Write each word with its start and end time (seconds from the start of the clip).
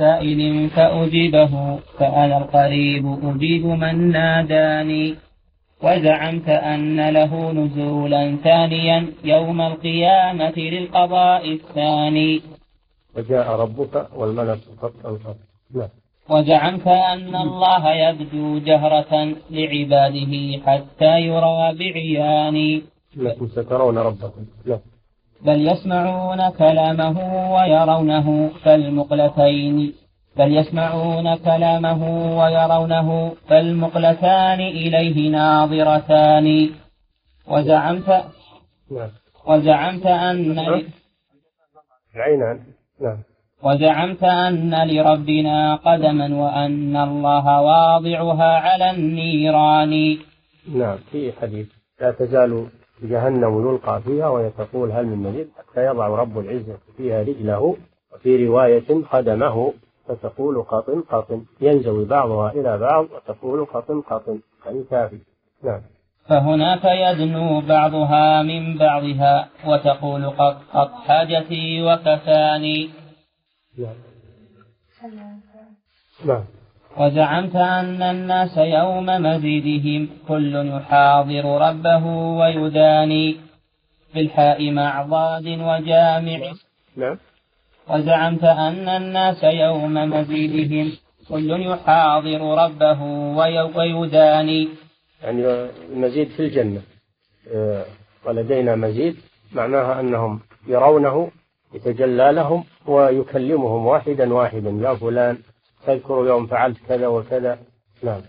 سائل 0.00 0.40
فأجيبه 0.76 1.52
فأنا 1.98 2.36
القريب 2.42 3.04
أجيب 3.28 3.64
من 3.82 3.96
ناداني. 4.16 5.06
وزعمت 5.84 6.48
أن 6.72 6.98
له 7.18 7.32
نزولا 7.58 8.22
ثانيا 8.46 8.98
يوم 9.24 9.58
القيامة 9.70 10.56
للقضاء 10.74 11.42
الثاني. 11.56 12.32
وجاء 13.16 13.46
ربك 13.62 13.94
والملك 14.18 14.58
صفا 14.66 14.90
وزعمت 16.32 16.86
أن 16.86 17.32
الله 17.46 17.84
يبدو 18.04 18.58
جهرة 18.68 19.12
لعباده 19.56 20.32
حتى 20.66 21.12
يرى 21.30 21.58
بعيان 21.80 22.56
إنكم 23.16 23.46
سترون 23.56 23.96
ربكم. 24.08 24.42
نعم 24.66 24.82
بل 25.46 25.68
يسمعون 25.68 26.50
كلامه 26.50 27.16
ويرونه 27.54 28.50
كالمقلتين. 28.64 29.92
بل 30.36 30.56
يسمعون 30.56 31.36
كلامه 31.36 32.02
ويرونه 32.38 33.32
فالمقلتان 33.48 34.60
إليه 34.60 35.30
ناظرتان. 35.30 36.70
وزعمت 37.48 38.08
نعم. 38.90 39.10
وزعمت 39.46 40.06
أن 40.06 40.58
العينان 42.16 42.58
نعم. 43.00 43.18
وزعمت 43.62 44.24
أن 44.24 44.88
لربنا 44.90 45.74
قدما 45.74 46.34
وأن 46.42 46.96
الله 46.96 47.60
واضعها 47.60 48.58
على 48.58 48.90
النيران. 48.90 50.18
نعم. 50.74 50.98
في 51.10 51.32
حديث 51.40 51.66
لا 52.00 52.10
تزال 52.10 52.66
جهنم 53.02 53.68
يلقى 53.68 54.02
فيها 54.02 54.28
وهي 54.28 54.50
تقول 54.50 54.92
هل 54.92 55.06
من 55.06 55.16
مزيد 55.16 55.48
حتى 55.58 55.86
يضع 55.86 56.06
رب 56.06 56.38
العزة 56.38 56.76
فيها 56.96 57.22
رجله 57.22 57.76
وفي 58.14 58.46
رواية 58.46 59.04
قدمه 59.10 59.72
فتقول 60.08 60.62
قطن 60.62 61.00
قطن 61.00 61.44
ينزوي 61.60 62.04
بعضها 62.04 62.52
إلى 62.52 62.78
بعض 62.78 63.04
وتقول 63.04 63.64
قطن 63.64 64.00
قطن 64.00 64.40
يعني 64.66 64.84
كافي. 64.90 65.18
نعم. 65.62 65.80
فهناك 66.28 66.84
يدنو 66.84 67.60
بعضها 67.60 68.42
من 68.42 68.78
بعضها 68.78 69.48
وتقول 69.66 70.30
قط 70.30 70.56
قط 70.72 70.90
حاجتي 70.92 71.82
وكفاني. 71.82 72.90
نعم. 73.78 73.94
نعم. 76.24 76.44
وزعمت 76.98 77.56
أن 77.56 78.02
الناس 78.02 78.56
يوم 78.58 79.06
مزيدهم 79.06 80.08
كل 80.28 80.54
يحاضر 80.76 81.44
ربه 81.68 82.06
ويداني 82.06 83.36
بالحاء 84.14 84.70
مع 84.70 85.02
ضاد 85.02 85.46
وجامع. 85.46 86.52
نعم. 86.96 87.18
وزعمت 87.90 88.44
أن 88.44 88.88
الناس 88.88 89.44
يوم 89.44 89.94
مزيدهم 89.94 90.92
كل 91.28 91.50
يحاضر 91.66 92.40
ربه 92.64 93.02
وي- 93.38 93.60
ويداني. 93.60 94.68
يعني 95.22 95.42
المزيد 95.92 96.28
في 96.28 96.40
الجنة. 96.40 96.80
آه، 97.54 97.84
ولدينا 98.26 98.74
مزيد 98.76 99.16
معناها 99.52 100.00
أنهم 100.00 100.40
يرونه 100.68 101.30
يتجلى 101.74 102.32
لهم 102.32 102.64
ويكلمهم 102.86 103.86
واحدا 103.86 104.34
واحدا 104.34 104.70
يا 104.70 104.94
فلان 104.94 105.38
تذكر 105.86 106.26
يوم 106.26 106.46
فعلت 106.46 106.78
كذا 106.88 107.06
وكذا. 107.06 107.58
نعم. 108.02 108.20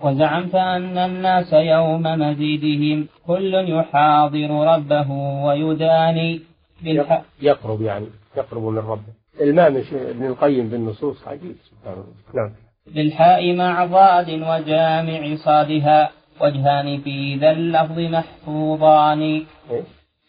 وزعمت 0.00 0.54
أن 0.54 0.98
الناس 0.98 1.52
يوم 1.52 2.02
مزيدهم 2.02 3.08
كل 3.26 3.54
يحاضر 3.54 4.50
ربه 4.50 5.10
ويداني 5.44 6.40
بالحق 6.82 7.22
يقرب 7.42 7.82
يعني 7.82 8.06
يقرب 8.36 8.62
من 8.62 8.78
ربه. 8.78 9.12
المام 9.40 9.82
ابن 9.92 10.26
القيم 10.26 10.68
بالنصوص 10.68 11.28
عجيب. 11.28 11.56
سبحان 11.64 11.94
الله 11.94 12.14
نعم. 12.34 12.50
بالحاء 12.94 13.54
مع 13.54 13.84
ضاد 13.84 14.30
وجامع 14.30 15.36
صادها 15.36 16.10
وجهان 16.40 17.00
في 17.00 17.36
ذا 17.36 17.50
اللفظ 17.50 17.98
محفوظان. 17.98 19.22
إيه؟ 19.70 19.82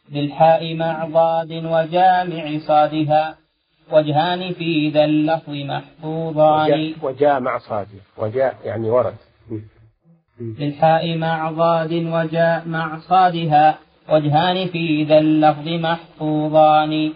بالحاء 0.10 0.76
مع 0.76 1.06
ضاد 1.06 1.52
وجامع 1.52 2.58
صادها 2.68 3.39
وجهان 3.92 4.54
في 4.54 4.90
ذا 4.90 5.04
اللفظ 5.06 5.54
محفوظان. 5.54 6.94
وجاء, 7.02 7.40
مع 7.40 7.58
صادق 7.58 8.04
وجاء 8.18 8.56
يعني 8.66 8.90
ورد. 8.90 9.16
بالحاء 10.40 11.18
مع 11.18 11.52
ضاد 11.52 11.94
وجاء 11.94 12.68
مع 12.68 13.00
صادها. 13.00 13.80
وجهان 14.10 14.68
في 14.68 15.04
ذا 15.04 15.18
اللفظ 15.18 15.68
محفوظان. 15.68 17.14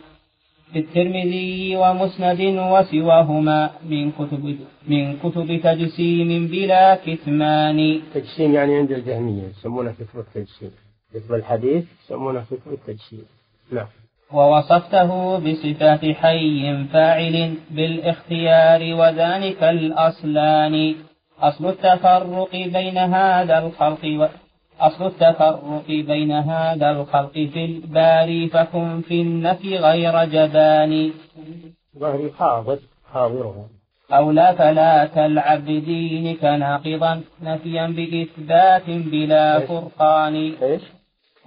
في 0.74 0.80
الترمذي 0.80 1.76
ومسند 1.76 2.42
وسواهما 2.42 3.70
من 3.90 4.12
كتب 4.12 4.58
من 4.88 5.18
كتب 5.18 5.62
تجسيم 5.64 6.48
بلا 6.48 6.96
كتمان. 6.96 8.02
تجسيم 8.14 8.54
يعني 8.54 8.76
عند 8.76 8.92
الجهمية 8.92 9.44
يسمونه 9.44 9.92
فكر 9.92 10.20
التجسيم. 10.20 10.72
فكر 11.14 11.36
الحديث 11.36 11.86
يسمونه 12.06 12.42
فكر 12.42 12.72
التجسيم. 12.72 13.26
نعم. 13.72 13.88
ووصفته 14.34 15.38
بصفات 15.40 16.06
حي 16.06 16.86
فاعل 16.94 17.54
بالاختيار 17.72 18.82
وذلك 19.00 19.64
الأصلان. 19.64 20.96
أصل 21.40 21.70
التفرق 21.70 22.52
بين 22.52 22.98
هذا 22.98 23.58
الخلق 23.60 24.04
و... 24.06 24.26
أصل 24.80 25.06
التفرق 25.06 25.88
بين 25.88 26.32
هذا 26.32 26.92
الخلق 26.92 27.34
في 27.34 27.66
الباري 27.66 28.48
فكن 28.48 29.02
في 29.02 29.22
النفي 29.22 29.78
غير 29.78 30.26
جبان. 30.26 31.12
ظهري 32.00 32.32
حاضر 32.40 32.80
حاضرها 33.14 33.66
أولى 34.14 34.56
فلا 34.58 35.06
تلعب 35.06 35.62
بدينك 35.62 36.44
ناقضا 36.44 37.22
نفيا 37.42 37.88
بإثبات 37.88 38.90
بلا 38.90 39.60
فرقان. 39.60 40.36
إيش؟ 40.62 40.82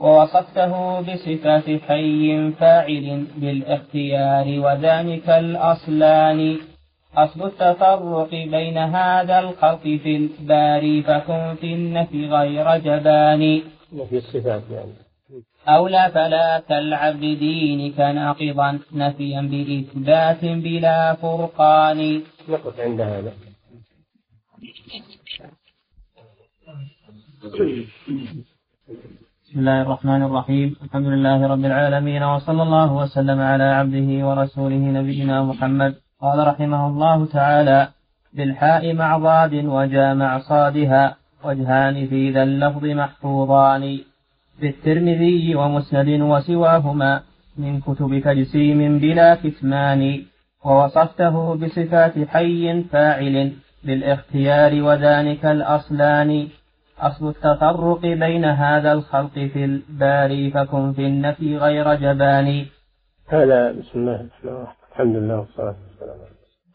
ووصفته 0.00 1.00
بصفات 1.00 1.82
حي 1.82 2.50
فاعل 2.50 3.26
بالاختيار 3.36 4.46
وذلك 4.64 5.28
الأصلان. 5.28 6.58
أصل 7.16 7.46
التفرق 7.46 8.30
بين 8.30 8.78
هذا 8.78 9.38
الخلق 9.38 9.82
في 9.82 10.16
الباري 10.16 11.02
فكن 11.02 11.54
في 11.60 11.74
النفي 11.74 12.26
غير 12.26 12.76
جبان. 12.76 13.62
في 14.08 14.16
الصفات 14.16 14.62
يعني. 14.70 14.92
أولى 15.68 16.10
فلا 16.14 16.62
تلعب 16.68 17.16
بدينك 17.16 17.98
ناقضا 18.00 18.78
نفيا 18.92 19.40
بإثبات 19.40 20.44
بلا 20.44 21.14
فرقان. 21.14 22.22
نقف 22.48 22.80
عند 22.80 23.00
هذا. 23.00 23.32
بسم 29.46 29.58
الله 29.58 29.82
الرحمن 29.82 30.22
الرحيم. 30.22 30.76
الحمد 30.82 31.06
لله 31.06 31.46
رب 31.46 31.64
العالمين 31.64 32.22
وصلى 32.22 32.62
الله 32.62 32.92
وسلم 32.92 33.40
على 33.40 33.64
عبده 33.64 34.26
ورسوله 34.26 34.82
نبينا 34.98 35.42
محمد. 35.42 35.94
قال 36.22 36.46
رحمه 36.46 36.86
الله 36.86 37.26
تعالى 37.26 37.88
بالحاء 38.34 38.94
مع 38.94 39.18
ضاد 39.18 39.54
وجامع 39.54 40.38
صادها 40.38 41.16
وجهان 41.44 42.06
في 42.06 42.30
ذا 42.30 42.42
اللفظ 42.42 42.84
محفوظان. 42.84 43.98
بالترمذي 44.60 45.54
ومسند 45.54 46.08
وسواهما 46.20 47.20
من 47.58 47.80
كتب 47.80 48.18
تجسيم 48.18 48.98
بلا 48.98 49.34
كتمان. 49.34 50.22
ووصفته 50.64 51.54
بصفات 51.54 52.28
حي 52.28 52.82
فاعل 52.82 53.52
بالإختيار 53.84 54.82
وذلك 54.82 55.44
الأصلان. 55.46 56.48
أصل 57.00 57.28
التفرق 57.28 58.00
بين 58.00 58.44
هذا 58.44 58.92
الخلق 58.92 59.32
في 59.32 59.64
الباري 59.64 60.50
فكن 60.50 60.92
في 60.92 61.06
النفي 61.06 61.56
غير 61.56 61.94
جبان 61.94 62.66
هذا 63.28 63.72
بسم 63.72 63.98
الله 63.98 64.14
الرحمن 64.14 64.50
الرحيم. 64.50 64.74
الحمد 64.92 65.16
لله 65.16 65.38
والصلاة 65.38 65.74
والسلام. 65.88 66.16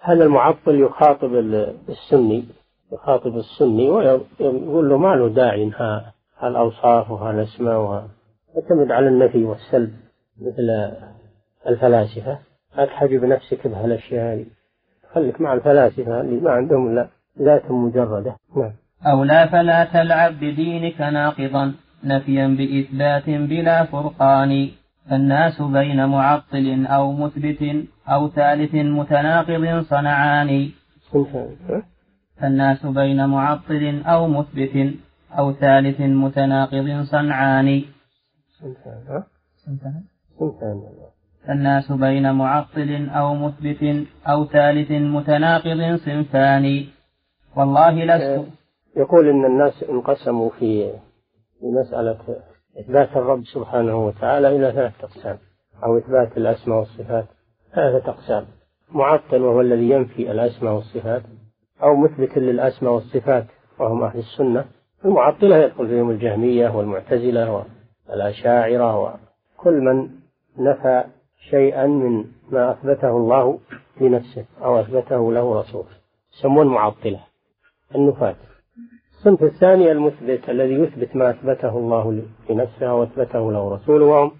هذا 0.01 0.23
المعطل 0.23 0.75
يخاطب 0.79 1.33
ال- 1.35 1.75
السني 1.89 2.43
يخاطب 2.93 3.37
السني 3.37 3.89
ويقول 3.89 4.89
له 4.89 4.97
ما 4.97 5.15
له 5.15 5.29
داعي 5.29 5.63
إنها 5.63 6.13
الأوصاف 6.43 7.11
وها 7.11 7.31
الأسماء 7.31 7.77
وها 7.77 8.07
اعتمد 8.55 8.91
على 8.91 9.07
النفي 9.07 9.43
والسلب 9.43 9.93
مثل 10.41 10.91
الفلاسفة. 11.67 12.37
لا 12.77 12.85
تحجب 12.85 13.25
نفسك 13.25 13.67
بهالأشياء 13.67 14.45
خليك 15.13 15.41
مع 15.41 15.53
الفلاسفة 15.53 16.21
اللي 16.21 16.41
ما 16.41 16.51
عندهم 16.51 16.91
إلا 16.91 17.07
ذات 17.41 17.71
مجردة. 17.71 18.35
نعم. 18.57 18.71
أولى 19.05 19.49
فلا 19.51 19.85
تلعب 19.85 20.33
بدينك 20.33 21.01
ناقضا 21.01 21.73
نفيا 22.03 22.47
بإثبات 22.47 23.29
بلا 23.29 23.83
فرقان 23.83 24.69
فالناس 25.09 25.61
بين 25.61 26.05
معطل 26.05 26.85
أو 26.85 27.11
مثبت 27.11 27.85
أو 28.07 28.29
ثالث 28.29 28.75
متناقض 28.75 29.81
صنعان؟ 29.81 30.69
فالناس 32.41 32.85
بين 32.85 33.25
معطل 33.25 34.01
أو 34.05 34.27
مثبت 34.27 34.93
أو 35.39 35.53
ثالث 35.53 36.01
متناقض 36.01 37.01
صنعان 37.03 37.83
انتهى 38.63 38.93
ها؟ 39.09 39.23
انتهى. 39.67 40.01
انتهى 40.41 41.11
الناس 41.49 41.91
بين 41.91 42.31
معطل 42.31 43.09
أو 43.09 43.35
مثبت 43.35 44.07
أو 44.27 44.45
ثالث 44.45 44.91
متناقض 44.91 45.95
صنفان 45.95 46.85
والله 47.55 48.05
لست 48.05 48.60
يقول 48.95 49.29
إن 49.29 49.45
الناس 49.45 49.83
انقسموا 49.83 50.49
في 50.49 50.93
مسألة 51.61 52.17
إثبات 52.79 53.17
الرب 53.17 53.43
سبحانه 53.45 54.05
وتعالى 54.05 54.55
إلى 54.55 54.71
ثلاثة 54.71 55.03
أقسام 55.03 55.37
أو 55.83 55.97
إثبات 55.97 56.37
الأسماء 56.37 56.79
والصفات. 56.79 57.25
ثلاثة 57.75 58.09
أقسام 58.09 58.45
معطل 58.91 59.41
وهو 59.41 59.61
الذي 59.61 59.89
ينفي 59.89 60.31
الأسماء 60.31 60.73
والصفات 60.73 61.21
أو 61.83 61.95
مثبت 61.95 62.37
للأسماء 62.37 62.93
والصفات 62.93 63.45
وهم 63.79 64.03
أهل 64.03 64.19
السنة. 64.19 64.65
المعطلة 65.05 65.57
يدخل 65.57 65.87
فيهم 65.87 66.09
الجهمية 66.09 66.77
والمعتزلة 66.77 67.65
والأشاعرة 68.09 69.19
وكل 69.57 69.73
من 69.73 70.09
نفى 70.57 71.03
شيئا 71.49 71.87
من 71.87 72.25
ما 72.49 72.71
أثبته 72.71 73.09
الله 73.09 73.59
في 73.97 74.09
نفسه 74.09 74.45
أو 74.63 74.79
أثبته 74.79 75.33
له 75.33 75.59
رسوله. 75.59 75.89
يسمون 76.39 76.67
معطلة. 76.67 77.19
النفاة. 77.95 78.35
الصنف 79.21 79.43
الثاني 79.43 79.91
المثبت 79.91 80.49
الذي 80.49 80.73
يثبت 80.73 81.15
ما 81.15 81.29
أثبته 81.29 81.77
الله 81.77 82.23
في 82.47 82.53
نفسه 82.53 82.89
أو 82.89 83.03
أثبته 83.03 83.51
له 83.51 83.73
رسوله 83.75 84.05
وهم 84.05 84.31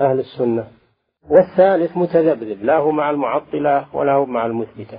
أهل 0.00 0.18
السنة. 0.18 0.64
والثالث 1.30 1.96
متذبذب 1.96 2.62
لا 2.62 2.78
هو 2.78 2.90
مع 2.90 3.10
المعطلة 3.10 3.96
ولا 3.96 4.12
هو 4.12 4.26
مع 4.26 4.46
المثبتة. 4.46 4.98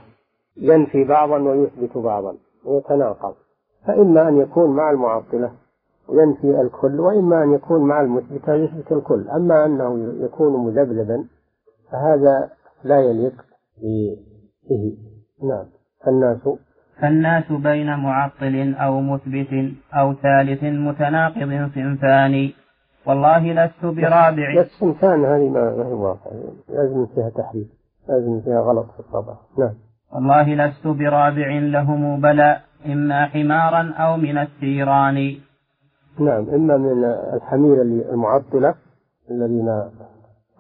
ينفي 0.58 1.04
بعضا 1.04 1.38
ويثبت 1.38 1.98
بعضا 1.98 2.38
ويتناقض. 2.66 3.34
فإما 3.88 4.28
أن 4.28 4.38
يكون 4.38 4.76
مع 4.76 4.92
المعطلة 4.92 5.52
ينفي 6.10 6.62
الكل 6.62 7.00
وإما 7.00 7.44
أن 7.44 7.54
يكون 7.54 7.82
مع 7.88 8.02
المثبتة 8.02 8.54
يثبت 8.54 8.92
الكل. 8.92 9.30
أما 9.30 9.66
أنه 9.66 10.14
يكون 10.26 10.66
مذبذبا 10.66 11.26
فهذا 11.92 12.50
لا 12.84 13.00
يليق 13.00 13.42
به. 14.70 14.98
نعم 15.44 15.66
الناس 16.08 16.48
فالناس 17.02 17.52
بين 17.52 17.96
معطل 17.96 18.76
أو 18.76 19.02
مثبت 19.02 19.74
أو 19.94 20.14
ثالث 20.14 20.64
متناقض 20.64 21.72
صنفان. 21.76 22.50
والله 23.06 23.54
لست 23.54 23.86
برابع. 23.86 24.62
بس 24.62 24.68
صنفان 24.80 25.26
هذه 25.26 25.50
ما 25.50 25.60
هي 25.60 25.94
واقع 25.94 26.32
لازم 26.70 27.06
فيها 27.06 27.30
تحريف 27.30 27.68
لازم 28.10 28.42
فيها 28.42 28.62
غلط 28.62 28.86
في 28.92 29.00
الطبع. 29.00 29.34
نعم. 29.60 29.74
والله 30.14 30.56
لست 30.56 30.88
برابع 30.88 31.60
لهم 31.60 32.22
بلى 32.22 32.60
إما 32.86 33.26
حمارا 33.26 33.94
أو 33.98 34.18
من 34.18 34.38
الثيران 34.38 35.36
نعم 36.20 36.50
إما 36.50 36.78
من 36.78 37.04
الحمير 37.34 37.82
المعطلة 37.82 38.76
الذين 39.32 39.70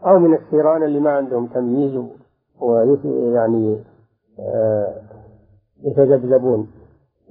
أو 0.06 0.20
من 0.20 0.34
الثيران 0.34 0.84
اللي 0.84 1.00
ما 1.00 1.12
عندهم 1.12 1.48
تمييز 1.48 2.04
ويعني 2.62 3.78
آه، 4.40 4.94
يتذبذبون 5.86 6.68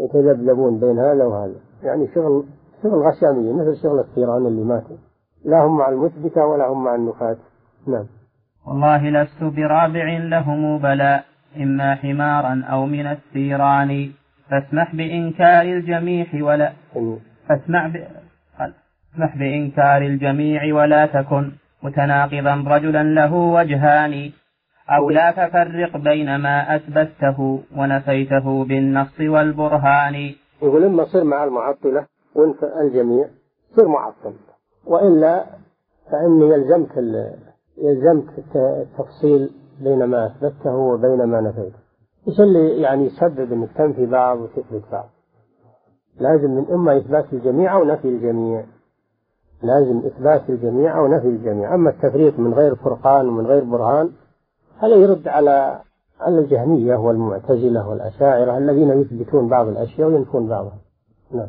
يتذبذبون 0.01 0.81
بين 0.81 0.99
هذا 0.99 1.25
وهذا. 1.25 1.55
يعني 1.83 2.09
شغل 2.15 2.45
شغل 2.83 2.95
غشامية 2.95 3.53
مثل 3.53 3.83
شغل 3.83 3.99
الثيران 3.99 4.47
اللي 4.47 4.65
ماتوا. 4.65 4.97
لا 5.45 5.67
هم 5.67 5.79
مع 5.79 5.89
المثبتة 5.89 6.47
ولا 6.47 6.69
هم 6.69 6.85
مع 6.85 6.95
النفاة 6.95 7.37
نعم. 7.87 8.07
والله 8.67 9.11
لست 9.11 9.43
برابع 9.43 10.19
لهم 10.19 10.79
بلى 10.79 11.23
إما 11.57 11.95
حمارا 11.95 12.63
أو 12.71 12.87
من 12.87 13.07
الثيران 13.07 14.11
فاسمح 14.51 14.95
بإنكار 14.95 15.63
الجميع 15.63 16.27
ولا 16.35 16.73
فاسمع 17.49 17.87
ب... 17.87 17.97
اسمح 19.15 19.37
بإنكار 19.37 20.03
الجميع 20.03 20.75
ولا 20.75 21.07
تكن 21.07 21.53
متناقضا 21.83 22.65
رجلا 22.67 23.03
له 23.03 23.35
وجهان. 23.35 24.33
أو 24.89 25.11
لا 25.11 25.31
تفرق 25.31 25.97
بين 25.97 26.37
ما 26.37 26.77
أثبته 26.77 27.61
ونفيته 27.77 28.65
بالنص 28.65 29.21
والبرهان. 29.21 30.15
يقول 30.63 30.85
إما 30.85 31.05
صر 31.05 31.25
مع 31.25 31.45
المعطلة 31.45 32.07
وانت 32.35 32.65
الجميع 32.65 33.29
صر 33.77 33.89
معطل. 33.89 34.35
وإلا 34.87 35.45
فإني 36.11 36.49
يلزمك 36.51 36.97
يلزمك 37.79 38.29
التفصيل 38.57 39.51
بين 39.81 40.05
ما 40.05 40.27
أثبته 40.27 40.77
وبين 40.77 41.25
ما 41.25 41.41
نفيته. 41.41 41.79
إيش 42.29 42.41
اللي 42.41 42.81
يعني 42.83 43.07
يسبب 43.07 43.53
أنك 43.53 43.73
تنفي 43.73 44.07
بعض 44.07 44.39
وتثبت 44.41 44.83
بعض؟ 44.93 45.09
لازم 46.21 46.51
من 46.51 46.65
إما 46.71 46.97
إثبات 46.97 47.33
الجميع 47.33 47.75
أو 47.75 47.85
نفي 47.85 48.09
الجميع. 48.09 48.65
لازم 49.63 49.99
إثبات 50.07 50.51
الجميع 50.51 50.99
أو 50.99 51.07
نفي 51.07 51.29
الجميع. 51.29 51.75
أما 51.75 51.91
التفريق 51.91 52.39
من 52.39 52.55
غير 52.55 52.75
فرقان 52.75 53.29
ومن 53.29 53.47
غير 53.47 53.65
برهان 53.65 54.11
هذا 54.81 54.95
يرد 54.95 55.29
على 55.29 55.81
على 56.21 56.39
الجهمية 56.39 56.97
والمعتزلة 56.97 57.89
والأشاعرة 57.89 58.59
الذين 58.59 59.01
يثبتون 59.01 59.49
بعض 59.49 59.69
الأشياء 59.69 60.09
وينفون 60.09 60.49
بعضها. 60.49 60.79
نعم. 61.33 61.49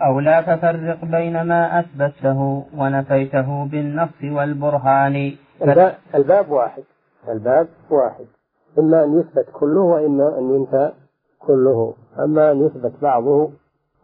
أو 0.00 0.20
لا 0.20 0.40
تفرق 0.40 1.04
بين 1.04 1.42
ما 1.42 1.80
أثبته 1.80 2.64
ونفيته 2.78 3.64
بالنص 3.64 4.22
والبرهان. 4.22 5.36
الباب 6.14 6.50
واحد. 6.50 6.82
الباب 7.28 7.68
واحد. 7.90 8.26
إما 8.78 9.04
أن 9.04 9.20
يثبت 9.20 9.46
كله 9.52 9.80
وإما 9.80 10.38
أن 10.38 10.54
ينفى 10.54 10.92
كله. 11.38 11.94
أما 12.18 12.52
أن 12.52 12.66
يثبت 12.66 12.92
بعضه 13.02 13.50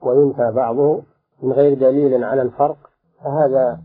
وينفى 0.03 0.53
بعضه 0.57 1.03
من 1.43 1.53
غير 1.53 1.75
دليل 1.75 2.25
على 2.25 2.43
الفرق 2.43 2.77
فهذا 3.25 3.79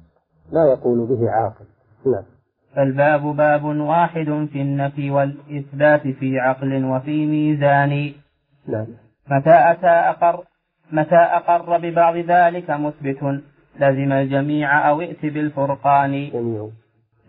لا 0.52 0.66
يقول 0.66 1.06
به 1.06 1.32
عاقل. 1.32 1.66
نعم. 2.06 2.39
فالباب 2.76 3.22
باب 3.36 3.64
واحد 3.64 4.48
في 4.54 4.62
النفي 4.62 5.12
والإثبات 5.12 6.08
في 6.08 6.40
عقل 6.40 6.86
وفي 6.86 7.26
ميزان. 7.26 8.12
نعم. 8.68 8.88
متى 9.32 9.72
أتى 9.72 9.88
أقر 9.88 10.44
متى 10.92 11.16
أقر 11.16 11.78
ببعض 11.78 12.18
ذلك 12.18 12.70
مثبت؟ 12.70 13.42
لزم 13.80 14.12
الجميع 14.12 14.90
أو 14.90 15.02
ائت 15.02 15.26
بالفرقان. 15.26 16.30
جميع. 16.34 16.70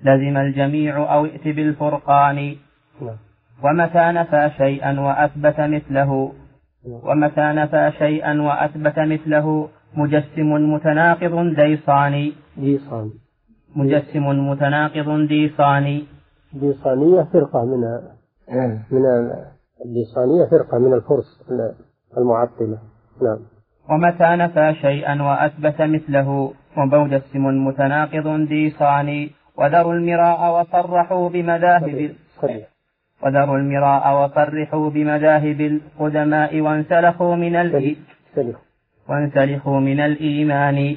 لزم 0.04 0.36
الجميع 0.36 1.14
أو 1.14 1.24
ائت 1.24 1.48
بالفرقان. 1.48 2.56
نعم. 3.02 3.16
ومتى 3.62 4.12
نفى 4.12 4.50
شيئا 4.56 5.00
وأثبت 5.00 5.60
مثله؟ 5.60 6.32
ومتى 6.84 7.52
نفى 7.52 7.92
شيئا 7.98 8.42
وأثبت 8.42 8.98
مثله؟ 8.98 9.68
مجسم 9.94 10.72
متناقض 10.72 11.54
ديصاني 11.54 12.32
ديصان 12.56 13.10
مجسم 13.76 14.50
متناقض 14.50 15.26
ديصاني. 15.28 16.04
ديصانية 16.52 17.22
فرقة 17.22 17.64
من 17.64 17.82
من 18.90 19.04
الديصانية 19.84 20.44
فرقة 20.50 20.78
من 20.78 20.92
الفرس 20.94 21.42
المعطلة. 22.18 22.78
نعم. 23.22 23.38
ومتى 23.90 24.28
نفى 24.36 24.74
شيئا 24.80 25.22
وأثبت 25.22 25.82
مثله؟ 25.82 26.52
ومجسم 26.76 27.66
متناقض 27.66 28.48
ديصاني. 28.48 29.30
وذروا 29.58 29.94
المراء 29.94 30.60
وصرحوا 30.60 31.28
بمذاهب 31.28 32.10
وذروا 33.22 33.58
المراء 33.58 34.24
وصرحوا 34.24 34.90
بمذاهب 34.90 35.60
القدماء 35.60 36.60
وانسلخوا 36.60 37.34
من 37.36 37.56
الإيمان 37.56 38.54
وانسلخوا 39.08 39.80
من 39.80 40.00
الإيمان. 40.00 40.96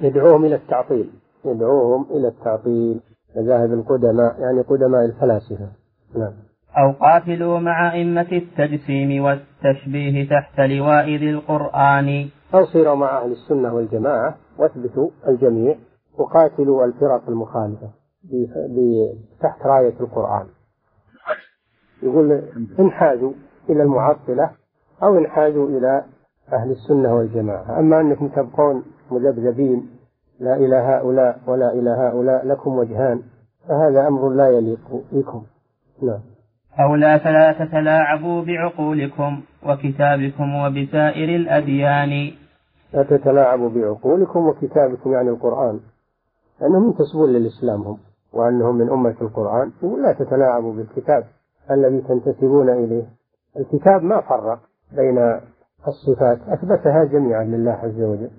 يدعوهم 0.00 0.44
إلى 0.44 0.54
التعطيل. 0.54 1.10
يدعوهم 1.44 2.06
إلى 2.10 2.28
التعطيل 2.28 3.00
مذاهب 3.36 3.72
القدماء 3.72 4.40
يعني 4.40 4.60
قدماء 4.60 5.04
الفلاسفة. 5.04 5.68
نعم. 6.16 6.32
أو 6.78 6.92
قاتلوا 7.00 7.58
مع 7.58 7.92
أئمة 7.92 8.28
التجسيم 8.32 9.24
والتشبيه 9.24 10.28
تحت 10.28 10.60
لواء 10.60 11.04
ذي 11.04 11.30
القرآن. 11.30 12.28
أو 12.54 12.64
صيروا 12.64 12.94
مع 12.94 13.18
أهل 13.18 13.32
السنة 13.32 13.74
والجماعة 13.74 14.36
واثبتوا 14.58 15.10
الجميع 15.28 15.76
وقاتلوا 16.18 16.84
الفرق 16.84 17.28
المخالفة 17.28 17.90
تحت 19.40 19.66
راية 19.66 20.00
القرآن. 20.00 20.46
يقول 22.02 22.42
انحازوا 22.78 23.32
إلى 23.70 23.82
المعطلة 23.82 24.50
أو 25.02 25.18
انحازوا 25.18 25.68
إلى 25.68 26.04
أهل 26.52 26.70
السنة 26.70 27.14
والجماعة. 27.14 27.78
أما 27.78 28.00
أنكم 28.00 28.28
تبقون 28.28 28.84
مذبذبين 29.10 30.01
لا 30.42 30.56
إلى 30.56 30.76
هؤلاء 30.76 31.38
ولا 31.46 31.72
إلى 31.72 31.90
هؤلاء 31.90 32.46
لكم 32.46 32.78
وجهان 32.78 33.22
فهذا 33.68 34.08
أمر 34.08 34.28
لا 34.28 34.48
يليق 34.48 35.02
بكم. 35.12 35.42
نعم. 36.02 36.20
أو 36.80 36.94
لا 36.94 37.18
فلا 37.18 37.52
تتلاعبوا 37.52 38.44
بعقولكم 38.44 39.42
وكتابكم 39.66 40.54
وبسائر 40.54 41.36
الأديان. 41.36 42.32
لا 42.94 43.02
تتلاعبوا 43.02 43.68
بعقولكم 43.68 44.46
وكتابكم 44.48 45.12
يعني 45.12 45.28
القرآن. 45.28 45.80
لأنهم 46.60 46.86
ينتسبون 46.86 47.30
للإسلام 47.30 47.82
هم 47.82 47.98
وأنهم 48.32 48.74
من 48.76 48.90
أمة 48.90 49.16
القرآن. 49.22 49.72
يقول 49.82 50.02
لا 50.02 50.12
تتلاعبوا 50.12 50.72
بالكتاب 50.72 51.24
الذي 51.70 52.00
تنتسبون 52.00 52.68
إليه. 52.68 53.04
الكتاب 53.56 54.02
ما 54.02 54.20
فرق 54.20 54.58
بين 54.96 55.18
الصفات 55.88 56.38
أثبتها 56.48 57.04
جميعا 57.04 57.44
لله 57.44 57.72
عز 57.72 58.02
وجل. 58.02 58.30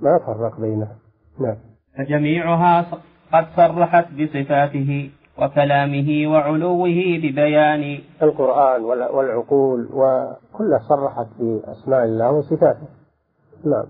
ما 0.00 0.18
فرق 0.18 0.60
بينها 0.60 1.05
نعم. 1.40 1.56
فجميعها 1.98 2.86
قد 3.32 3.46
صرحت 3.56 4.06
بصفاته 4.12 5.10
وكلامه 5.38 6.32
وعلوه 6.32 6.88
ببيان 7.22 7.98
القرآن 8.22 8.84
والعقول 8.84 9.88
وكلها 9.92 10.78
صرحت 10.88 11.26
بأسماء 11.38 12.04
الله 12.04 12.32
وصفاته. 12.32 12.88
نعم. 13.64 13.86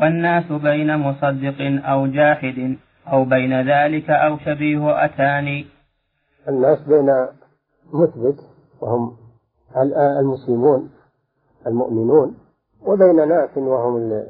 والناس 0.00 0.52
بين 0.52 0.96
مصدق 0.98 1.86
أو 1.90 2.06
جاحد 2.06 2.76
أو 3.12 3.24
بين 3.24 3.68
ذلك 3.68 4.10
أو 4.10 4.38
شبيه 4.38 5.04
أتاني 5.04 5.66
الناس 6.48 6.78
بين 6.88 7.26
مثبت 7.92 8.40
وهم 8.80 9.16
المسلمون 10.20 10.90
المؤمنون 11.66 12.36
وبين 12.86 13.28
ناس 13.28 13.56
وهم 13.56 14.22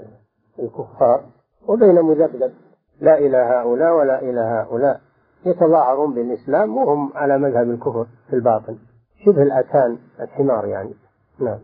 الكفار. 0.59 1.25
وبين 1.69 1.95
مذبذب 1.95 2.53
لا 3.01 3.19
إلى 3.19 3.37
هؤلاء 3.37 3.93
ولا 3.93 4.23
إلى 4.23 4.41
هؤلاء 4.41 5.01
يتظاهرون 5.47 6.15
بالإسلام 6.15 6.77
وهم 6.77 7.13
على 7.15 7.39
مذهب 7.39 7.71
الكفر 7.71 8.07
في 8.31 8.37
الباطن. 8.37 8.77
شبه 9.25 9.43
الأتان 9.43 9.99
الحمار 10.21 10.67
يعني. 10.67 10.95
نعم. 11.41 11.59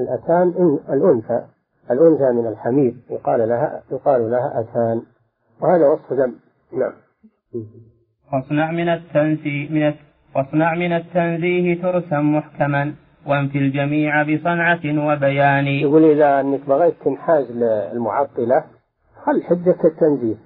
الأتان 0.00 0.78
الأنثى. 0.88 1.44
الأنثى 1.90 2.32
من 2.32 2.46
الحمير. 2.46 2.94
يقال 3.10 3.48
لها 3.48 3.82
يقال 3.92 4.30
لها 4.30 4.60
أتان. 4.60 5.02
وهذا 5.62 5.86
وصف 5.86 6.12
ذم 6.12 6.34
نعم. 6.72 6.92
واصنع 8.32 8.70
من 8.70 8.88
التنزيه 8.88 9.70
من 9.70 9.94
واصنع 10.36 10.74
من 10.74 10.92
التنزيه 10.92 11.82
ترسا 11.82 12.20
محكما 12.20 12.94
وانفي 13.26 13.58
الجميع 13.58 14.22
بصنعة 14.22 14.80
وبيان. 15.08 15.66
يقول 15.66 16.04
إذا 16.04 16.40
أنك 16.40 16.68
بغيت 16.68 16.94
تنحاز 17.04 17.50
للمعطلة 17.50 18.64
خل 19.26 19.42
حجة 19.42 19.76
التنزيه؟ 19.84 20.36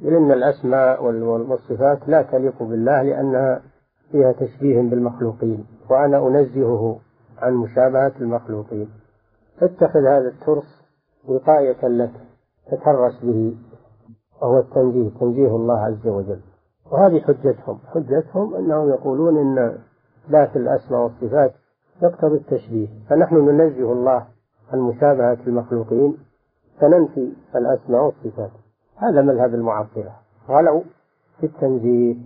لأن 0.00 0.32
الأسماء 0.32 1.04
والصفات 1.04 2.08
لا 2.08 2.22
تليق 2.22 2.62
بالله 2.62 3.02
لأنها 3.02 3.62
فيها 4.12 4.32
تشبيه 4.32 4.80
بالمخلوقين 4.80 5.66
وأنا 5.90 6.26
أنزهه 6.26 6.98
عن 7.38 7.54
مشابهة 7.54 8.12
المخلوقين. 8.20 8.88
اتخذ 9.62 10.00
هذا 10.00 10.28
الترس 10.28 10.82
وقاية 11.28 11.88
لك 11.88 12.12
تترس 12.66 13.24
به 13.24 13.56
وهو 14.42 14.58
التنزيه 14.58 15.10
تنزيه 15.20 15.56
الله 15.56 15.78
عز 15.80 16.06
وجل. 16.06 16.40
وهذه 16.92 17.20
حجتهم. 17.20 17.78
حجتهم 17.94 18.54
أنهم 18.54 18.88
يقولون 18.88 19.38
إن 19.38 19.78
ذات 20.30 20.56
الأسماء 20.56 21.00
والصفات 21.02 21.52
يقتضي 22.02 22.36
التشبيه. 22.36 22.88
فنحن 23.08 23.36
ننزه 23.36 23.92
الله 23.92 24.26
عن 24.72 24.78
مشابهة 24.78 25.38
المخلوقين. 25.46 26.16
فننفي 26.80 27.32
الأسماء 27.56 28.04
والصفات. 28.04 28.50
هذا 28.96 29.22
مذهب 29.22 29.54
المعطلة 29.54 30.12
غلوا 30.48 30.82
في 31.40 31.46
التنزيه. 31.46 32.16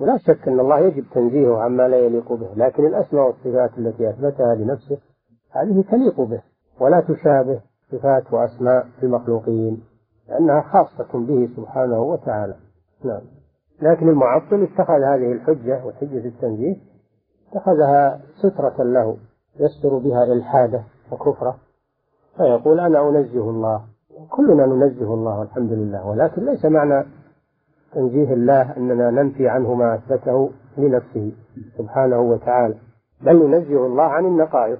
ولا 0.00 0.16
شك 0.16 0.48
أن 0.48 0.60
الله 0.60 0.78
يجب 0.78 1.04
تنزيهه 1.14 1.58
عما 1.58 1.88
لا 1.88 1.96
يليق 1.96 2.32
به. 2.32 2.48
لكن 2.56 2.86
الأسماء 2.86 3.26
والصفات 3.26 3.78
التي 3.78 4.10
أثبتها 4.10 4.54
لنفسه 4.54 4.98
هذه 5.50 5.84
تليق 5.90 6.20
به. 6.20 6.42
ولا 6.80 7.00
تشابه 7.00 7.60
صفات 7.92 8.32
وأسماء 8.32 8.86
المخلوقين 9.02 9.82
لأنها 10.28 10.60
خاصة 10.60 11.18
به 11.18 11.48
سبحانه 11.56 12.00
وتعالى. 12.00 12.54
نعم. 13.04 13.20
لكن 13.82 14.08
المعطل 14.08 14.62
اتخذ 14.62 15.02
هذه 15.02 15.32
الحجة 15.32 15.86
وحجة 15.86 16.26
التنزيه 16.26 16.76
اتخذها 17.52 18.20
سترة 18.42 18.82
له 18.82 19.16
يستر 19.60 19.98
بها 19.98 20.24
إلحاده 20.24 20.82
وكفره. 21.12 21.56
فيقول 22.36 22.80
أنا 22.80 23.08
أنزه 23.08 23.50
الله. 23.50 23.84
كلنا 24.30 24.66
ننزه 24.66 25.14
الله 25.14 25.38
والحمد 25.38 25.72
لله 25.72 26.06
ولكن 26.06 26.44
ليس 26.44 26.64
معنى 26.64 27.04
تنزيه 27.92 28.32
الله 28.34 28.76
أننا 28.76 29.10
ننفي 29.10 29.48
عنه 29.48 29.74
ما 29.74 29.94
أثبته 29.94 30.50
لنفسه 30.78 31.32
سبحانه 31.78 32.20
وتعالى 32.20 32.74
بل 33.20 33.46
ننزه 33.46 33.86
الله 33.86 34.02
عن 34.02 34.24
النقائص 34.24 34.78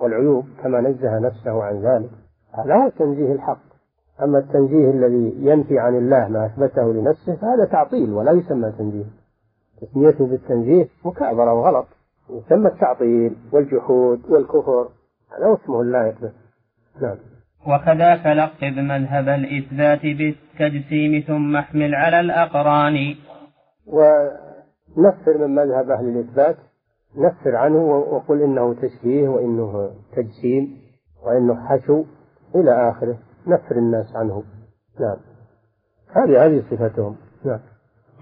والعيوب 0.00 0.44
كما 0.62 0.80
نزه 0.80 1.18
نفسه 1.18 1.62
عن 1.62 1.82
ذلك. 1.82 2.10
هذا 2.52 2.74
هو 2.74 2.86
التنزيه 2.86 3.32
الحق. 3.32 3.68
أما 4.22 4.38
التنزيه 4.38 4.90
الذي 4.90 5.34
ينفي 5.38 5.78
عن 5.78 5.98
الله 5.98 6.28
ما 6.28 6.46
أثبته 6.46 6.92
لنفسه 6.92 7.36
فهذا 7.36 7.64
تعطيل 7.64 8.12
ولا 8.12 8.32
يسمى 8.32 8.72
تنزيه. 8.78 9.04
تسميته 9.80 10.26
بالتنزيه 10.26 10.88
مكابرة 11.04 11.54
وغلط. 11.54 11.86
يسمى 12.30 12.68
التعطيل 12.68 13.36
والجحود 13.52 14.30
والكفر. 14.30 14.88
هذا 15.38 15.54
اسمه 15.54 15.80
اللائق. 15.80 16.20
به 16.20 16.32
نعم. 17.00 17.16
وكذاك 17.66 18.26
لقب 18.26 18.78
مذهب 18.78 19.28
الإثبات 19.28 20.02
بالتجسيم 20.02 21.24
ثم 21.26 21.56
احمل 21.56 21.94
على 21.94 22.20
الأقران. 22.20 23.14
ونفر 23.86 25.46
من 25.46 25.54
مذهب 25.54 25.90
أهل 25.90 26.08
الإثبات 26.08 26.56
نفر 27.16 27.56
عنه 27.56 27.84
وقل 27.86 28.42
إنه 28.42 28.74
تشبيه 28.74 29.28
وإنه 29.28 29.90
تجسيم 30.16 30.78
وإنه 31.26 31.68
حشو 31.68 32.04
إلى 32.54 32.90
آخره. 32.90 33.18
نفر 33.46 33.76
الناس 33.76 34.16
عنه. 34.16 34.42
نعم. 35.00 35.16
هذه 36.16 36.46
هذه 36.46 36.62
صفتهم. 36.70 37.16
نعم. 37.44 37.60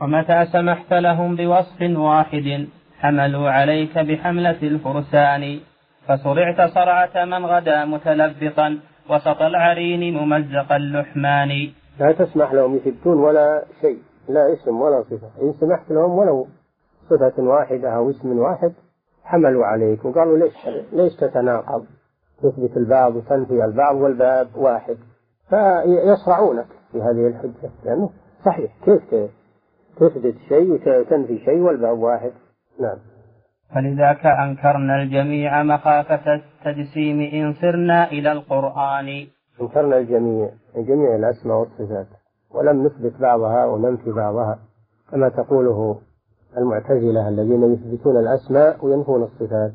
ومتى 0.02 0.46
سمحت 0.52 0.92
لهم 0.92 1.36
بوصف 1.36 1.82
واحد؟ 1.82 2.66
حملوا 2.98 3.50
عليك 3.50 3.98
بحملة 3.98 4.62
الفرسان. 4.62 5.60
فصرعت 6.08 6.70
صرعة 6.70 7.24
من 7.24 7.46
غدا 7.46 7.84
متلبطا. 7.84 8.78
وسط 9.10 9.42
العرين 9.42 10.14
ممزق 10.14 10.72
اللحمان. 10.72 11.72
لا 12.00 12.12
تسمح 12.12 12.52
لهم 12.52 12.76
يثبتون 12.76 13.18
ولا 13.18 13.64
شيء 13.80 13.98
لا 14.28 14.52
اسم 14.52 14.80
ولا 14.80 15.02
صفة. 15.02 15.42
إن 15.42 15.52
سمحت 15.60 15.90
لهم 15.90 16.18
ولو 16.18 16.46
صفة 17.10 17.42
واحدة 17.42 17.96
أو 17.96 18.10
اسم 18.10 18.38
واحد 18.38 18.72
حملوا 19.25 19.66
عليك 19.66 20.04
وقالوا 20.04 20.38
ليش 20.38 20.54
ليش 20.92 21.16
تتناقض؟ 21.16 21.86
تثبت 22.42 22.76
البعض 22.76 23.16
وتنفي 23.16 23.64
البعض 23.64 23.96
والباب 23.96 24.48
واحد. 24.56 24.96
فيصرعونك 25.48 26.66
في 26.92 26.98
هذه 27.02 27.26
الحجة. 27.26 27.70
لأنه 27.84 28.10
صحيح 28.44 28.72
كيف 28.84 29.30
تثبت 29.96 30.34
شيء 30.48 30.72
وتنفي 30.72 31.38
شيء 31.44 31.58
والباب 31.58 31.98
واحد؟ 31.98 32.32
نعم. 32.80 32.98
فلذاك 33.75 34.26
أنكرنا 34.26 35.02
الجميع 35.02 35.62
مخافة 35.62 36.35
التجسيم 36.35 37.20
إن 37.20 37.52
صرنا 37.52 38.11
إلى 38.11 38.32
القرآن. 38.32 39.26
أنكرنا 39.61 39.99
الجميع 39.99 40.50
جميع 40.76 41.16
الأسماء 41.16 41.56
والصفات 41.56 42.06
ولم 42.50 42.87
نثبت 42.87 43.20
بعضها 43.20 43.64
وننفي 43.66 44.11
بعضها 44.12 44.58
كما 45.11 45.28
تقوله 45.28 46.00
المعتزلة 46.56 47.28
الذين 47.28 47.73
يثبتون 47.73 48.16
الأسماء 48.16 48.87
وينفون 48.87 49.23
الصفات 49.23 49.73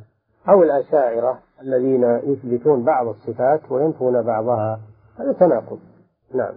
أو 0.50 0.64
الأشاعرة 0.64 1.40
الذين 1.62 2.04
يثبتون 2.04 2.86
بعض 2.86 3.08
الصفات 3.08 3.72
وينفون 3.72 4.22
بعضها. 4.22 4.80
هذا 5.20 5.34
تناقض. 5.40 5.80
نعم. 6.36 6.54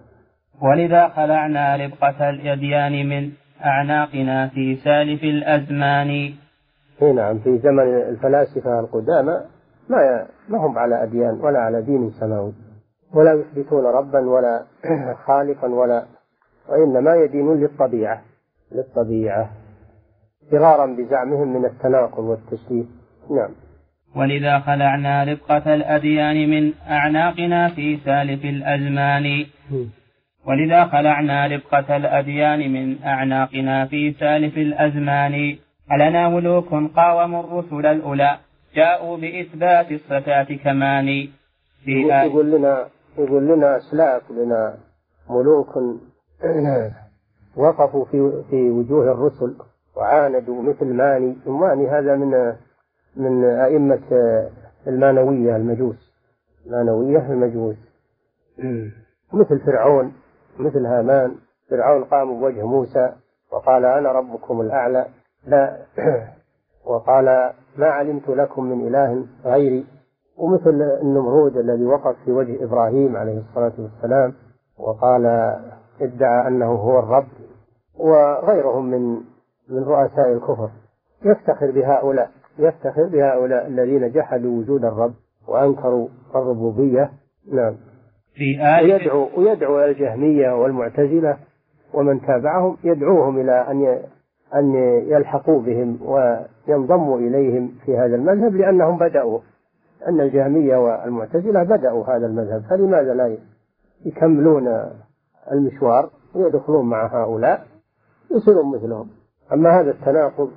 ولذا 0.62 1.08
خلعنا 1.08 1.76
ربقة 1.76 2.30
الأديان 2.30 3.08
من 3.08 3.30
أعناقنا 3.64 4.48
في 4.48 4.76
سالف 4.76 5.22
الأزمان. 5.22 6.34
اي 7.02 7.12
نعم 7.12 7.38
في 7.38 7.58
زمن 7.58 7.94
الفلاسفة 7.94 8.80
القدامى 8.80 9.40
ما 9.88 10.26
ما 10.48 10.58
هم 10.58 10.78
على 10.78 11.02
أديان 11.02 11.40
ولا 11.40 11.58
على 11.58 11.82
دين 11.82 12.10
سماوي 12.10 12.52
ولا 13.14 13.32
يثبتون 13.32 13.84
ربا 13.86 14.18
ولا 14.18 14.64
خالقا 15.26 15.68
ولا 15.68 16.04
وإنما 16.68 17.14
يدينون 17.14 17.60
للطبيعة 17.60 18.22
للطبيعة 18.72 19.50
فرارا 20.50 20.86
بزعمهم 20.86 21.56
من 21.56 21.64
التناقض 21.64 22.24
والتشبيه 22.24 22.84
نعم. 23.30 23.50
ولذا 24.16 24.58
خلعنا 24.58 25.24
ربقة 25.24 25.74
الأديان 25.74 26.50
من 26.50 26.72
أعناقنا 26.90 27.68
في 27.68 27.96
سالف 28.04 28.44
الأزمان. 28.44 29.46
ولذا 30.46 30.84
خلعنا 30.84 31.46
ربقة 31.46 31.96
الأديان 31.96 32.72
من 32.72 33.02
أعناقنا 33.04 33.86
في 33.86 34.12
سالف 34.12 34.56
الأزمان. 34.58 35.56
ألنا 35.92 36.28
ملوك 36.28 36.68
قاوموا 36.96 37.44
الرسل 37.44 37.86
الأولى 37.86 38.38
جاءوا 38.74 39.16
بإثبات 39.16 39.92
الصفات 39.92 40.52
كمان. 40.64 41.06
في 41.84 41.90
يقول 42.08 42.50
لنا 42.50 42.88
يقول 43.18 43.46
لنا 43.46 43.76
أسلاف 43.76 44.30
لنا 44.30 44.76
ملوك 45.30 45.76
وقفوا 47.56 48.04
في 48.04 48.42
في 48.50 48.70
وجوه 48.70 49.12
الرسل 49.12 49.56
وعاندوا 49.96 50.62
مثل 50.62 50.86
ماني. 50.86 51.36
ماني 51.46 51.88
هذا 51.88 52.16
من 52.16 52.52
من 53.16 53.44
أئمة 53.44 54.02
المانوية 54.86 55.56
المجوس. 55.56 56.12
المانوية 56.66 57.32
المجوس. 57.32 57.76
مثل 59.40 59.60
فرعون 59.66 60.12
مثل 60.58 60.86
هامان. 60.86 61.34
فرعون 61.70 62.04
قام 62.04 62.40
بوجه 62.40 62.66
موسى 62.66 63.12
وقال 63.52 63.84
أنا 63.84 64.12
ربكم 64.12 64.60
الأعلى. 64.60 65.06
لا. 65.46 65.76
وقال 66.86 67.52
ما 67.76 67.86
علمت 67.86 68.28
لكم 68.28 68.64
من 68.64 68.86
إله 68.86 69.26
غيري. 69.44 69.86
ومثل 70.36 70.82
النمرود 71.02 71.56
الذي 71.56 71.84
وقف 71.84 72.16
في 72.24 72.32
وجه 72.32 72.64
إبراهيم 72.64 73.16
عليه 73.16 73.38
الصلاة 73.38 73.72
والسلام 73.78 74.34
وقال 74.78 75.26
ادعى 76.00 76.48
أنه 76.48 76.72
هو 76.72 76.98
الرب. 76.98 77.26
وغيرهم 77.98 78.90
من 78.90 79.20
من 79.68 79.82
رؤساء 79.82 80.32
الكفر. 80.32 80.70
يفتخر 81.24 81.70
بهؤلاء 81.70 82.30
يفتخر 82.58 83.06
بهؤلاء 83.06 83.66
الذين 83.66 84.12
جحدوا 84.12 84.58
وجود 84.58 84.84
الرب 84.84 85.14
وأنكروا 85.48 86.08
الربوبية. 86.34 87.10
نعم. 87.52 87.76
في 88.34 88.58
آية 88.60 88.94
ويدعو 88.94 89.28
ويدعو 89.36 89.84
الجهمية 89.84 90.50
والمعتزلة 90.50 91.36
ومن 91.94 92.20
تابعهم 92.20 92.76
يدعوهم 92.84 93.40
إلى 93.40 93.52
أن 93.52 94.02
أن 94.54 94.74
يلحقوا 95.08 95.62
بهم 95.62 95.98
وينضموا 96.02 97.18
إليهم 97.18 97.72
في 97.84 97.96
هذا 97.96 98.16
المذهب 98.16 98.54
لأنهم 98.54 98.98
بدأوا 98.98 99.38
أن 100.08 100.20
الجهمية 100.20 100.76
والمعتزلة 100.76 101.62
بدأوا 101.62 102.04
هذا 102.04 102.26
المذهب. 102.26 102.62
فلماذا 102.70 103.14
لا 103.14 103.38
يكملون 104.04 104.90
المشوار 105.52 106.10
ويدخلون 106.34 106.86
مع 106.86 107.22
هؤلاء؟ 107.22 107.66
يصيرون 108.30 108.76
مثلهم. 108.76 109.08
أما 109.52 109.80
هذا 109.80 109.90
التناقض 109.90 110.50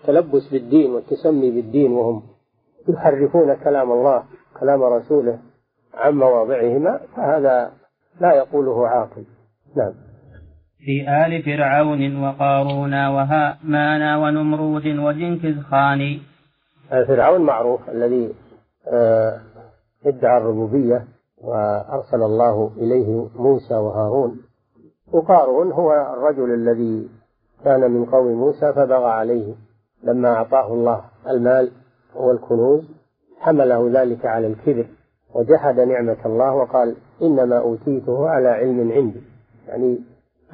التلبس 0.00 0.48
بالدين 0.52 0.94
والتسمي 0.94 1.50
بالدين 1.50 1.92
وهم 1.92 2.22
يحرفون 2.88 3.54
كلام 3.54 3.92
الله 3.92 4.22
كلام 4.60 4.82
رسوله 4.82 5.38
عن 5.94 6.14
مواضعهما 6.14 7.00
فهذا 7.16 7.72
لا 8.20 8.34
يقوله 8.34 8.88
عاقل. 8.88 9.24
نعم. 9.76 10.05
في 10.78 11.08
آل 11.08 11.42
فرعون 11.42 12.24
وقارون 12.24 12.94
وهامان 13.06 14.18
ونمرود 14.22 14.86
وجنكز 14.86 15.58
خان 15.70 16.18
فرعون 16.90 17.40
معروف 17.40 17.90
الذي 17.90 18.34
آه، 18.92 19.40
ادعى 20.06 20.38
الربوبية 20.38 21.04
وأرسل 21.38 22.22
الله 22.22 22.70
إليه 22.76 23.28
موسى 23.36 23.74
وهارون. 23.74 24.40
وقارون 25.12 25.72
هو 25.72 25.92
الرجل 25.92 26.54
الذي 26.54 27.08
كان 27.64 27.90
من 27.90 28.04
قوم 28.04 28.26
موسى 28.26 28.72
فبغى 28.72 29.10
عليه. 29.10 29.54
لما 30.02 30.34
أعطاه 30.34 30.72
الله 30.72 31.04
المال 31.28 31.72
والكنوز 32.14 32.90
حمله 33.40 33.90
ذلك 34.00 34.26
على 34.26 34.46
الكبر 34.46 34.86
وجحد 35.34 35.80
نعمة 35.80 36.26
الله 36.26 36.54
وقال 36.54 36.96
إنما 37.22 37.58
أوتيته 37.58 38.28
على 38.28 38.48
علم 38.48 38.92
عندي. 38.92 39.22
يعني 39.68 39.98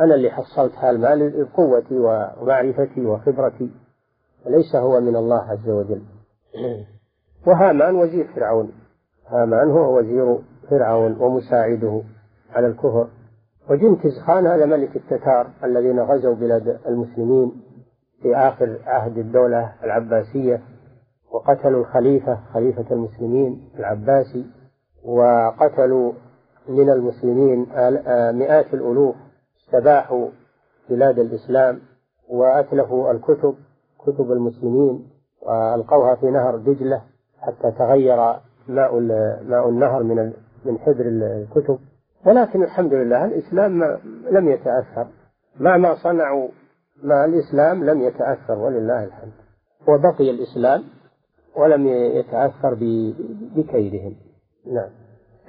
أنا 0.00 0.14
اللي 0.14 0.30
حصلت 0.30 0.72
هالمال 0.74 1.44
بقوتي 1.44 1.98
ومعرفتي 1.98 3.06
وخبرتي 3.06 3.70
وليس 4.46 4.76
هو 4.76 5.00
من 5.00 5.16
الله 5.16 5.42
عز 5.42 5.68
وجل. 5.68 6.02
وهامان 7.46 7.94
وزير 7.94 8.28
فرعون. 8.34 8.72
هامان 9.28 9.70
هو 9.70 9.98
وزير 9.98 10.38
فرعون 10.70 11.16
ومساعده 11.20 12.02
على 12.50 12.66
الكفر. 12.66 13.08
وجنكز 13.70 14.18
خان 14.26 14.46
هذا 14.46 14.66
ملك 14.66 14.96
التتار 14.96 15.50
الذين 15.64 16.00
غزوا 16.00 16.34
بلاد 16.34 16.80
المسلمين 16.86 17.52
في 18.22 18.36
آخر 18.36 18.78
عهد 18.86 19.18
الدولة 19.18 19.72
العباسية 19.84 20.60
وقتلوا 21.32 21.80
الخليفة 21.80 22.38
خليفة 22.54 22.84
المسلمين 22.90 23.70
العباسي 23.78 24.46
وقتلوا 25.04 26.12
من 26.68 26.90
المسلمين 26.90 27.66
مئات 28.38 28.74
الألوف. 28.74 29.16
استباحوا 29.72 30.28
بلاد 30.90 31.18
الإسلام 31.18 31.80
وأتلفوا 32.28 33.12
الكتب 33.12 33.54
كتب 33.98 34.32
المسلمين 34.32 35.06
وألقوها 35.42 36.14
في 36.14 36.26
نهر 36.26 36.56
دجلة 36.56 37.02
حتى 37.40 37.70
تغير 37.78 38.16
ماء 38.68 39.00
ماء 39.48 39.68
النهر 39.68 40.02
من 40.02 40.32
من 40.64 40.78
حبر 40.78 41.04
الكتب. 41.06 41.78
ولكن 42.26 42.62
الحمد 42.62 42.94
لله 42.94 43.24
الإسلام 43.24 43.98
لم 44.30 44.48
يتأثر. 44.48 45.06
مع 45.60 45.76
ما 45.76 45.94
صنعوا 45.94 46.48
مع 47.02 47.24
الإسلام 47.24 47.84
لم 47.84 48.00
يتأثر 48.00 48.58
ولله 48.58 49.04
الحمد. 49.04 49.32
وبقي 49.88 50.30
الإسلام 50.30 50.82
ولم 51.56 51.86
يتأثر 51.86 52.74
بكيدهم. 53.56 54.14
نعم. 54.66 54.90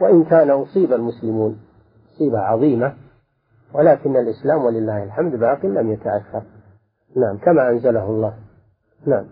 وإن 0.01 0.23
كان 0.23 0.49
أصيب 0.49 0.93
المسلمون 0.93 1.59
مصيبة 2.13 2.39
عظيمة 2.39 2.93
ولكن 3.73 4.17
الإسلام 4.17 4.65
ولله 4.65 5.03
الحمد 5.03 5.35
باق 5.35 5.65
لم 5.65 5.91
يتأثر. 5.91 6.43
نعم 7.17 7.37
كما 7.37 7.69
أنزله 7.69 8.05
الله. 8.05 8.33
نعم. 9.07 9.25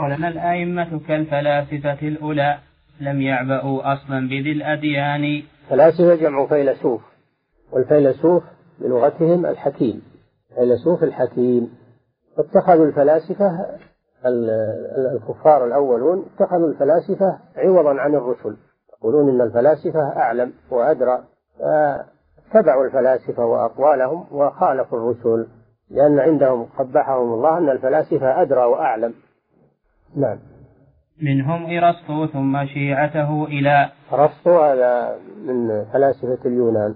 ولنا 0.00 0.28
الأئمة 0.28 1.00
كالفلاسفة 1.08 2.08
الأولى؟ 2.08 2.58
لم 3.00 3.20
يعبأوا 3.20 3.92
أصلا 3.92 4.28
بذي 4.28 4.52
الأديان. 4.52 5.42
فلاسفة 5.68 6.14
جمع 6.14 6.46
فيلسوف 6.46 7.00
والفيلسوف 7.72 8.42
بلغتهم 8.80 9.46
الحكيم. 9.46 10.02
فيلسوف 10.54 11.02
الحكيم. 11.02 11.70
اتخذوا 12.38 12.86
الفلاسفة 12.86 13.66
الكفار 15.14 15.66
الأولون 15.66 16.24
اتخذوا 16.34 16.68
الفلاسفة 16.68 17.38
عوضا 17.56 18.00
عن 18.00 18.14
الرسل. 18.14 18.56
يقولون 18.98 19.34
إن 19.34 19.40
الفلاسفة 19.40 20.16
أعلم 20.16 20.52
وأدرى 20.70 21.24
فاتبعوا 22.52 22.86
الفلاسفة 22.86 23.44
وأقوالهم 23.44 24.24
وخالفوا 24.32 24.98
الرسل 24.98 25.46
لأن 25.90 26.18
عندهم 26.18 26.64
قبحهم 26.64 27.32
الله 27.34 27.58
أن 27.58 27.68
الفلاسفة 27.68 28.42
أدرى 28.42 28.64
وأعلم. 28.64 29.14
نعم. 30.16 30.38
منهم 31.22 31.66
إرسطو 31.66 32.26
ثم 32.26 32.66
شيعته 32.66 33.44
إلى 33.44 33.90
أرسطو 34.12 34.60
هذا 34.60 35.18
من 35.46 35.84
فلاسفة 35.92 36.38
اليونان 36.46 36.94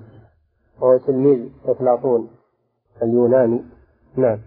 وهو 0.81 0.99
تلميذ 0.99 1.49
أفلاطون 1.65 2.31
اليوناني. 3.03 3.61
نعم. 4.17 4.39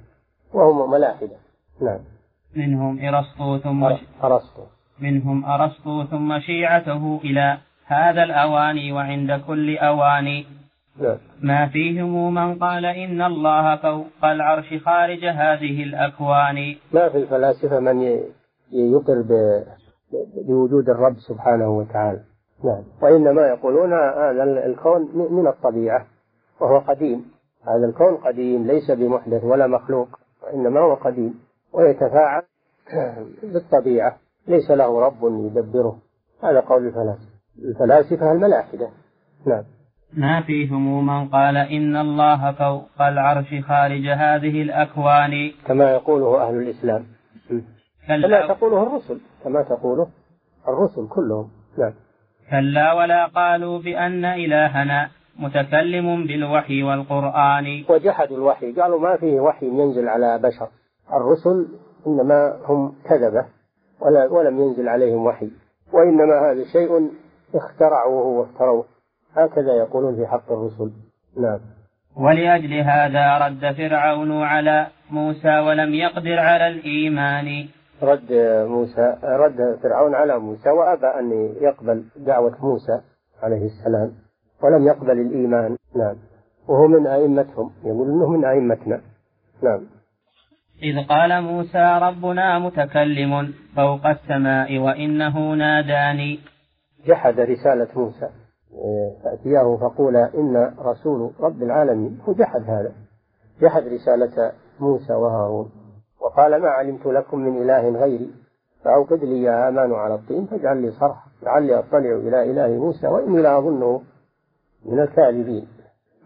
وهم 0.53 0.91
ملاحدة. 0.91 1.35
نعم. 1.81 1.99
منهم 2.55 2.99
إرسطو 2.99 3.57
ثم 3.57 3.83
أرسطو. 4.23 4.63
منهم 4.99 5.45
أرسطو 5.45 6.03
ثم 6.03 6.39
شيعته 6.39 7.19
إلى 7.23 7.57
هذا 7.85 8.23
الأواني 8.23 8.91
وعند 8.91 9.31
كل 9.47 9.77
أواني. 9.77 10.45
ما 11.41 11.67
فيهم 11.67 12.33
من 12.33 12.59
قال 12.59 12.85
إن 12.85 13.21
الله 13.21 13.75
فوق 13.75 14.25
العرش 14.25 14.73
خارج 14.85 15.25
هذه 15.25 15.83
الأكوان. 15.83 16.75
ما 16.93 17.09
في 17.09 17.17
الفلاسفة 17.17 17.79
من 17.79 18.01
يقر 18.71 19.23
بوجود 20.47 20.89
الرب 20.89 21.15
سبحانه 21.17 21.69
وتعالى. 21.69 22.19
نعم. 22.63 22.83
وإنما 23.01 23.47
يقولون 23.47 23.93
هذا 23.93 24.43
الكون 24.65 25.01
من 25.31 25.47
الطبيعة 25.47 26.05
وهو 26.61 26.79
قديم. 26.79 27.25
هذا 27.67 27.85
الكون 27.85 28.15
قديم 28.15 28.67
ليس 28.67 28.91
بمحدث 28.91 29.43
ولا 29.43 29.67
مخلوق 29.67 30.07
وإنما 30.43 30.79
هو 30.79 30.93
قديم. 30.93 31.39
ويتفاعل 31.73 32.41
بالطبيعة. 33.53 34.17
ليس 34.47 34.71
له 34.71 34.99
رب 34.99 35.23
يدبره. 35.23 35.97
هذا 36.43 36.59
قول 36.59 36.87
الفلاسفة. 36.87 37.37
الفلاسفة 37.59 38.31
الملاحدة. 38.31 38.89
نعم. 39.45 39.63
ما 40.13 40.41
فيهم 40.41 41.05
من 41.05 41.27
قال 41.27 41.57
إن 41.57 41.95
الله 41.95 42.51
فوق 42.51 43.01
العرش 43.01 43.55
خارج 43.67 44.07
هذه 44.07 44.61
الأكوان. 44.61 45.51
كما 45.67 45.91
يقوله 45.91 46.47
أهل 46.47 46.55
الإسلام. 46.55 47.05
كما 48.07 48.47
تقوله 48.47 48.83
الرسل. 48.83 49.19
كما 49.43 49.61
تقوله 49.61 50.07
الرسل 50.67 51.07
كلهم. 51.07 51.49
نعم. 51.77 51.93
كلا 52.51 52.93
ولا 52.93 53.25
قالوا 53.25 53.79
بأن 53.79 54.25
إلهنا 54.25 55.09
متكلم 55.39 56.27
بالوحي 56.27 56.83
والقرآن. 56.83 57.83
وجحدوا 57.89 58.37
الوحي. 58.37 58.71
قالوا 58.71 58.99
ما 58.99 59.17
فيه 59.17 59.39
وحي 59.39 59.65
ينزل 59.65 60.07
على 60.09 60.39
بشر. 60.39 60.67
الرسل 61.13 61.67
إنما 62.07 62.59
هم 62.65 62.95
كذبة. 63.09 63.45
ولا 64.01 64.31
ولم 64.31 64.59
ينزل 64.59 64.89
عليهم 64.89 65.25
وحي. 65.25 65.49
وإنما 65.93 66.51
هذا 66.51 66.63
شيء 66.73 67.11
اخترعوه 67.55 68.25
وافتروه. 68.25 68.96
هكذا 69.35 69.73
يقولون 69.77 70.15
في 70.15 70.27
حق 70.27 70.51
الرسل. 70.51 70.91
نعم. 71.41 71.59
ولأجل 72.17 72.73
هذا 72.73 73.37
رد 73.37 73.75
فرعون 73.75 74.43
على 74.43 74.87
موسى 75.11 75.59
ولم 75.59 75.93
يقدر 75.93 76.39
على 76.39 76.67
الإيمان. 76.67 77.67
رد 78.03 78.31
موسى 78.67 79.17
رد 79.23 79.79
فرعون 79.83 80.15
على 80.15 80.39
موسى 80.39 80.69
وأبى 80.69 81.07
أن 81.19 81.55
يقبل 81.61 82.03
دعوة 82.15 82.55
موسى 82.61 83.01
عليه 83.43 83.65
السلام 83.65 84.11
ولم 84.63 84.87
يقبل 84.87 85.21
الإيمان. 85.21 85.77
نعم. 85.95 86.15
وهو 86.67 86.87
من 86.87 87.07
أئمتهم. 87.07 87.71
يقول 87.83 88.07
إنه 88.07 88.29
من 88.29 88.45
أئمتنا. 88.45 89.01
نعم. 89.63 89.81
إذ 90.83 91.07
قال 91.09 91.43
موسى 91.43 91.99
ربنا 92.01 92.59
متكلم 92.59 93.53
فوق 93.75 94.07
السماء 94.07 94.77
وإنه 94.77 95.53
ناداني. 95.53 96.39
جحد 97.07 97.39
رسالة 97.39 97.87
موسى. 97.95 98.46
فأتياه 99.23 99.77
فقولا 99.77 100.33
إن 100.35 100.73
رسول 100.79 101.31
رب 101.39 101.63
العالمين 101.63 102.19
هو 102.27 102.33
جحد 102.33 102.61
هذا 102.61 102.91
جحد 103.61 103.83
رسالة 103.83 104.51
موسى 104.79 105.13
وهارون 105.13 105.71
وقال 106.21 106.61
ما 106.61 106.69
علمت 106.69 107.05
لكم 107.05 107.39
من 107.39 107.61
إله 107.61 107.89
غيري 107.89 108.31
فأوقد 108.83 109.23
لي 109.23 109.41
يا 109.41 109.67
هامان 109.67 109.93
على 109.93 110.15
الطين 110.15 110.45
فاجعل 110.45 110.81
لي 110.81 110.91
صرحا 110.91 111.27
لعلي 111.43 111.79
أطلع 111.79 111.99
إلى 111.99 112.51
إله 112.51 112.67
موسى 112.67 113.07
وإني 113.07 113.41
لأظنه 113.41 114.01
من 114.85 114.99
الكاذبين. 114.99 115.67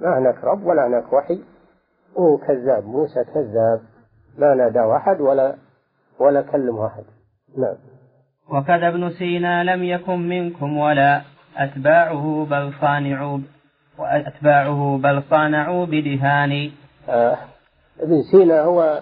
ما 0.02 0.18
هناك 0.18 0.44
رب 0.44 0.66
ولا 0.66 0.88
هناك 0.88 1.14
وحي. 1.14 1.44
وهو 2.16 2.38
كذاب 2.38 2.86
موسى 2.86 3.24
كذاب 3.24 3.82
ما 4.38 4.56
ناداه 4.56 4.96
أحد 4.98 5.22
ولا 5.22 5.56
ولا 6.20 6.42
كلمه 6.42 6.88
أحد. 6.88 7.04
نعم. 7.58 7.76
وكذا 8.50 8.88
ابن 8.88 9.10
سينا 9.10 9.64
لم 9.64 9.84
يكن 9.84 10.30
منكم 10.30 10.78
ولا 10.78 11.22
أتباعه 11.58 12.46
بل 12.46 12.74
صانعوا 12.82 13.40
وأتباعه 14.00 14.98
بل 14.98 15.24
صانعوا 15.30 15.86
بدهان. 15.86 16.72
آه 17.10 17.38
ابن 18.00 18.22
سينا 18.32 18.62
هو 18.62 19.02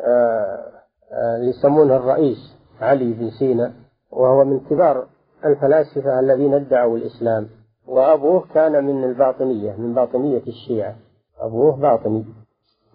آه 0.00 0.72
آه 1.12 1.38
يسمونه 1.48 1.96
الرئيس 1.96 2.56
علي 2.80 3.12
بن 3.12 3.30
سينا 3.30 3.72
وهو 4.10 4.44
من 4.44 4.60
كبار 4.60 5.06
الفلاسفة 5.44 6.20
الذين 6.20 6.54
ادعوا 6.54 6.96
الإسلام. 6.96 7.48
وأبوه 7.86 8.44
كان 8.54 8.84
من 8.84 9.04
الباطنية 9.04 9.76
من 9.78 9.94
باطنية 9.94 10.42
الشيعة. 10.48 10.94
أبوه 11.40 11.76
باطني 11.76 12.24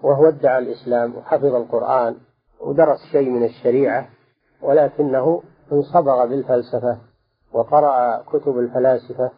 وهو 0.04 0.28
ادعى 0.28 0.58
الإسلام 0.58 1.16
وحفظ 1.16 1.56
القرآن 1.56 2.16
ودرس 2.62 3.00
شيء 3.12 3.30
من 3.30 3.46
الشريعة 3.46 4.08
ولكنه 4.62 5.44
انصبغ 5.72 6.26
بالفلسفة. 6.26 7.09
وقرأ 7.54 8.24
كتب 8.24 8.60
الفلاسفة 8.60 9.32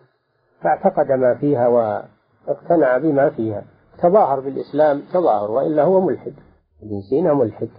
فاعتقد 0.61 1.11
ما 1.11 1.35
فيها 1.35 1.67
واقتنع 1.67 2.97
بما 2.97 3.29
فيها. 3.29 3.63
تظاهر 4.01 4.39
بالإسلام 4.39 5.01
تظاهر 5.13 5.51
وإلا 5.51 5.83
هو 5.83 6.01
ملحد. 6.01 6.33
ابن 6.83 7.01
سينا 7.09 7.33
ملحد. 7.33 7.69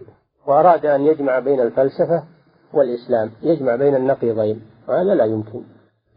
وأراد 0.47 0.87
أن 0.87 1.01
يجمع 1.01 1.39
بين 1.39 1.61
الفلسفة 1.61 2.25
والإسلام 2.73 3.31
يجمع 3.43 3.77
بين 3.77 3.95
النقيضين 3.95 4.63
وهذا 4.89 5.15
لا 5.15 5.25
يمكن 5.25 5.63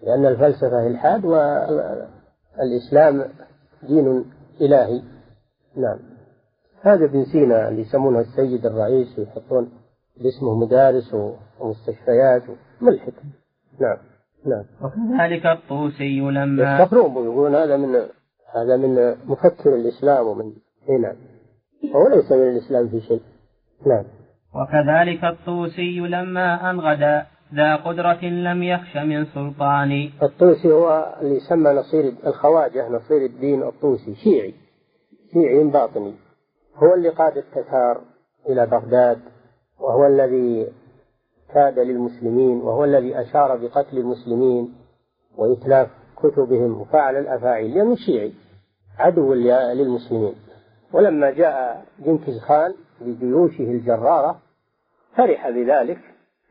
لأن 0.03 0.25
الفلسفة 0.25 0.87
إلحاد 0.87 1.25
والإسلام 1.25 3.25
دين 3.83 4.25
إلهي. 4.61 5.01
نعم. 5.75 5.99
هذا 6.81 7.05
ابن 7.05 7.25
سينا 7.25 7.69
اللي 7.69 7.81
يسمونه 7.81 8.19
السيد 8.19 8.65
الرئيس 8.65 9.19
ويحطون 9.19 9.71
باسمه 10.17 10.55
مدارس 10.55 11.15
ومستشفيات 11.59 12.43
ملحد. 12.81 13.13
نعم 13.81 13.97
نعم. 14.45 14.65
وكذلك 14.81 15.45
الطوسي 15.45 16.19
لما 16.19 16.79
يفتخرون 16.81 17.11
يقولون 17.11 17.55
هذا 17.55 17.77
من 17.77 17.95
هذا 18.55 18.77
من 18.77 19.15
مفكر 19.25 19.75
الإسلام 19.75 20.27
ومن 20.27 20.53
هنا 20.89 21.15
هو 21.95 22.07
ليس 22.15 22.31
من 22.31 22.49
الإسلام 22.49 22.89
في 22.89 23.01
شيء. 23.01 23.21
نعم. 23.87 24.03
وكذلك 24.55 25.23
الطوسي 25.23 25.99
لما 25.99 26.69
أنغد 26.69 27.25
ذا 27.55 27.75
قدرة 27.75 28.25
لم 28.25 28.63
يخش 28.63 28.97
من 28.97 29.25
سلطان. 29.25 30.09
الطوسي 30.23 30.73
هو 30.73 31.15
اللي 31.21 31.35
يسمى 31.35 31.71
نصير 31.71 32.13
الخواجة 32.27 32.89
نصير 32.89 33.25
الدين 33.25 33.63
الطوسي 33.63 34.15
شيعي. 34.15 34.53
شيعي 35.33 35.63
باطني. 35.63 36.13
هو 36.75 36.93
اللي 36.93 37.09
قاد 37.09 37.37
التتار 37.37 38.01
إلى 38.49 38.65
بغداد 38.65 39.19
وهو 39.79 40.07
الذي 40.07 40.67
كاد 41.53 41.79
للمسلمين 41.79 42.61
وهو 42.61 42.83
الذي 42.83 43.21
أشار 43.21 43.57
بقتل 43.57 43.97
المسلمين 43.97 44.73
وإتلاف 45.37 45.89
كتبهم 46.17 46.81
وفعل 46.81 47.15
الأفاعيل 47.15 47.75
لأنه 47.75 47.95
شيعي 47.95 48.33
عدو 48.99 49.33
للمسلمين. 49.33 50.35
ولما 50.93 51.31
جاء 51.31 51.85
جنكيز 51.99 52.39
خان 52.39 52.73
بجيوشه 53.01 53.63
الجرارة 53.63 54.39
فرح 55.15 55.49
بذلك 55.49 55.99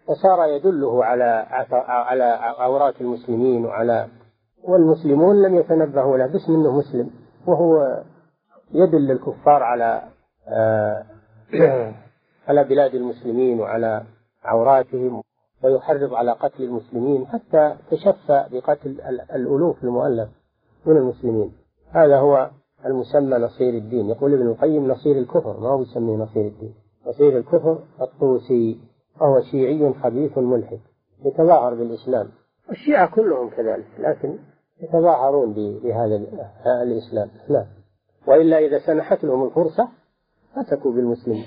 وصار 0.06 0.48
يدله 0.48 1.04
على 1.04 1.46
على 1.88 2.24
عورات 2.58 3.00
المسلمين 3.00 3.66
وعلى 3.66 4.06
والمسلمون 4.62 5.42
لم 5.42 5.54
يتنبهوا 5.54 6.18
له 6.18 6.26
باسم 6.26 6.54
إنه 6.54 6.78
مسلم. 6.78 7.10
وهو 7.46 8.02
يدل 8.72 9.10
الكفار 9.10 9.62
على 9.62 10.02
آه، 10.48 11.04
على 12.48 12.64
بلاد 12.64 12.94
المسلمين 12.94 13.60
وعلى 13.60 14.02
عوراتهم 14.44 15.22
ويحرض 15.64 16.14
على 16.14 16.32
قتل 16.32 16.62
المسلمين 16.62 17.26
حتى 17.26 17.76
تشفى 17.90 18.46
بقتل 18.52 19.00
الألوف 19.34 19.84
المؤلف 19.84 20.28
من 20.86 20.96
المسلمين. 20.96 21.52
هذا 21.90 22.18
هو 22.18 22.50
المسمى 22.86 23.38
نصير 23.38 23.74
الدين. 23.74 24.08
يقول 24.08 24.34
ابن 24.34 24.46
القيم 24.46 24.88
نصير 24.88 25.18
الكفر 25.18 25.60
ما 25.60 25.68
هو 25.68 25.82
يسميه 25.82 26.16
نصير 26.16 26.46
الدين. 26.46 26.74
نصير 27.06 27.38
الكفر 27.38 27.78
الطوسي 28.00 28.80
وهو 29.20 29.40
شيعي 29.40 29.94
خبيث 30.02 30.38
ملحد 30.38 30.80
يتظاهر 31.24 31.74
بالإسلام. 31.74 32.28
الشيعة 32.70 33.14
كلهم 33.14 33.50
كذلك 33.50 33.86
لكن 33.98 34.38
يتظاهرون 34.80 35.52
بهذا 35.52 36.16
الإسلام. 36.82 37.30
نعم 37.48 37.66
وإلا 38.26 38.58
إذا 38.58 38.78
سنحت 38.78 39.24
لهم 39.24 39.46
الفرصة 39.46 39.88
فتكوا 40.56 40.92
بالمسلمين. 40.92 41.46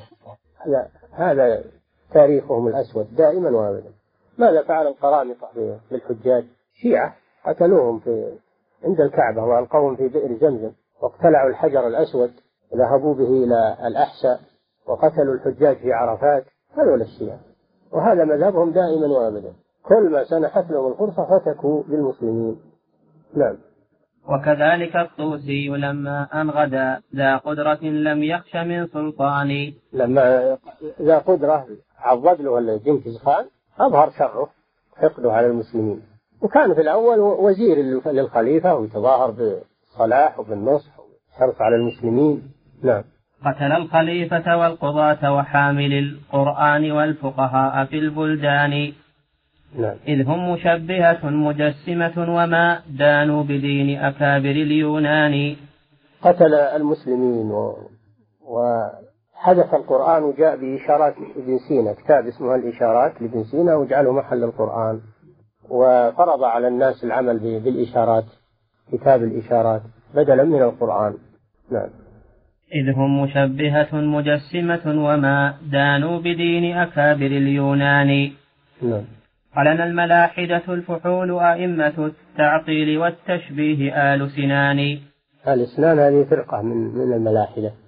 هذا 0.66 0.90
هذا 1.12 1.64
تاريخهم 2.14 2.68
الأسود 2.68 3.16
دائما 3.16 3.50
وأبدا. 3.50 3.92
ماذا 4.38 4.64
فعل 4.64 4.88
القرامطة 4.88 5.50
بالحجاج 5.92 6.46
شيعة 6.82 7.16
قتلوهم 7.46 8.00
في 8.00 8.38
عند 8.84 9.02
الكعبة 9.02 9.44
وألقوهم 9.44 9.96
في 9.96 10.08
بئر 10.08 10.38
زمزم 10.38 10.72
واقتلعوا 11.02 11.50
الحجر 11.50 11.88
الأسود 11.88 12.32
ذهبوا 12.76 13.14
به 13.14 13.44
إلى 13.44 13.78
الأحساء 13.88 14.40
وقتلوا 14.88 15.34
الحجاج 15.34 15.78
في 15.78 15.94
عرفات 15.94 16.46
هذول 16.78 17.02
الشيعة. 17.02 17.40
وهذا 17.92 18.26
مذهبهم 18.26 18.72
دائما 18.72 19.08
وأبدا. 19.08 19.54
كل 19.84 20.10
ما 20.10 20.24
سنحت 20.24 20.72
لهم 20.72 20.92
الفرصة 20.92 21.40
فتكوا 21.40 21.84
بالمسلمين 21.84 22.60
نعم. 23.36 23.58
وكذلك 24.30 24.96
الطوسي 24.96 25.68
لما 25.68 26.28
أنغد 26.42 27.02
ذا 27.16 27.38
قدرة 27.38 27.84
لم 27.84 28.24
يخش 28.24 28.56
من 28.56 28.88
سلطان. 28.88 29.74
لما 29.94 30.58
ذا 31.02 31.18
قدرة 31.18 31.66
عضد 32.00 32.42
له 32.42 32.78
جنكيز 32.78 33.18
خان 33.18 33.46
أظهر 33.80 34.10
شره 34.10 34.50
حقده 34.98 35.34
على 35.34 35.48
المسلمين. 35.48 36.02
وكان 36.42 36.74
في 36.74 36.82
الأول 36.82 37.20
وزير 37.20 37.78
للخليفة 38.06 38.76
ويتظاهر 38.76 39.32
بالصلاح 39.32 40.40
وبالنصح 40.40 41.00
والحرص 41.00 41.62
على 41.62 41.76
المسلمين. 41.76 42.52
نعم. 42.84 43.04
قتل 43.46 43.72
الخليفة 43.72 44.58
والقضاة 44.58 45.34
وحامل 45.34 45.94
القرآن 45.94 46.92
والفقهاء 46.92 47.86
في 47.86 48.00
البلدان. 48.00 48.94
نعم. 49.76 49.96
إذ 50.08 50.26
هم 50.26 50.52
مشبهة 50.52 51.30
مجسمة 51.30 52.36
وما 52.36 52.82
دانوا 52.90 53.44
بدين 53.44 54.00
أكابر 54.00 54.50
اليونان. 54.50 55.56
قتل 56.22 56.54
المسلمين 56.54 57.52
و... 57.52 57.76
وحدث 59.38 59.74
القرآن 59.74 60.24
وجاء 60.24 60.56
بإشارات 60.56 61.16
ابن 61.36 61.58
سينا 61.68 61.94
كتاب 61.94 62.28
اسمه 62.28 62.56
الإشارات 62.56 63.22
لابن 63.22 63.44
سينا 63.44 63.76
وجعله 63.76 64.12
محل 64.12 64.44
القرآن. 64.44 65.00
وفرض 65.70 66.44
على 66.44 66.68
الناس 66.68 67.04
العمل 67.04 67.40
بالإشارات 67.40 68.26
كتاب 68.92 69.24
الإشارات 69.24 69.82
بدلا 70.16 70.44
من 70.44 70.62
القرآن. 70.62 71.14
نعم. 71.72 71.90
إذ 72.76 72.96
هم 72.96 73.22
مشبهة 73.24 73.96
مجسمة 73.96 75.06
وما 75.06 75.54
دانوا 75.72 76.20
بدين 76.20 76.78
أكابر 76.78 77.26
اليونان. 77.26 78.32
نعم. 78.82 79.04
قلنا 79.58 79.84
الملاحدة 79.84 80.64
الفحول 80.70 81.40
أئمة 81.40 82.12
التعطيل 82.12 82.98
والتشبيه 82.98 84.14
آل 84.14 84.32
سنان. 84.32 84.80
آل 85.48 85.68
سنان 85.68 86.00
هذه 86.00 86.24
فرقة 86.30 86.62
من 86.62 86.78
من 86.78 87.14
الملاحدة. 87.14 87.87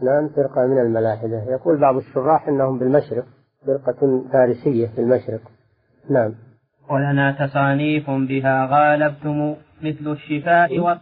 سنان 0.00 0.28
فرقة 0.28 0.66
من 0.66 0.78
الملاحدة. 0.78 1.42
يقول 1.48 1.80
بعض 1.80 1.96
الشراح 1.96 2.48
أنهم 2.48 2.78
بالمشرق 2.78 3.24
فرقة 3.66 4.24
فارسية 4.32 4.86
في 4.86 5.00
المشرق. 5.00 5.40
نعم. 6.10 6.34
ولنا 6.90 7.46
تصانيف 7.46 8.10
بها 8.10 8.66
غالبتم 8.66 9.54
مثل 9.82 10.12
الشفاء 10.12 10.80
و 10.80 10.96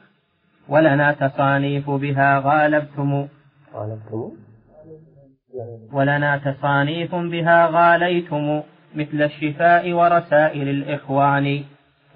ولنا 0.68 1.12
تصانيف 1.12 1.90
بها 1.90 2.38
غالبتم. 2.38 3.29
غالبتم؟ 3.74 4.33
ولنا 5.92 6.38
تصانيف 6.38 7.14
بها 7.14 7.66
غاليتم 7.66 8.62
مثل 8.94 9.22
الشفاء 9.22 9.92
ورسائل 9.92 10.68
الإخوان. 10.68 11.64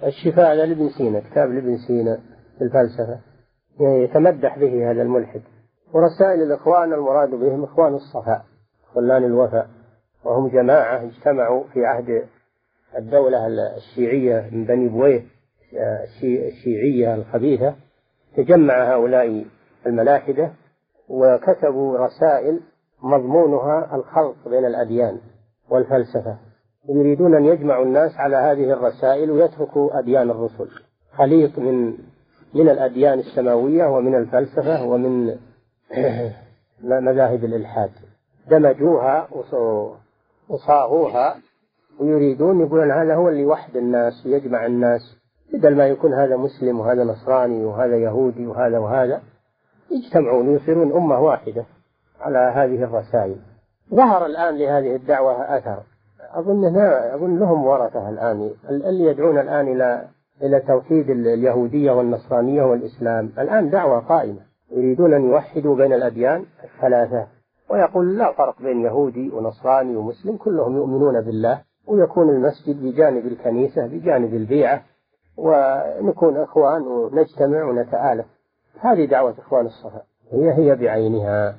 الشفاء 0.03 0.53
هذا 0.53 0.65
لابن 0.65 0.89
سينا 0.89 1.19
كتاب 1.19 1.49
لابن 1.49 1.77
سينا 1.77 2.17
في 2.57 2.63
الفلسفة. 2.63 3.19
يتمدح 4.03 4.59
به 4.59 4.91
هذا 4.91 5.01
الملحد. 5.01 5.41
ورسائل 5.93 6.41
الإخوان 6.41 6.93
المراد 6.93 7.29
بهم 7.29 7.63
إخوان 7.63 7.93
الصفاء 7.93 8.45
خلان 8.95 9.23
الوفاء 9.23 9.67
وهم 10.25 10.47
جماعة 10.47 11.03
اجتمعوا 11.03 11.63
في 11.73 11.85
عهد 11.85 12.23
الدولة 12.97 13.47
الشيعية 13.77 14.49
من 14.51 14.65
بني 14.65 14.89
بويه 14.89 15.23
الشيعية 16.23 17.15
الخبيثة. 17.15 17.75
تجمع 18.37 18.93
هؤلاء 18.93 19.45
الملاحدة 19.85 20.51
وكتبوا 21.09 21.97
رسائل 21.97 22.59
مضمونها 23.03 23.95
الخلط 23.95 24.35
بين 24.47 24.65
الأديان 24.65 25.17
والفلسفة. 25.69 26.37
يريدون 26.89 27.35
أن 27.35 27.45
يجمعوا 27.45 27.85
الناس 27.85 28.11
على 28.17 28.35
هذه 28.35 28.73
الرسائل 28.73 29.31
ويتركوا 29.31 29.99
أديان 29.99 30.29
الرسل. 30.29 30.69
خليط 31.17 31.59
من 31.59 31.97
من 32.53 32.69
الأديان 32.69 33.19
السماوية 33.19 33.85
ومن 33.85 34.15
الفلسفة 34.15 34.85
ومن 34.85 35.37
مذاهب 36.83 37.43
الإلحاد. 37.43 37.91
دمجوها 38.49 39.27
وصاغوها 40.49 41.35
ويريدون 41.99 42.61
يقولون 42.61 42.91
هذا 42.91 43.15
هو 43.15 43.29
اللي 43.29 43.41
يوحد 43.41 43.77
الناس 43.77 44.25
ويجمع 44.25 44.65
الناس. 44.65 45.01
بدل 45.53 45.75
ما 45.75 45.87
يكون 45.87 46.13
هذا 46.13 46.37
مسلم 46.37 46.79
وهذا 46.79 47.03
نصراني 47.03 47.65
وهذا 47.65 47.97
يهودي 47.97 48.47
وهذا 48.47 48.77
وهذا 48.77 49.21
يجتمعون 49.91 50.47
ويصيرون 50.47 50.91
أمة 50.91 51.19
واحدة 51.19 51.65
على 52.21 52.37
هذه 52.37 52.83
الرسائل. 52.83 53.35
ظهر 53.93 54.25
الآن 54.25 54.57
لهذه 54.57 54.95
الدعوة 54.95 55.57
أثر. 55.57 55.83
أظن 56.33 56.75
أظن 57.13 57.39
لهم 57.39 57.65
ورثة 57.65 58.09
الآن. 58.09 58.51
اللي 58.69 59.03
يدعون 59.03 59.39
الآن 59.39 59.67
إلى 59.67 60.07
إلى 60.43 60.59
توحيد 60.59 61.09
اليهودية 61.09 61.91
والنصرانية 61.91 62.63
والإسلام. 62.63 63.31
الآن 63.39 63.69
دعوة 63.69 63.99
قائمة. 63.99 64.48
يريدون 64.71 65.13
أن 65.13 65.29
يوحدوا 65.29 65.75
بين 65.75 65.93
الأديان 65.93 66.45
الثلاثة. 66.63 67.27
ويقول 67.69 68.17
لا 68.17 68.33
فرق 68.33 68.61
بين 68.61 68.81
يهودي 68.81 69.29
ونصراني 69.29 69.95
ومسلم 69.95 70.37
كلهم 70.37 70.75
يؤمنون 70.75 71.21
بالله 71.21 71.61
ويكون 71.87 72.29
المسجد 72.29 72.83
بجانب 72.83 73.25
الكنيسة 73.25 73.87
بجانب 73.87 74.33
البيعة 74.33 74.83
ونكون 75.37 76.37
إخوان 76.37 76.81
ونجتمع 76.81 77.63
ونتآلف. 77.63 78.25
هذه 78.79 79.05
دعوة 79.05 79.35
إخوان 79.39 79.65
الصفا. 79.65 80.01
هي 80.31 80.53
هي 80.53 80.75
بعينها. 80.75 81.55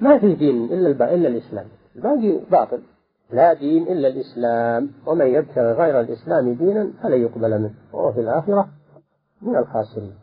ما 0.00 0.18
في 0.18 0.34
دين 0.34 0.64
إلا 0.64 1.14
إلا 1.14 1.28
الإسلام. 1.28 1.66
الباقي 1.96 2.40
باطل. 2.50 2.82
لا 3.30 3.52
دين 3.52 3.82
إلا 3.82 4.08
الإسلام. 4.08 4.90
ومن 5.06 5.26
يبتغي 5.26 5.72
غير 5.72 6.00
الإسلام 6.00 6.54
دينا 6.54 6.90
فلن 7.02 7.22
يقبل 7.22 7.58
منه. 7.58 7.74
وهو 7.92 8.12
في 8.12 8.20
الآخرة 8.20 8.68
من 9.42 9.56
الخاسرين. 9.56 10.14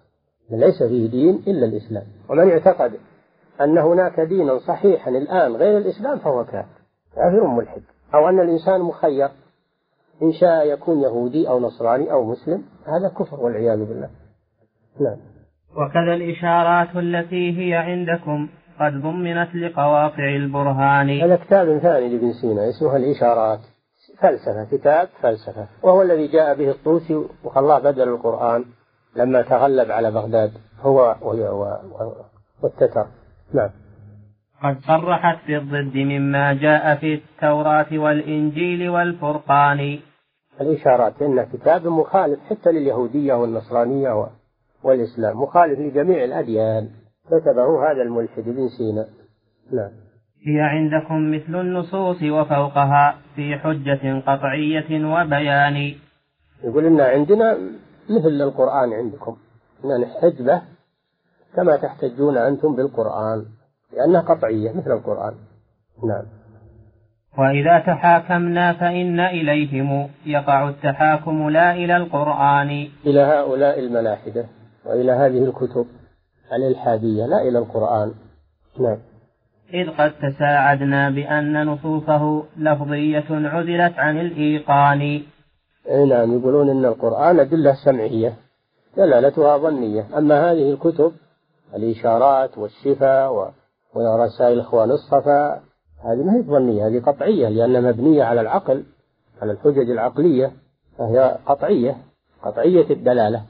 ليس 0.51 0.83
فيه 0.83 1.10
دين 1.10 1.43
إلا 1.47 1.65
الإسلام. 1.65 2.03
ومن 2.29 2.51
اعتقد 2.51 2.91
أن 3.62 3.77
هناك 3.77 4.19
دينا 4.19 4.57
صحيحا 4.57 5.12
الآن 5.12 5.55
غير 5.55 5.77
الإسلام 5.77 6.17
فهو 6.19 6.43
كافر. 6.43 6.81
كافر 7.15 7.47
ملحد. 7.47 7.81
أو 8.13 8.29
أن 8.29 8.39
الإنسان 8.39 8.81
مخير. 8.81 9.29
إن 10.21 10.31
شاء 10.31 10.67
يكون 10.67 11.01
يهودي 11.01 11.49
أو 11.49 11.60
نصراني 11.60 12.12
أو 12.12 12.23
مسلم. 12.23 12.63
هذا 12.86 13.10
كفر 13.19 13.39
والعياذ 13.39 13.86
بالله. 13.86 14.10
نعم. 14.99 15.17
وكذا 15.71 16.13
الإشارات 16.13 16.95
التي 16.95 17.60
هي 17.60 17.73
عندكم 17.73 18.49
قد 18.79 19.01
ضمنت 19.01 19.55
لقواطع 19.55 20.36
البرهان. 20.36 21.21
هذا 21.21 21.36
كتاب 21.36 21.77
ثاني 21.77 22.10
لابن 22.10 22.33
سينا 22.33 22.69
اسمه 22.69 22.95
الإشارات. 22.95 23.60
فلسفة 24.17 24.77
كتاب 24.77 25.07
فلسفة. 25.21 25.67
وهو 25.83 26.01
الذي 26.01 26.27
جاء 26.27 26.55
به 26.55 26.69
الطوسي 26.71 27.25
وخلاه 27.43 27.79
بدل 27.79 28.10
القرآن. 28.10 28.65
لما 29.17 29.41
تغلب 29.41 29.91
على 29.91 30.12
بغداد 30.12 30.51
هو 30.82 31.15
والتتر. 32.63 33.08
نعم. 33.53 33.69
قد 34.63 34.77
صرحت 34.80 35.47
بالضد 35.47 35.97
مما 35.97 36.53
جاء 36.53 36.95
في 36.95 37.13
التوراة 37.13 37.88
والإنجيل 37.91 38.89
والفرقان. 38.89 39.99
الإشارات 40.62 41.21
إنه 41.21 41.43
كتاب 41.53 41.88
مخالف 41.88 42.39
حتى 42.49 42.71
لليهودية 42.71 43.34
والنصرانية 43.34 44.27
والإسلام 44.84 45.41
مخالف 45.41 45.80
لجميع 45.80 46.23
الأديان. 46.23 46.89
كتبه 47.27 47.91
هذا 47.91 48.01
الملحد 48.01 48.47
ابن 48.47 48.67
سينا. 48.77 49.06
نعم. 49.73 49.91
هي 50.47 50.62
عندكم 50.62 51.32
مثل 51.32 51.62
النصوص 51.62 52.23
وفوقها 52.23 53.17
في 53.36 53.56
حجة 53.56 54.19
قطعية 54.19 55.06
وبيان. 55.06 55.95
يقول 56.63 56.86
إن 56.86 57.01
عندنا 57.01 57.58
مثل 58.09 58.27
القرآن 58.27 58.93
عندكم. 58.93 59.37
إن 59.85 60.01
نحتج 60.01 60.41
به 60.41 60.61
كما 61.55 61.75
تحتجون 61.75 62.37
أنتم 62.37 62.75
بالقرآن 62.75 63.45
لأنها 63.93 64.21
قطعية 64.21 64.71
مثل 64.71 64.91
القرآن. 64.91 65.33
نعم. 66.03 66.23
وإذا 67.37 67.79
تحاكمنا 67.79 68.73
فإن 68.73 69.19
إليهم 69.19 70.09
يقع 70.25 70.69
التحاكم 70.69 71.49
لا 71.49 71.71
إلى 71.71 71.97
القرآن. 71.97 72.87
إلى 73.05 73.19
هؤلاء 73.19 73.79
الملاحدة 73.79 74.45
وإلى 74.85 75.11
هذه 75.11 75.43
الكتب 75.45 75.85
الإلحادية 76.53 77.25
لا 77.25 77.41
إلى 77.41 77.59
القرآن. 77.59 78.11
نعم. 78.79 78.97
إذ 79.73 79.89
قد 79.89 80.11
تساعدنا 80.11 81.09
بأن 81.09 81.65
نصوصه 81.65 82.43
لفظية 82.57 83.25
عزلت 83.29 83.99
عن 83.99 84.17
الإيقان. 84.17 85.21
أي 85.89 86.06
نعم 86.06 86.39
يقولون 86.39 86.69
إن 86.69 86.86
القرآن 86.86 87.39
أدلة 87.39 87.73
سمعية 87.73 88.34
دلالتها 88.97 89.58
ظنية. 89.58 90.17
أما 90.17 90.52
هذه 90.52 90.71
الكتب 90.71 91.12
الإشارات 91.76 92.58
والشفاء 92.58 93.54
ورسائل 93.95 94.60
إخوان 94.60 94.91
الصفا 94.91 95.62
هذه 96.04 96.23
ما 96.23 96.36
هي 96.36 96.41
ظنية 96.41 96.88
هذه 96.88 97.00
قطعية 97.00 97.50
لأنها 97.50 97.91
مبنية 97.91 98.23
على 98.23 98.41
العقل 98.41 98.84
على 99.41 99.52
الحجج 99.52 99.89
العقلية 99.89 100.52
فهي 100.97 101.38
قطعية 101.45 101.97
قطعية 102.43 102.89
الدلالة. 102.89 103.41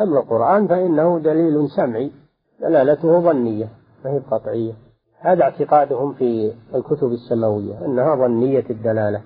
أما 0.00 0.20
القرآن 0.20 0.68
فإنه 0.68 1.18
دليل 1.18 1.68
سمعي 1.70 2.12
دلالته 2.60 3.20
ظنية 3.20 3.68
ما 4.04 4.10
هي 4.10 4.18
قطعية. 4.18 4.72
هذا 5.18 5.42
اعتقادهم 5.42 6.12
في 6.12 6.52
الكتب 6.74 7.12
السماوية 7.12 7.86
أنها 7.86 8.14
ظنية 8.16 8.64
الدلالة. 8.70 9.22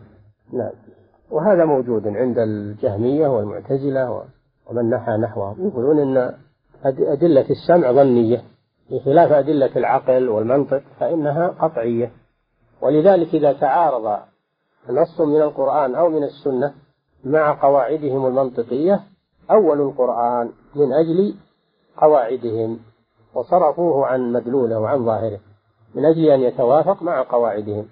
نعم. 0.52 0.70
وهذا 1.30 1.64
موجود 1.64 2.06
عند 2.06 2.38
الجهمية 2.38 3.28
والمعتزلة 3.28 4.24
ومن 4.66 4.90
نحى 4.90 5.12
نحوهم 5.12 5.66
يقولون 5.68 5.98
أن 5.98 6.34
أدلة 6.84 7.46
السمع 7.50 7.92
ظنية. 7.92 8.42
بخلاف 8.90 9.32
أدلة 9.32 9.76
العقل 9.76 10.28
والمنطق 10.28 10.82
فإنها 11.00 11.48
قطعية. 11.48 12.10
ولذلك 12.82 13.34
إذا 13.34 13.52
تعارض 13.52 14.20
نص 14.88 15.20
من 15.20 15.42
القرآن 15.42 15.94
أو 15.94 16.08
من 16.08 16.24
السنة 16.24 16.74
مع 17.24 17.62
قواعدهم 17.62 18.26
المنطقية 18.26 19.00
أول 19.50 19.80
القرآن 19.80 20.52
من 20.74 20.92
أجل 20.92 21.34
قواعدهم 21.96 22.78
وصرفوه 23.34 24.06
عن 24.06 24.32
مدلوله 24.32 24.78
وعن 24.78 25.04
ظاهره 25.04 25.40
من 25.94 26.04
أجل 26.04 26.24
أن 26.24 26.40
يتوافق 26.40 27.02
مع 27.02 27.22
قواعدهم. 27.22 27.86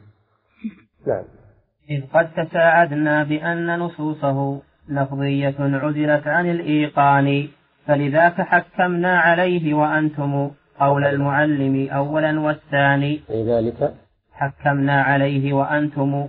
نعم. 1.07 1.25
إذ 1.91 2.03
قد 2.15 2.29
تساعدنا 2.37 3.25
بأن 3.25 3.79
نصوصه 3.79 4.61
لفظية 4.89 5.55
عزلت 5.59 6.27
عن 6.27 6.51
الإيقان 6.51 7.49
فلذاك 7.87 8.35
حكمنا 8.35 9.19
عليه 9.19 9.75
وأنتم 9.75 10.51
قول 10.81 11.05
المعلم 11.05 11.89
أولا 11.91 12.41
والثاني. 12.41 13.21
لذلك 13.31 13.95
حكمنا 14.33 15.03
عليه 15.03 15.53
وأنتم 15.53 16.29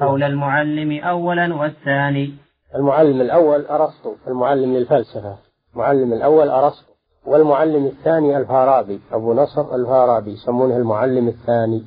قول 0.00 0.22
المعلم 0.22 1.04
أولا 1.04 1.54
والثاني. 1.54 2.34
المعلم 2.74 3.20
الأول 3.20 3.66
أرسطو 3.66 4.14
المعلم 4.28 4.74
للفلسفة. 4.74 5.36
المعلم 5.74 6.12
الأول 6.12 6.48
أرسطو 6.48 6.92
والمعلم 7.26 7.86
الثاني 7.86 8.36
الفارابي. 8.36 9.00
أبو 9.12 9.34
نصر 9.34 9.74
الفارابي 9.74 10.30
يسمونه 10.30 10.76
المعلم 10.76 11.28
الثاني 11.28 11.82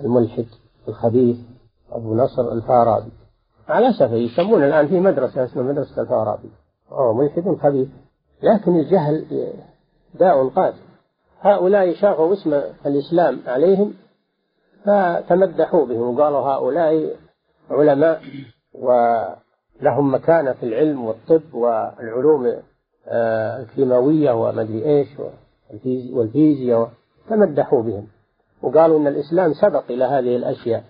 الملحد 0.00 0.46
الخبيث 0.88 1.53
أبو 1.94 2.14
نصر 2.14 2.52
الفارابي. 2.52 3.10
على 3.68 3.90
أسف 3.90 4.12
يسمون 4.12 4.64
الآن 4.64 4.88
في 4.88 5.00
مدرسة 5.00 5.44
اسمها 5.44 5.64
مدرسة 5.64 6.02
الفارابي. 6.02 6.50
أو 6.92 7.14
ملحد 7.14 7.56
خبيث 7.62 7.88
لكن 8.42 8.76
الجهل 8.76 9.52
داء 10.14 10.48
قاتل 10.48 10.78
هؤلاء 11.40 11.94
شافوا 11.94 12.32
اسم 12.32 12.60
الإسلام 12.86 13.38
عليهم 13.46 13.94
فتمدحوا 14.84 15.86
بهم. 15.86 16.18
وقالوا 16.18 16.40
هؤلاء 16.40 17.16
علماء 17.70 18.22
ولهم 18.74 20.14
مكانة 20.14 20.52
في 20.52 20.66
العلم 20.66 21.04
والطب 21.04 21.54
والعلوم 21.54 22.56
آه، 23.08 23.60
الكيماوية 23.60 24.32
ومدري 24.32 24.84
إيش 24.84 25.08
والفيزياء. 26.12 26.90
تمدحوا 27.28 27.82
بهم. 27.82 28.06
وقالوا 28.62 28.98
أن 28.98 29.06
الإسلام 29.06 29.52
سبق 29.52 29.84
إلى 29.90 30.04
هذه 30.04 30.36
الأشياء. 30.36 30.84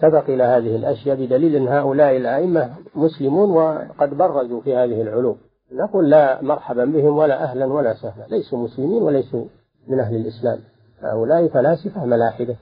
سبق 0.00 0.30
إلى 0.30 0.42
هذه 0.42 0.76
الأشياء 0.76 1.16
بدليل 1.16 1.56
أن 1.56 1.68
هؤلاء 1.68 2.16
الأئمة 2.16 2.70
مسلمون 2.94 3.50
وقد 3.50 4.14
برزوا 4.14 4.60
في 4.60 4.74
هذه 4.76 5.02
العلوم. 5.02 5.36
نقول 5.72 6.10
لا 6.10 6.42
مرحبا 6.42 6.84
بهم 6.84 7.16
ولا 7.16 7.44
أهلا 7.44 7.66
ولا 7.66 7.94
سهلا. 7.94 8.26
ليسوا 8.30 8.58
مسلمين 8.58 9.02
وليسوا 9.02 9.44
من 9.88 10.00
أهل 10.00 10.16
الإسلام. 10.16 10.58
هؤلاء 11.02 11.48
فلاسفة 11.48 12.04
ملاحدة. 12.06 12.56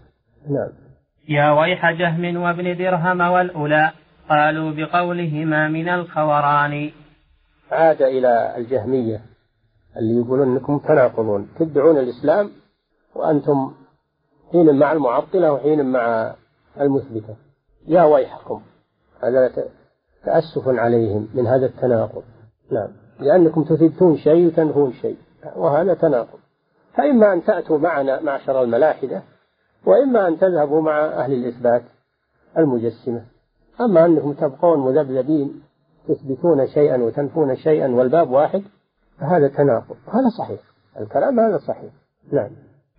نعم. 0.50 0.68
يا 1.28 1.50
ويح 1.50 1.90
جهم 1.90 2.42
وابن 2.42 2.76
درهم 2.76 3.20
والأولى 3.20 3.90
قالوا 4.28 4.72
بقولهما 4.72 5.68
من 5.68 5.88
الخوران. 5.88 6.90
عاد 7.70 8.02
إلى 8.02 8.56
الجهمية 8.56 9.20
اللي 9.96 10.20
يقولون 10.20 10.52
أنكم 10.52 10.78
تناقضون. 10.78 11.48
تدعون 11.58 11.98
الإسلام 11.98 12.50
وأنتم 13.14 13.72
حين 14.52 14.78
مع 14.78 14.92
المعطلة 14.92 15.52
وحين 15.52 15.92
مع 15.92 16.34
المثبتة. 16.80 17.36
يا 17.86 18.02
ويحكم. 18.04 18.62
هذا 19.22 19.52
تأسف 20.24 20.68
عليهم 20.68 21.28
من 21.34 21.46
هذا 21.46 21.66
التناقض. 21.66 22.22
نعم. 22.72 22.88
لأنكم 23.20 23.64
تثبتون 23.64 24.16
شيء 24.16 24.46
وتنفون 24.46 24.92
شيء. 24.92 25.16
وهذا 25.56 25.94
تناقض. 25.94 26.38
فإما 26.94 27.32
أن 27.32 27.44
تأتوا 27.44 27.78
معنا 27.78 28.20
معشر 28.20 28.62
الملاحدة 28.62 29.22
وإما 29.86 30.28
أن 30.28 30.38
تذهبوا 30.38 30.80
مع 30.80 31.06
أهل 31.06 31.32
الإثبات 31.32 31.82
المجسمة. 32.58 33.24
أما 33.80 34.06
أنكم 34.06 34.32
تبقون 34.32 34.78
مذبذبين 34.78 35.62
تثبتون 36.08 36.66
شيئا 36.66 36.96
وتنفون 36.96 37.56
شيئا 37.56 37.88
والباب 37.88 38.30
واحد 38.30 38.62
فهذا 39.20 39.48
تناقض. 39.48 39.96
هذا 40.06 40.28
صحيح. 40.38 40.60
الكلام 41.00 41.40
هذا 41.40 41.58
صحيح. 41.58 41.92
نعم. 42.32 42.50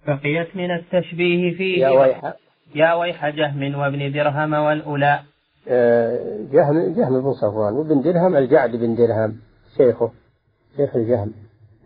بقيت 0.07 0.55
من 0.55 0.71
التشبيه 0.71 1.57
فيه. 1.57 1.81
يا 1.81 1.89
ويح 1.89 2.33
يا 2.75 2.93
ويح 2.93 3.29
جهم 3.29 3.75
وابن 3.75 4.11
درهم 4.11 4.53
والأولى. 4.53 5.19
آه، 5.69 6.37
جهم 6.53 6.93
جهم 6.93 7.21
بن 7.21 7.33
صفوان 7.33 7.73
وابن 7.73 8.01
درهم 8.01 8.35
الجعد 8.35 8.71
بن 8.71 8.95
درهم 8.95 9.35
شيخه 9.77 10.11
شيخ 10.77 10.95
الجهم. 10.95 11.33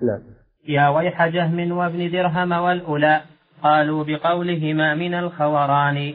نعم. 0.02 0.20
يا 0.68 0.90
ويح 0.90 1.28
جهم 1.28 1.72
وابن 1.72 2.12
درهم 2.12 2.52
والأولى. 2.52 3.22
قالوا 3.64 4.04
بقولهما 4.04 4.96
من 4.96 5.14
الخوران. 5.14 6.14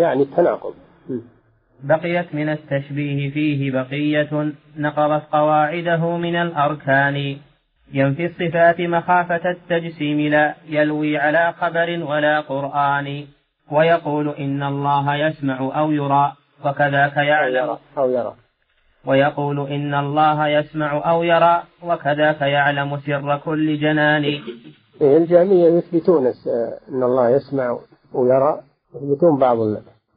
يعني 0.00 0.22
التناقض. 0.22 0.74
بقيت 1.84 2.34
من 2.34 2.48
التشبيه 2.48 3.30
فيه 3.30 3.70
بقية 3.70 4.52
نقضت 4.76 5.22
قواعده 5.32 6.16
من 6.16 6.36
الأركان. 6.36 7.36
ينفي 7.92 8.26
الصفات 8.26 8.80
مخافة 8.80 9.50
التجسيم 9.50 10.20
لا 10.20 10.54
يلوي 10.68 11.18
على 11.18 11.54
خبر 11.60 12.04
ولا 12.04 12.40
قرآن. 12.40 13.24
ويقول 13.72 14.28
إن 14.28 14.62
الله 14.62 15.14
يسمع 15.14 15.80
أو 15.80 15.90
يرى 15.90 16.32
وكذاك 16.64 17.16
يعلم. 17.16 17.76
أو 17.98 18.10
يرى 18.10 18.34
ويقول 19.06 19.60
إن 19.60 19.94
الله 19.94 20.48
يسمع 20.48 21.10
أو 21.10 21.22
يرى 21.22 21.62
وكذاك 21.82 22.40
يعلم 22.40 22.98
سر 23.00 23.40
كل 23.44 23.80
جنان. 23.80 24.24
إيه، 25.00 25.16
الجهمية 25.16 25.68
يثبتون 25.68 26.26
أن 26.88 27.02
الله 27.02 27.28
يسمع 27.30 27.78
ويرى 28.12 28.60
يثبتون 28.94 29.38
بعض 29.38 29.56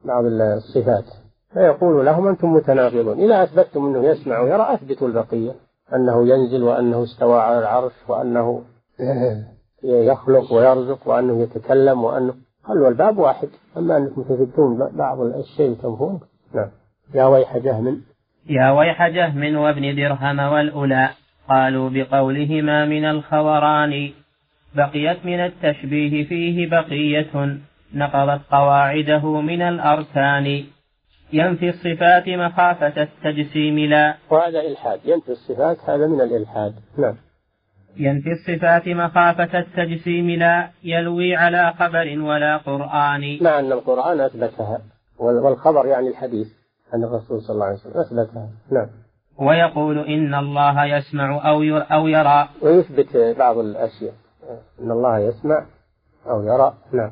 بعض 0.06 0.24
الصفات. 0.26 1.06
فيقول 1.54 2.06
لهم 2.06 2.28
أنتم 2.28 2.54
متناقضون. 2.54 3.20
إذا 3.20 3.44
أثبتتم 3.44 3.86
أنه 3.86 4.08
يسمع 4.08 4.40
ويرى 4.40 4.74
أثبتوا 4.74 5.08
البقية. 5.08 5.52
أنه 5.96 6.28
ينزل 6.28 6.64
وأنه 6.64 7.04
استوى 7.04 7.40
على 7.40 7.60
العرش 7.60 7.94
وأنه 8.08 8.62
يخلق 9.84 10.54
ويرزق 10.54 11.08
وأنه 11.08 11.42
يتكلم 11.42 12.04
وأنه 12.04 12.34
خلوا 12.70 12.90
الباب 12.90 13.18
واحد 13.18 13.50
أما 13.78 13.98
أنكم 13.98 14.24
تثبتون 14.24 14.90
بعض 14.94 15.20
الشيء 15.20 15.72
وتنفون 15.72 16.20
نعم. 16.56 16.70
يا 17.16 17.26
ويح 17.26 17.58
جهم. 17.58 18.02
يا 18.50 18.72
ويح 18.72 19.08
جهم 19.08 19.56
وابن 19.56 19.96
درهم 19.96 20.40
والأولى 20.40 21.10
قالوا 21.50 21.90
بقولهما 21.90 22.86
من 22.86 23.06
الخوران 23.06 24.12
بقيت 24.76 25.26
من 25.26 25.40
التشبيه 25.40 26.28
فيه 26.28 26.70
بقية 26.70 27.58
نقضت 27.94 28.42
قواعده 28.52 29.42
من 29.42 29.62
الأركان. 29.62 30.64
ينفي 31.34 31.70
الصفات 31.70 32.30
مخافة 32.30 33.02
التجسيم 33.02 33.80
لا. 33.80 34.16
وهذا 34.30 34.60
إلحاد. 34.60 35.00
ينفي 35.06 35.32
الصفات 35.32 35.78
هذا 35.90 36.08
من 36.08 36.22
الإلحاد. 36.22 36.74
نعم. 36.98 37.16
ينفي 37.98 38.32
الصفات 38.32 38.88
مخافة 38.88 39.60
التجسيم 39.60 40.30
لا 40.30 40.70
يلوي 40.84 41.36
على 41.36 41.74
خبر 41.80 42.20
ولا 42.20 42.58
قرآن. 42.58 43.38
مع 43.42 43.60
أن 43.60 43.72
القرآن 43.72 44.20
أثبتها 44.20 44.82
والخبر 45.20 45.86
يعني 45.86 46.08
الحديث 46.08 46.48
عن 46.94 47.04
الرسول 47.04 47.42
صلى 47.42 47.54
الله 47.54 47.66
عليه 47.66 47.76
وسلم 47.76 48.00
أثبتها. 48.00 48.50
نعم. 48.72 48.88
ويقول 49.38 50.00
إن 50.00 50.36
الله 50.36 50.86
يسمع 50.86 51.50
أو 51.50 51.78
أو 51.78 52.08
يرى. 52.08 52.50
ويثبت 52.62 53.36
بعض 53.40 53.58
الأشياء. 53.58 54.14
إن 54.82 54.92
الله 54.92 55.20
يسمع 55.20 55.66
أو 56.28 56.44
يرى. 56.44 56.74
نعم. 56.94 57.12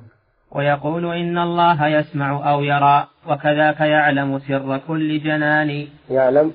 ويقول 0.52 1.06
إن 1.06 1.38
الله 1.38 1.88
يسمع 1.88 2.52
أو 2.52 2.62
يرى. 2.62 3.08
وكذاك 3.30 3.80
يعلم 3.80 4.40
سر 4.40 4.78
كل 4.88 5.24
جنان. 5.24 5.88
يعلم 6.10 6.54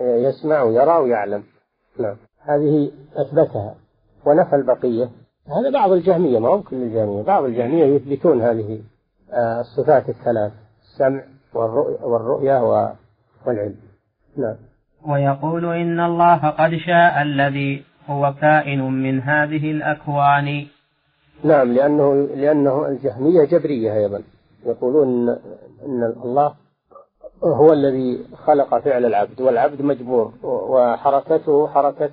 يسمع 0.00 0.62
ويرى 0.62 0.96
ويعلم. 0.96 1.42
نعم. 2.00 2.16
هذه 2.46 2.90
أثبتها 3.16 3.74
ونفى 4.26 4.56
البقية. 4.56 5.10
هذا 5.46 5.70
بعض 5.72 5.92
الجهمية 5.92 6.38
ما 6.38 6.48
هو 6.48 6.62
كل 6.62 6.76
الجهمية 6.76 7.22
بعض 7.22 7.44
الجهمية 7.44 7.84
يثبتون 7.84 8.42
هذه 8.42 8.80
آه، 9.32 9.60
الصفات 9.60 10.08
الثلاث 10.08 10.52
السمع 10.82 11.22
والرؤية 12.02 12.62
والعلم. 13.46 13.76
نعم. 14.36 14.56
ويقول 15.08 15.64
إن 15.64 16.00
الله 16.00 16.50
قد 16.50 16.70
شاء 16.86 17.22
الذي 17.22 17.84
هو 18.06 18.34
كائن 18.40 18.80
من 19.02 19.20
هذه 19.20 19.70
الأكوان. 19.70 20.66
نعم 21.44 21.72
لأنه 21.72 22.14
لأنه 22.14 22.88
الجهمية 22.88 23.44
جبرية 23.44 23.94
أيضا. 23.96 24.22
يقولون 24.66 25.28
أن 25.86 26.14
الله 26.24 26.54
هو 27.44 27.72
الذي 27.72 28.26
خلق 28.46 28.78
فعل 28.78 29.04
العبد 29.04 29.40
والعبد 29.40 29.82
مجبور 29.82 30.32
وحركته 30.42 31.68
حركة 31.68 32.10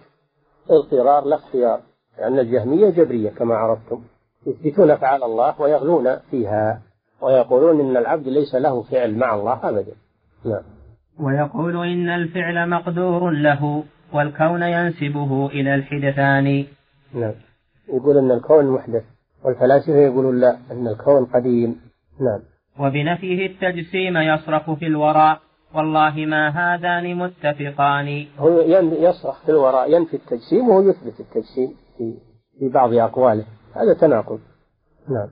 اضطرار 0.69 1.26
لا 1.26 1.36
اختيار 1.36 1.80
لأن 2.19 2.39
الجهمية 2.39 2.89
جبرية 2.89 3.30
كما 3.30 3.56
عرفتم. 3.56 4.02
يثبتون 4.47 4.91
أفعال 4.91 5.24
الله 5.24 5.62
ويغلون 5.62 6.17
فيها 6.32 6.82
ويقولون 7.21 7.80
إن 7.80 7.97
العبد 7.97 8.28
ليس 8.28 8.56
له 8.56 8.82
فعل 8.82 9.15
مع 9.15 9.36
الله 9.36 9.69
أبدا. 9.69 9.93
نعم. 10.45 10.63
ويقول 11.19 11.88
إن 11.88 12.10
الفعل 12.10 12.69
مقدور 12.69 13.30
له 13.30 13.84
والكون 14.13 14.63
ينسبه 14.63 15.47
إلى 15.47 15.76
الحدثان. 15.76 16.65
نعم. 17.13 17.34
يقول 17.93 18.17
أن 18.17 18.32
الكون 18.32 18.65
محدث 18.65 19.04
والفلاسفة 19.45 19.97
يقولون 19.97 20.39
لا 20.39 20.58
أن 20.71 20.88
الكون 20.88 21.26
قديم. 21.26 21.82
نعم. 22.19 22.39
وبنفيه 22.80 23.45
التجسيم 23.47 24.17
يصرخ 24.17 24.71
في 24.71 24.88
الوراء. 24.88 25.39
والله 25.75 26.25
ما 26.25 26.49
هذان 26.49 27.15
متفقان 27.15 28.27
هو 28.39 28.60
يصرخ 28.91 29.45
في 29.45 29.49
الوراء 29.51 29.91
ينفي 29.91 30.13
التجسيم 30.13 30.69
وهو 30.69 30.81
يثبت 30.81 31.19
التجسيم 31.19 31.75
في 31.97 32.13
في 32.60 32.69
بعض 32.69 32.93
أقواله. 32.93 33.45
هذا 33.75 33.93
تناقض. 34.01 34.39
نعم. 35.10 35.29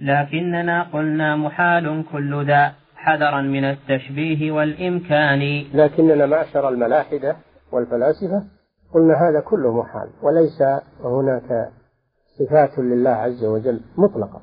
لكننا 0.00 0.82
قلنا 0.92 1.36
محال 1.36 2.04
كل 2.12 2.46
ذا 2.46 2.72
حذرا 2.96 3.40
من 3.40 3.64
التشبيه 3.64 4.52
والإمكان. 4.52 5.64
لكننا 5.74 6.26
معشر 6.26 6.68
الملاحدة 6.68 7.36
والفلاسفة 7.72 8.44
قلنا 8.94 9.14
هذا 9.14 9.40
كله 9.40 9.72
محال 9.72 10.08
وليس 10.22 10.62
هناك 11.04 11.70
صفات 12.38 12.78
لله 12.78 13.10
عز 13.10 13.44
وجل 13.44 13.80
مطلقة. 13.96 14.40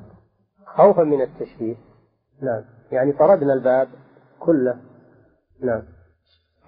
خوفا 0.66 1.04
من 1.04 1.22
التشبيه. 1.22 1.76
نعم. 2.42 2.64
يعني 2.92 3.12
طردنا 3.12 3.54
الباب 3.54 3.88
كله 4.40 4.91
نعم. 5.62 5.82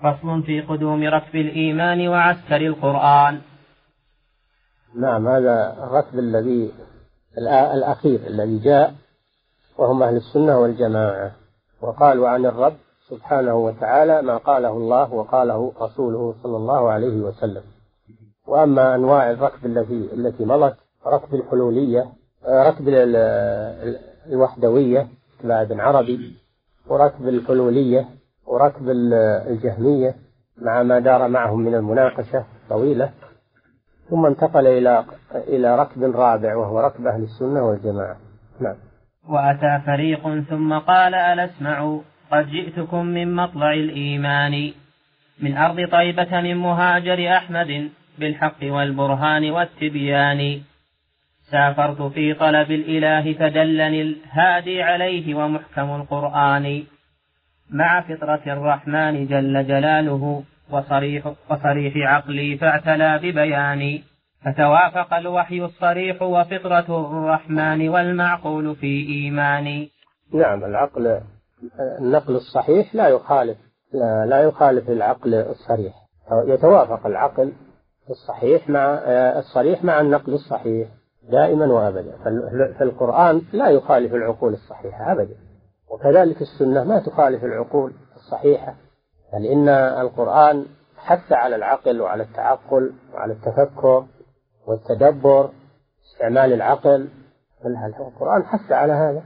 فصل 0.01 0.43
في 0.43 0.61
قدوم 0.61 1.03
ركب 1.03 1.35
الإيمان 1.35 2.07
وعسكر 2.07 2.67
القرآن. 2.67 3.41
نعم 4.95 5.27
هذا 5.27 5.83
الركب 5.83 6.19
الذي 6.19 6.71
الأخير 7.73 8.27
الذي 8.27 8.59
جاء 8.59 8.93
وهم 9.77 10.03
أهل 10.03 10.15
السنة 10.15 10.59
والجماعة. 10.59 11.31
وقالوا 11.81 12.29
عن 12.29 12.45
الرب 12.45 12.75
سبحانه 13.09 13.55
وتعالى 13.55 14.21
ما 14.21 14.37
قاله 14.37 14.69
الله 14.69 15.13
وقاله 15.13 15.73
رسوله 15.81 16.35
صلى 16.43 16.57
الله 16.57 16.91
عليه 16.91 17.21
وسلم. 17.21 17.63
وأما 18.47 18.95
أنواع 18.95 19.31
الركب 19.31 19.65
التي 19.65 20.09
التي 20.13 20.45
مضت 20.45 20.77
ركب 21.07 21.35
الحلولية 21.35 22.05
ركب 22.47 22.87
الوحدوية 24.27 25.07
تبع 25.43 25.61
ابن 25.61 25.79
عربي 25.79 26.35
وركب 26.87 27.27
الحلولية 27.27 28.09
وركب 28.53 28.89
الجهمية 29.47 30.15
مع 30.61 30.83
ما 30.83 30.99
دار 30.99 31.27
معهم 31.27 31.59
من 31.59 31.75
المناقشة 31.75 32.45
طويلة 32.69 33.09
ثم 34.09 34.25
انتقل 34.25 34.67
إلى 34.67 35.05
إلى 35.35 35.79
ركب 35.79 36.03
رابع 36.03 36.55
وهو 36.55 36.79
ركب 36.79 37.07
أهل 37.07 37.23
السنة 37.23 37.63
والجماعة. 37.63 38.17
نعم. 38.61 38.75
وأتى 39.29 39.81
فريق 39.85 40.39
ثم 40.49 40.73
قال 40.73 41.15
ألا 41.15 41.45
اسمعوا 41.45 42.01
قد 42.31 42.47
جئتكم 42.47 43.05
من 43.05 43.35
مطلع 43.35 43.73
الإيمان. 43.73 44.71
من 45.39 45.57
أرض 45.57 45.89
طيبة 45.91 46.41
من 46.41 46.57
مهاجر 46.57 47.37
أحمد 47.37 47.89
بالحق 48.19 48.63
والبرهان 48.63 49.51
والتبيان. 49.51 50.61
سافرت 51.51 52.01
في 52.01 52.33
طلب 52.33 52.71
الإله 52.71 53.33
فدلني 53.33 54.01
الهادي 54.01 54.81
عليه 54.83 55.35
ومحكم 55.35 55.95
القرآن. 55.95 56.83
مع 57.73 58.01
فطرة 58.01 58.53
الرحمن 58.53 59.27
جل 59.27 59.67
جلاله 59.67 60.43
وصريح, 60.71 61.33
وصريح 61.51 61.93
عقلي 61.97 62.57
فاعتلى 62.57 63.17
ببياني 63.17 64.03
فتوافق 64.45 65.13
الوحي 65.13 65.65
الصريح 65.65 66.21
وفطرة 66.21 67.07
الرحمن 67.07 67.89
والمعقول 67.89 68.75
في 68.75 69.07
إيماني. 69.07 69.89
نعم 70.33 70.63
العقل 70.63 71.21
النقل 71.99 72.35
الصحيح 72.35 72.95
لا 72.95 73.07
يخالف 73.07 73.57
لا, 73.93 74.25
لا 74.25 74.41
يخالف 74.41 74.89
العقل 74.89 75.33
الصريح. 75.33 75.93
يتوافق 76.47 77.07
العقل 77.07 77.51
الصحيح 78.09 78.69
مع 78.69 78.99
الصريح 79.39 79.83
مع 79.83 80.01
النقل 80.01 80.33
الصحيح 80.33 80.87
دائما 81.31 81.65
وأبدا. 81.65 82.17
فالقرآن 82.79 83.41
لا 83.53 83.69
يخالف 83.69 84.13
العقول 84.13 84.53
الصحيحة 84.53 85.11
أبدا. 85.11 85.35
وكذلك 85.89 86.41
السنة 86.41 86.83
ما 86.83 86.99
تخالف 86.99 87.43
العقول 87.43 87.93
الصحيحة 88.15 88.75
لأن 89.39 89.69
القرآن 89.69 90.65
حث 90.97 91.31
على 91.31 91.55
العقل 91.55 92.01
وعلى 92.01 92.23
التعقل 92.23 92.93
وعلى 93.13 93.33
التفكر 93.33 94.05
والتدبر 94.67 95.49
استعمال 96.05 96.53
العقل. 96.53 97.07
القرآن 97.65 98.43
حث 98.43 98.71
على 98.71 98.93
هذا؟ 98.93 99.23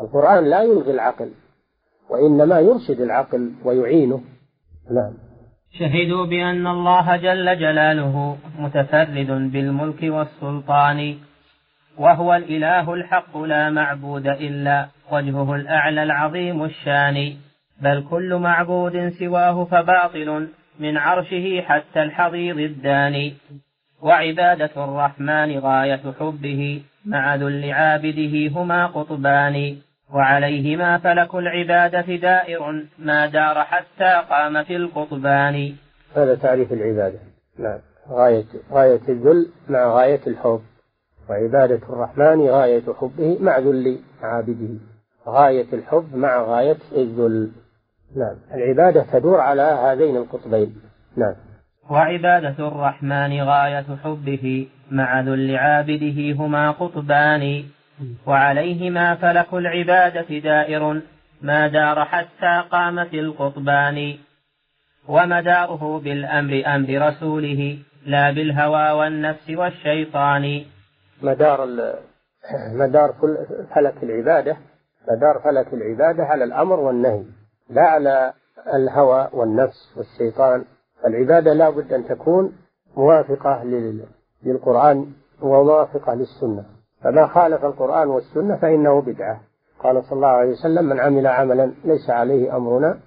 القرآن 0.00 0.44
لا 0.44 0.62
يلغي 0.62 0.90
العقل 0.90 1.32
وإنما 2.10 2.60
يرشد 2.60 3.00
العقل 3.00 3.52
ويعينه. 3.64 4.20
نعم. 4.90 5.12
شهدوا 5.78 6.26
بأن 6.26 6.66
الله 6.66 7.16
جل 7.16 7.58
جلاله 7.58 8.36
متفرد 8.58 9.52
بالملك 9.52 10.02
والسلطان. 10.02 11.18
وهو 12.00 12.34
الإله 12.34 12.94
الحق 12.94 13.38
لا 13.38 13.70
معبود 13.70 14.26
إلا 14.26 14.86
وجهه 15.12 15.54
الأعلى 15.54 16.02
العظيم 16.02 16.64
الشان. 16.64 17.36
بل 17.82 18.04
كل 18.10 18.34
معبود 18.34 19.08
سواه 19.08 19.64
فباطل 19.64 20.48
من 20.80 20.96
عرشه 20.96 21.60
حتى 21.60 22.02
الحضيض 22.02 22.58
الداني 22.58 23.34
وعبادة 24.02 24.70
الرحمن 24.76 25.58
غاية 25.58 26.00
حبه 26.20 26.82
مع 27.04 27.34
ذل 27.34 27.72
عابده 27.72 28.48
هما 28.48 28.86
قطبان. 28.86 29.76
وعليهما 30.14 30.98
فلك 30.98 31.34
العبادة 31.34 32.16
دائر 32.16 32.84
ما 32.98 33.26
دار 33.26 33.64
حتى 33.64 34.22
قام 34.30 34.64
في 34.64 34.76
القطبان. 34.76 35.72
هذا 36.16 36.34
تعريف 36.34 36.72
العبادة. 36.72 37.18
نعم. 37.58 37.78
غاية 38.10 38.44
غاية 38.72 39.00
الذل 39.08 39.48
مع 39.68 39.84
غاية 39.84 40.20
الحب. 40.26 40.60
وعبادة 41.30 41.80
الرحمن 41.88 42.48
غاية 42.48 42.82
حبه 43.00 43.38
مع 43.40 43.58
ذل 43.58 43.98
عابده. 44.22 44.68
غاية 45.28 45.66
الحب 45.72 46.14
مع 46.14 46.42
غاية 46.42 46.78
الذل. 46.92 47.50
نعم. 48.16 48.36
العبادة 48.54 49.06
تدور 49.12 49.40
على 49.40 49.62
هذين 49.62 50.16
القطبين. 50.16 50.76
نعم. 51.16 51.34
وعبادة 51.90 52.68
الرحمن 52.68 53.42
غاية 53.42 53.86
حبه 54.04 54.68
مع 54.90 55.20
ذل 55.20 55.56
عابده 55.56 56.32
هما 56.32 56.70
قطبان. 56.70 57.64
وعليهما 58.26 59.14
فلك 59.14 59.54
العبادة 59.54 60.38
دائر 60.38 61.00
ما 61.42 61.68
دار 61.68 62.04
حتى 62.04 62.64
قام 62.70 63.04
في 63.04 63.20
القطبان. 63.20 64.14
ومداره 65.08 66.00
بالأمر 66.04 66.62
أمر 66.66 67.08
رسوله 67.08 67.78
لا 68.06 68.30
بالهوى 68.30 68.90
والنفس 68.90 69.50
والشيطان. 69.50 70.62
مدار 71.22 71.66
مدار 72.72 73.14
كل 73.20 73.38
فلك 73.74 73.94
العبادة 74.02 74.56
مدار 75.10 75.38
فلك 75.44 75.74
العبادة 75.74 76.24
على 76.24 76.44
الأمر 76.44 76.80
والنهي 76.80 77.24
لا 77.70 77.82
على 77.82 78.32
الهوى 78.74 79.28
والنفس 79.32 79.96
والشيطان. 79.96 80.64
العبادة 81.06 81.52
لا 81.52 81.70
بد 81.70 81.92
أن 81.92 82.04
تكون 82.04 82.52
موافقة 82.96 83.64
للقرآن 84.42 85.06
وموافقة 85.42 86.14
للسنة. 86.14 86.64
فما 87.02 87.26
خالف 87.26 87.64
القرآن 87.64 88.08
والسنة 88.08 88.56
فإنه 88.56 89.00
بدعة. 89.00 89.40
قال 89.78 90.04
صلى 90.04 90.16
الله 90.16 90.28
عليه 90.28 90.50
وسلم 90.50 90.84
من 90.84 91.00
عمل 91.00 91.26
عملا 91.26 91.72
ليس 91.84 92.10
عليه 92.10 92.56
أمرنا 92.56 93.00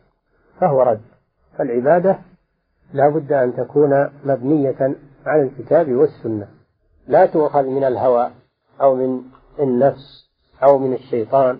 فهو 0.60 0.82
رد. 0.82 1.02
فالعبادة 1.58 2.20
لا 2.94 3.10
بد 3.10 3.34
أن 3.34 3.56
تكون 3.56 4.10
مبنية 4.26 4.96
على 5.26 5.42
الكتاب 5.42 5.92
والسنة. 5.92 6.48
لا 7.08 7.26
تؤخذ 7.26 7.64
من 7.64 7.84
الهوى 7.84 8.32
أو 8.82 8.96
من 8.96 9.22
النفس 9.60 10.30
أو 10.64 10.78
من 10.78 10.94
الشيطان 10.94 11.60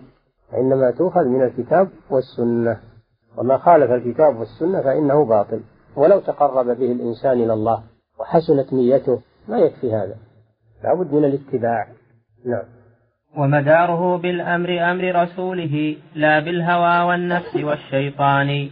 وإنما 0.52 0.90
تؤخذ 0.90 1.24
من 1.24 1.42
الكتاب 1.42 1.88
والسنة. 2.10 2.80
وما 3.36 3.58
خالف 3.58 3.90
الكتاب 3.90 4.36
والسنة 4.36 4.82
فإنه 4.82 5.24
باطل. 5.24 5.60
ولو 5.96 6.20
تقرب 6.20 6.66
به 6.66 6.92
الإنسان 6.92 7.32
إلى 7.32 7.52
الله 7.52 7.82
وحسنت 8.20 8.72
نيته 8.72 9.20
ما 9.48 9.58
يكفي 9.58 9.94
هذا. 9.94 10.16
لابد 10.84 11.12
من 11.12 11.24
الاتباع. 11.24 11.86
نعم. 12.46 12.64
ومداره 13.36 14.16
بالأمر 14.16 14.90
أمر 14.90 15.22
رسوله 15.22 15.96
لا 16.14 16.40
بالهوى 16.40 17.08
والنفس 17.08 17.56
والشيطان. 17.56 18.70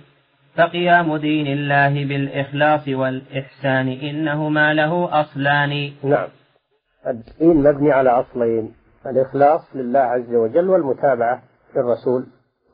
فقيام 0.56 1.16
دين 1.16 1.46
الله 1.46 2.04
بالإخلاص 2.04 2.88
والإحسان 2.88 3.88
إنهما 3.88 4.74
له 4.74 5.20
أصلان. 5.20 5.92
نعم. 6.04 6.28
الدين 7.06 7.62
مبني 7.62 7.92
على 7.92 8.10
أصلين 8.10 8.72
الإخلاص 9.06 9.60
لله 9.74 9.98
عز 9.98 10.34
وجل 10.34 10.70
والمتابعة 10.70 11.42
للرسول 11.76 12.26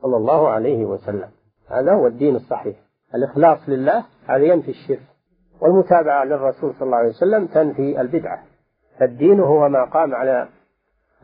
صلى 0.02 0.16
الله 0.16 0.48
عليه 0.48 0.84
وسلم. 0.84 1.28
هذا 1.70 1.92
هو 1.92 2.06
الدين 2.06 2.36
الصحيح. 2.36 2.76
الإخلاص 3.14 3.58
لله 3.68 4.04
هذا 4.26 4.44
ينفي 4.44 4.70
الشرك 4.70 5.02
والمتابعة 5.60 6.24
للرسول 6.24 6.74
صلى 6.74 6.86
الله 6.86 6.96
عليه 6.96 7.08
وسلم 7.08 7.46
تنفي 7.46 8.00
البدعة. 8.00 8.44
فالدين 9.00 9.40
هو 9.40 9.68
ما 9.68 9.84
قام 9.84 10.14
على 10.14 10.48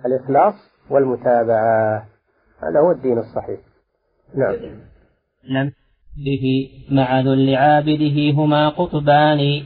الإخلاص 0.06 0.54
والمتابعة. 0.90 2.06
هذا 2.62 2.80
هو 2.80 2.90
الدين 2.90 3.18
الصحيح. 3.18 3.60
نعم. 4.34 4.54
لم 5.44 5.72
به 6.24 6.68
مع 6.90 7.20
ذل 7.20 7.54
عابده 7.54 8.30
هما 8.36 8.68
قطبان. 8.68 9.62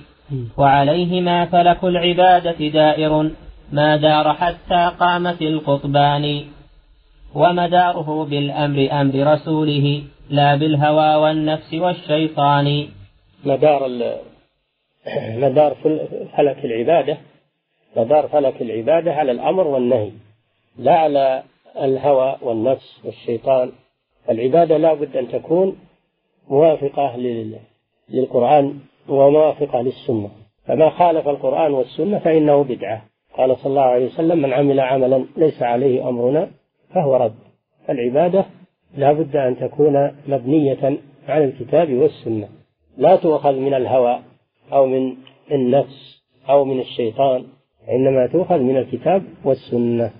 وعليهما 0.58 1.44
فلك 1.46 1.84
العبادة 1.84 2.68
دائر 2.68 3.30
ما 3.72 3.96
دار 3.96 4.32
حتى 4.34 4.92
قام 5.00 5.34
في 5.36 5.48
القطبان. 5.48 6.44
ومداره 7.34 8.24
بالأمر 8.24 8.88
أمر 9.00 9.32
رسوله 9.32 10.02
لا 10.30 10.56
بالهوى 10.56 11.14
والنفس 11.14 11.74
والشيطان. 11.74 12.88
مدار 13.44 13.88
مدار 15.44 15.74
فلك 16.36 16.64
العبادة 16.64 17.18
مدار 17.96 18.28
فلك 18.28 18.62
العبادة 18.62 19.14
على 19.14 19.32
الأمر 19.32 19.66
والنهي 19.66 20.10
لا 20.78 20.94
على 20.98 21.42
الهوى 21.80 22.36
والنفس 22.42 23.00
والشيطان. 23.04 23.72
العبادة 24.30 24.76
لا 24.76 24.94
بد 24.94 25.16
أن 25.16 25.28
تكون 25.28 25.78
موافقة 26.48 27.16
للقرآن. 28.08 28.78
وموافقة 29.08 29.80
للسنة 29.80 30.30
فما 30.66 30.90
خالف 30.90 31.28
القرآن 31.28 31.74
والسنة 31.74 32.18
فإنه 32.18 32.62
بدعة. 32.62 33.02
قال 33.38 33.56
صلى 33.56 33.70
الله 33.70 33.82
عليه 33.82 34.06
وسلم 34.06 34.38
من 34.38 34.52
عمل 34.52 34.80
عملا 34.80 35.24
ليس 35.36 35.62
عليه 35.62 36.08
أمرنا 36.08 36.50
فهو 36.94 37.16
رد. 37.16 37.34
العبادة 37.90 38.44
لا 38.96 39.12
بد 39.12 39.36
أن 39.36 39.56
تكون 39.56 40.10
مبنية 40.28 40.98
على 41.28 41.44
الكتاب 41.44 41.92
والسنة. 41.92 42.48
لا 42.96 43.16
تؤخذ 43.16 43.52
من 43.52 43.74
الهوى 43.74 44.18
أو 44.72 44.86
من 44.86 45.14
النفس 45.52 46.22
أو 46.48 46.64
من 46.64 46.80
الشيطان 46.80 47.44
إنما 47.90 48.26
تؤخذ 48.26 48.58
من 48.58 48.76
الكتاب 48.76 49.22
والسنة. 49.44 50.10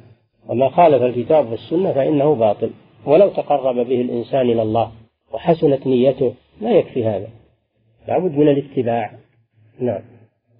وما 0.48 0.68
خالف 0.68 1.02
الكتاب 1.02 1.50
والسنة 1.50 1.92
فإنه 1.92 2.34
باطل. 2.34 2.70
ولو 3.06 3.28
تقرب 3.28 3.74
به 3.74 4.00
الإنسان 4.00 4.40
إلى 4.40 4.62
الله 4.62 4.92
وحسنت 5.32 5.86
نيته 5.86 6.34
لا 6.60 6.70
يكفي 6.70 7.04
هذا. 7.04 7.28
لابد 8.08 8.32
من 8.32 8.48
الاتباع. 8.48 9.10
نعم. 9.80 10.00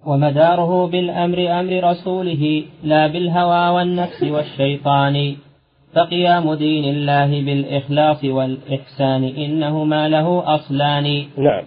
ومداره 0.07 0.87
بالأمر 0.87 1.59
أمر 1.59 1.89
رسوله 1.89 2.63
لا 2.83 3.07
بالهوى 3.07 3.75
والنفس 3.75 4.23
والشيطان. 4.23 5.35
فقيام 5.95 6.53
دين 6.53 6.83
الله 6.95 7.45
بالإخلاص 7.45 8.23
والإحسان 8.23 9.23
إنهما 9.23 10.09
له 10.09 10.55
أصلان. 10.55 11.25
نعم. 11.37 11.63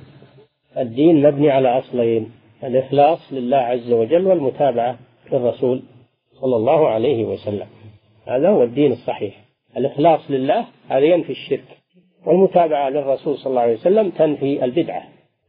الدين 0.78 1.22
مبني 1.22 1.51
على 1.51 1.78
أصلين 1.78 2.30
الإخلاص 2.64 3.33
لله 3.33 3.57
عز 3.57 3.93
وجل 3.93 4.26
والمتابعة 4.26 4.97
للرسول 5.33 5.83
صلى 6.41 6.57
الله 6.57 6.89
عليه 6.89 7.24
وسلم. 7.24 7.66
هذا 8.26 8.49
هو 8.49 8.62
الدين 8.62 8.93
الصحيح. 8.93 9.35
الإخلاص 9.76 10.20
لله 10.30 10.64
هذا 10.89 11.05
ينفي 11.05 11.33
الشرك 11.33 11.68
والمتابعة 12.26 12.89
للرسول 12.89 13.39
صلى 13.39 13.51
الله 13.51 13.61
عليه 13.61 13.74
وسلم 13.74 14.11
تنفي 14.11 14.64
البدعة. 14.64 15.03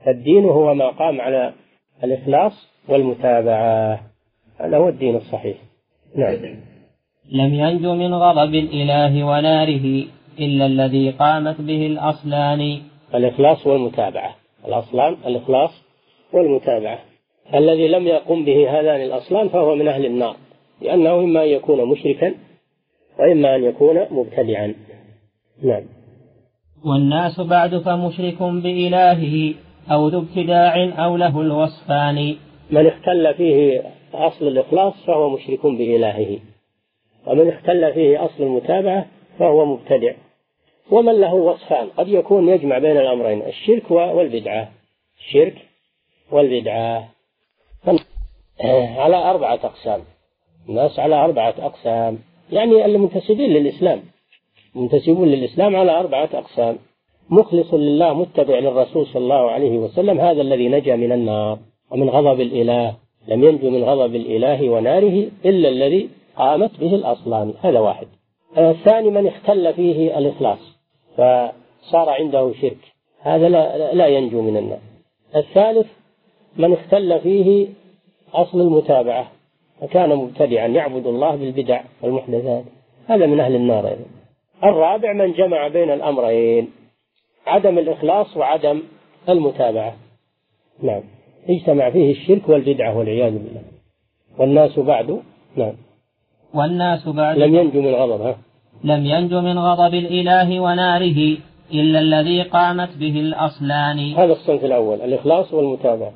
الدين 0.07 0.45
هو 0.45 0.73
ما 0.73 0.89
قام 0.89 1.21
على 1.21 1.53
الإخلاص 2.03 2.69
والمتابعة. 2.89 3.99
هذا 4.59 4.77
هو 4.77 4.89
الدين 4.89 5.15
الصحيح. 5.15 5.57
نعم. 6.15 6.55
لم 7.31 7.53
ينج 7.53 7.85
من 7.85 8.13
غضب 8.13 8.55
الإله 8.55 9.23
وناره 9.23 10.05
إلا 10.39 10.65
الذي 10.65 11.09
قامت 11.11 11.61
به 11.61 11.87
الأصلان. 11.87 12.81
الإخلاص 13.15 13.67
والمتابعة. 13.67 14.35
الأصلان 14.67 15.17
الإخلاص 15.25 15.71
والمتابعة. 16.33 16.99
الذي 17.53 17.87
لم 17.87 18.07
يقم 18.07 18.45
به 18.45 18.79
هذان 18.79 19.01
الأصلان 19.01 19.49
فهو 19.49 19.75
من 19.75 19.87
أهل 19.87 20.05
النار 20.05 20.35
لأنه 20.81 21.19
إما 21.19 21.43
أن 21.43 21.49
يكون 21.49 21.89
مشركا 21.89 22.33
وإما 23.19 23.55
أن 23.55 23.63
يكون 23.63 23.95
مبتدعا. 24.11 24.75
نعم. 25.63 25.83
والناس 26.85 27.41
بعد 27.41 27.77
فمشرك 27.77 28.43
بإلهه. 28.43 29.53
أو 29.91 30.07
ذو 30.07 30.19
ابتداع 30.19 31.05
أو 31.05 31.17
له 31.17 31.41
الوصفان. 31.41 32.35
من 32.71 32.87
اختل 32.87 33.33
فيه 33.33 33.83
أصل 34.13 34.47
الإخلاص 34.47 34.93
فهو 35.07 35.29
مشرك 35.29 35.65
بإلهه. 35.65 36.39
ومن 37.27 37.49
اختل 37.49 37.93
فيه 37.93 38.25
أصل 38.25 38.43
المتابعة 38.43 39.05
فهو 39.39 39.65
مبتدع. 39.65 40.13
ومن 40.91 41.21
له 41.21 41.33
وصفان؟ 41.33 41.87
قد 41.97 42.07
يكون 42.07 42.49
يجمع 42.49 42.77
بين 42.77 42.97
الأمرين 42.97 43.41
الشرك 43.41 43.91
والبدعة. 43.91 44.71
الشرك 45.19 45.55
والبدعة. 46.31 47.09
على 49.03 49.15
أربعة 49.15 49.59
أقسام. 49.63 50.01
الناس 50.69 50.99
على 50.99 51.15
أربعة 51.15 51.55
أقسام. 51.59 52.19
يعني 52.51 52.85
المنتسبين 52.85 53.49
للإسلام. 53.49 54.03
منتسبون 54.75 55.27
للإسلام 55.27 55.75
على 55.75 55.91
أربعة 55.91 56.29
أقسام. 56.33 56.77
مخلص 57.29 57.73
لله 57.73 58.13
متبع 58.13 58.59
للرسول 58.59 59.05
صلى 59.07 59.23
الله 59.23 59.51
عليه 59.51 59.77
وسلم 59.77 60.19
هذا 60.19 60.41
الذي 60.41 60.69
نجا 60.69 60.95
من 60.95 61.11
النار 61.11 61.59
ومن 61.91 62.09
غضب 62.09 62.41
الإله. 62.41 62.95
لم 63.27 63.43
ينجو 63.43 63.69
من 63.69 63.83
غضب 63.83 64.15
الإله 64.15 64.69
وناره 64.69 65.27
إلا 65.45 65.69
الذي 65.69 66.09
قامت 66.35 66.79
به 66.79 66.95
الأصلان. 66.95 67.53
هذا 67.61 67.79
واحد. 67.79 68.07
الثاني 68.57 69.09
من 69.09 69.27
اختل 69.27 69.73
فيه 69.73 70.17
الإخلاص 70.17 70.59
فصار 71.13 72.09
عنده 72.09 72.53
شرك. 72.61 72.77
هذا 73.21 73.49
لا, 73.49 73.93
لا 73.93 74.07
ينجو 74.07 74.41
من 74.41 74.57
النار. 74.57 74.79
الثالث 75.35 75.87
من 76.57 76.73
اختل 76.73 77.19
فيه 77.19 77.67
أصل 78.33 78.61
المتابعة 78.61 79.31
فكان 79.81 80.15
مبتدعا 80.15 80.67
يعبد 80.67 81.07
الله 81.07 81.35
بالبدع 81.35 81.81
والمحدثات. 82.01 82.63
هذا 83.07 83.25
من 83.25 83.39
أهل 83.39 83.55
النار 83.55 83.87
أيضا. 83.87 84.05
الرابع 84.63 85.13
من 85.13 85.33
جمع 85.33 85.67
بين 85.67 85.89
الأمرين 85.89 86.82
عدم 87.47 87.77
الإخلاص 87.77 88.37
وعدم 88.37 88.81
المتابعة. 89.29 89.95
نعم. 90.83 91.01
اجتمع 91.49 91.89
فيه 91.89 92.11
الشرك 92.11 92.49
والبدعة 92.49 92.97
والعياذ 92.97 93.31
بالله. 93.31 93.61
والناس 94.39 94.79
بعد. 94.79 95.19
نعم. 95.55 95.73
والناس 96.53 97.07
بعد 97.07 97.37
لم 97.37 97.55
ينجو 97.55 97.81
من 97.81 97.93
غضب 97.95 98.21
ها؟ 98.21 98.37
لم 98.83 99.05
ينجو 99.05 99.41
من 99.41 99.59
غضب 99.59 99.93
الإله 99.93 100.59
وناره 100.59 101.37
إلا 101.73 101.99
الذي 101.99 102.41
قامت 102.41 102.97
به 102.97 103.19
الأصلان. 103.19 104.13
هذا 104.13 104.33
الصنف 104.33 104.65
الأول 104.65 105.01
الإخلاص 105.01 105.53
والمتابعة. 105.53 106.11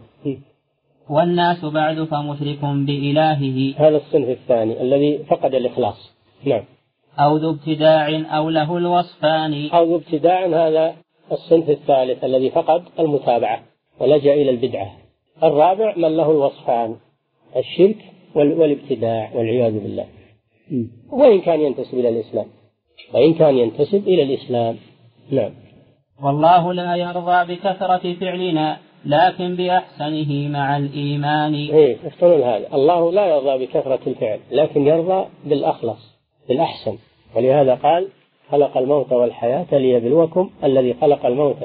والناس 1.10 1.66
بعد 1.66 2.04
فمشرك 2.04 2.66
بإلهه. 2.66 3.74
هذا 3.78 3.98
الصنف 3.98 4.30
الثاني 4.30 4.82
الذي 4.82 5.18
فقد 5.18 5.56
الإخلاص. 5.56 6.14
نعم. 6.46 6.64
أو 7.20 7.38
ذو 7.38 7.50
ابتداع 7.52 8.38
أو 8.38 8.50
له 8.50 8.78
الوصفان. 8.78 9.70
أو 9.74 9.86
ذو 9.86 9.96
ابتداع 9.96 10.46
هذا 10.46 10.96
الصنف 11.32 11.70
الثالث 11.70 12.24
الذي 12.24 12.50
فقد 12.50 12.84
المتابعة 13.00 13.64
ولجأ 14.00 14.34
إلى 14.34 14.50
البدعة. 14.50 14.92
الرابع 15.44 15.94
من 15.98 16.18
له 16.18 16.32
الوصفان 16.32 16.96
الشرك 17.56 17.98
والابتداع 18.36 19.32
والعياذ 19.36 19.80
بالله. 19.80 20.06
وإن 21.12 21.42
كان 21.42 21.62
ينتسب 21.62 22.00
إلى 22.00 22.10
الإسلام. 22.10 22.46
وإن 23.14 23.34
كان 23.34 23.58
ينتسب 23.58 24.08
إلى 24.08 24.24
الإسلام. 24.24 24.76
نعم. 25.32 25.52
والله 26.24 26.74
لا 26.74 26.96
يرضى 26.96 27.56
بكثرة 27.56 28.14
فعلنا 28.14 28.78
لكن 29.06 29.56
بأحسنه 29.56 30.48
مع 30.48 30.78
الإيمان. 30.78 31.54
إيه 31.54 31.98
هذا. 32.22 32.68
الله 32.74 33.12
لا 33.12 33.26
يرضى 33.26 33.66
بكثرة 33.66 34.00
الفعل 34.08 34.40
لكن 34.52 34.88
يرضى 34.88 35.26
بالأخلص 35.46 36.18
بالأحسن. 36.48 36.98
ولهذا 37.36 37.76
قال 37.76 38.08
خلق 38.52 38.78
الموت 38.78 39.12
والحياة 39.12 39.66
ليبلوكم 39.72 40.50
الذي 40.64 40.94
خلق 40.94 41.26
الموت 41.26 41.58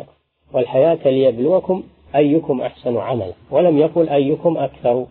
والحياة 0.53 0.99
ليبلوكم 1.05 1.83
أيكم 2.16 2.61
أحسن 2.61 2.97
عملا. 2.97 3.33
ولم 3.51 3.78
يقل 3.78 4.09
أيكم 4.09 4.57
أكثر 4.57 5.07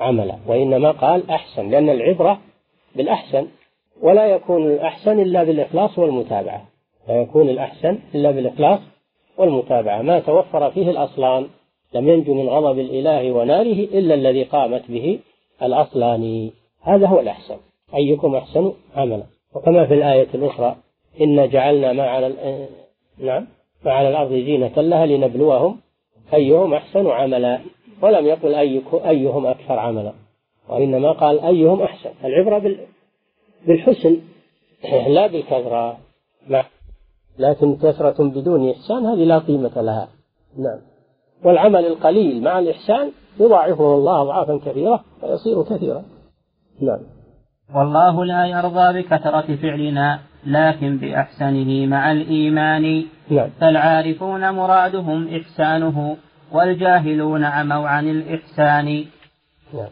عملا. 0.00 0.34
وإنما 0.46 0.90
قال 0.90 1.30
أحسن 1.30 1.70
لأن 1.70 1.90
العبرة 1.90 2.38
بالأحسن. 2.96 3.46
ولا 4.02 4.26
يكون 4.26 4.66
الأحسن 4.66 5.20
إلا 5.20 5.44
بالإخلاص 5.44 5.98
والمتابعة. 5.98 6.62
لا 7.08 7.22
يكون 7.22 7.48
الأحسن 7.48 7.98
إلا 8.14 8.30
بالإخلاص 8.30 8.80
والمتابعة. 9.38 10.02
ما 10.02 10.20
توفر 10.20 10.70
فيه 10.70 10.90
الأصلان. 10.90 11.46
لم 11.94 12.08
ينجو 12.08 12.34
من 12.34 12.48
غضب 12.48 12.78
الإله 12.78 13.32
وناره 13.32 13.80
إلا 13.98 14.14
الذي 14.14 14.42
قامت 14.42 14.90
به 14.90 15.18
الأصلان. 15.62 16.50
هذا 16.82 17.06
هو 17.06 17.20
الأحسن. 17.20 17.56
أيكم 17.94 18.34
أحسن 18.34 18.72
عملا. 18.96 19.22
وكما 19.54 19.86
في 19.86 19.94
الآية 19.94 20.28
الأخرى 20.34 20.76
إن 21.20 21.48
جعلنا 21.48 21.92
ما 21.92 22.02
على 22.02 22.34
نعم 23.18 23.46
ما 23.84 23.92
على 23.92 24.08
الأرض 24.08 24.30
زينة 24.30 24.80
لها 24.80 25.06
لنبلوهم 25.06 25.80
أيهم 26.34 26.74
أحسن 26.74 27.06
عملا 27.06 27.60
ولم 28.02 28.26
يقل 28.26 28.54
أيهم 29.04 29.46
أكثر 29.46 29.78
عملا. 29.78 30.12
وإنما 30.68 31.12
قال 31.12 31.40
أيهم 31.40 31.82
أحسن. 31.82 32.10
العبرة 32.24 32.76
بالحسن 33.66 34.20
لا 35.14 35.26
بالكثرة. 35.26 35.98
لكن 37.38 37.76
كثرة 37.76 38.24
بدون 38.28 38.70
إحسان 38.70 39.06
هذه 39.06 39.24
لا 39.24 39.38
قيمة 39.38 39.82
لها. 39.82 40.08
نعم. 40.58 40.80
والعمل 41.44 41.86
القليل 41.86 42.42
مع 42.42 42.58
الإحسان 42.58 43.12
يضاعفه 43.40 43.94
الله 43.94 44.22
أضعافا 44.22 44.56
كثيرة 44.56 45.04
ويصير 45.22 45.62
كثيرا. 45.62 46.04
نعم. 46.80 47.00
والله 47.74 48.24
لا 48.24 48.46
يرضى 48.46 49.02
بكثرة 49.02 49.56
فعلنا 49.56 50.18
لكن 50.46 50.96
بأحسنه 50.96 51.86
مع 51.86 52.12
الإيمان. 52.12 53.04
نعم. 53.30 53.48
فالعارفون 53.60 54.50
مرادهم 54.50 55.28
إحسانه 55.36 56.16
والجاهلون 56.52 57.44
عموا 57.44 57.88
عن 57.88 58.08
الإحسان. 58.10 59.04
نعم. 59.74 59.88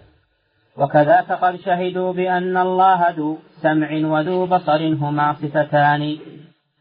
وكذاك 0.78 1.32
قد 1.32 1.56
شهدوا 1.56 2.12
بأن 2.12 2.56
الله 2.56 3.10
ذو 3.10 3.38
سمع 3.62 3.90
وذو 4.06 4.46
بصر 4.46 4.86
هما 4.94 5.32
صفتان. 5.32 6.18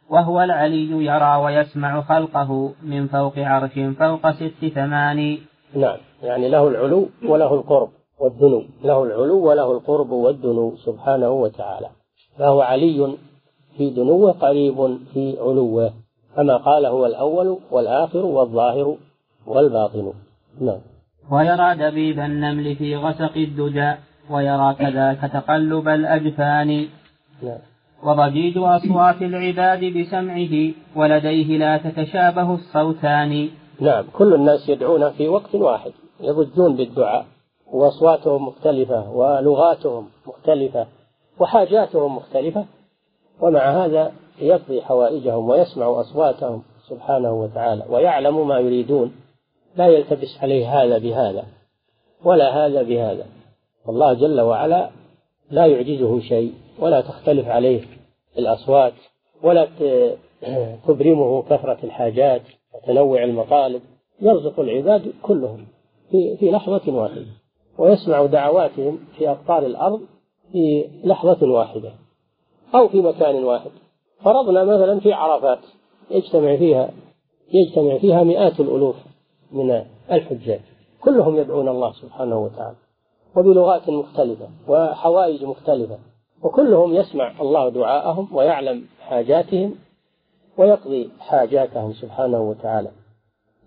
وهو 0.10 0.42
العلي 0.42 1.06
يرى 1.06 1.36
ويسمع 1.36 2.02
خلقه 2.02 2.74
من 2.84 3.08
فوق 3.08 3.40
عرش 3.40 3.80
فوق 4.00 4.32
ست 4.32 4.66
ثمان. 4.76 5.38
نعم. 5.76 5.98
يعني 6.24 6.50
له 6.50 6.68
العلو 6.68 7.10
وله 7.26 7.54
القرب. 7.54 7.90
والدنو 8.24 8.64
له 8.84 9.04
العلو 9.04 9.38
وله 9.48 9.72
القرب 9.72 10.12
والدنو 10.12 10.76
سبحانه 10.86 11.30
وتعالى. 11.30 11.90
فهو 12.38 12.62
علي 12.62 13.18
في 13.78 13.90
دنوه 13.90 14.32
قريب 14.32 14.98
في 15.14 15.38
علوه. 15.40 15.94
كما 16.36 16.58
قال 16.58 16.86
هو 16.86 17.06
الأول 17.06 17.58
والآخر 17.72 18.26
والظاهر 18.26 18.98
والباطن. 19.48 20.14
نعم. 20.62 20.82
ويرى 21.32 21.76
دبيب 21.76 22.20
النمل 22.20 22.76
في 22.76 22.96
غسق 22.96 23.36
الدجى 23.38 23.94
ويرى 24.30 24.76
كذاك 24.80 25.22
تقلب 25.34 25.88
الأجفان. 25.88 26.88
نعم. 27.44 27.62
وضجيج 28.04 28.58
أصوات 28.58 29.22
العباد 29.22 29.84
بسمعه 29.98 30.72
ولديه 30.96 31.58
لا 31.58 31.78
تتشابه 31.78 32.54
الصوتان. 32.54 33.50
نعم. 33.80 34.04
كل 34.14 34.34
الناس 34.34 34.70
يدعون 34.70 35.10
في 35.10 35.28
وقت 35.28 35.56
واحد 35.56 35.92
يضجون 36.22 36.76
بالدعاء. 36.76 37.26
وأصواتهم 37.74 38.48
مختلفة 38.48 39.12
ولغاتهم 39.12 40.10
مختلفة 40.28 40.88
وحاجاتهم 41.40 42.16
مختلفة 42.16 42.66
ومع 43.42 43.86
هذا 43.86 44.12
يقضي 44.42 44.82
حوائجهم 44.82 45.50
ويسمع 45.50 46.02
أصواتهم 46.02 46.64
سبحانه 46.90 47.34
وتعالى 47.34 47.86
ويعلم 47.90 48.48
ما 48.48 48.60
يريدون 48.60 49.16
لا 49.76 49.88
يلتبس 49.88 50.38
عليه 50.42 50.84
هذا 50.84 50.98
بهذا 50.98 51.46
ولا 52.24 52.66
هذا 52.66 52.82
بهذا. 52.84 53.26
والله 53.86 54.14
جل 54.14 54.42
وعلا 54.42 54.90
لا 55.52 55.66
يعجزه 55.66 56.20
شيء 56.20 56.54
ولا 56.80 57.02
تختلف 57.02 57.48
عليه 57.48 57.82
الأصوات 58.38 58.94
ولا 59.44 59.68
تبرمه 60.88 61.42
كثرة 61.42 61.78
الحاجات 61.84 62.42
وتنوع 62.74 63.24
المطالب. 63.24 63.82
يرزق 64.22 64.60
العباد 64.60 65.14
كلهم 65.22 65.66
في, 66.12 66.52
لحظة 66.52 66.94
واحدة. 66.94 67.26
ويسمع 67.78 68.26
دعواتهم 68.26 69.00
في 69.18 69.30
أقطار 69.30 69.66
الأرض 69.66 70.02
في 70.52 70.90
لحظة 71.04 71.52
واحدة 71.52 71.92
أو 72.76 72.88
في 72.88 73.02
مكان 73.02 73.44
واحد. 73.44 73.72
فرضنا 74.24 74.64
مثلا 74.64 75.00
في 75.00 75.14
عرفات 75.14 75.60
يجتمع 76.12 76.58
فيها 76.58 76.90
يجتمع 77.54 77.98
فيها 77.98 78.24
مئات 78.24 78.60
الألوف 78.60 78.96
من 79.52 79.86
الحجاج. 80.12 80.62
كلهم 81.02 81.38
يدعون 81.38 81.68
الله 81.70 81.92
سبحانه 81.92 82.38
وتعالى 82.40 82.76
وبلغات 83.36 83.90
مختلفة 83.90 84.48
وحوائج 84.68 85.44
مختلفة 85.44 85.98
وكلهم 86.44 86.94
يسمع 86.94 87.42
الله 87.42 87.70
دعاءهم 87.70 88.36
ويعلم 88.36 88.86
حاجاتهم 89.00 89.76
ويقضي 90.58 91.10
حاجاتهم 91.20 91.94
سبحانه 91.94 92.42
وتعالى 92.42 92.92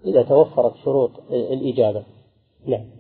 إذا 0.05 0.23
توفرت 0.23 0.77
شروط 0.85 1.11
الإجابة. 1.31 2.05
نعم. 2.67 2.96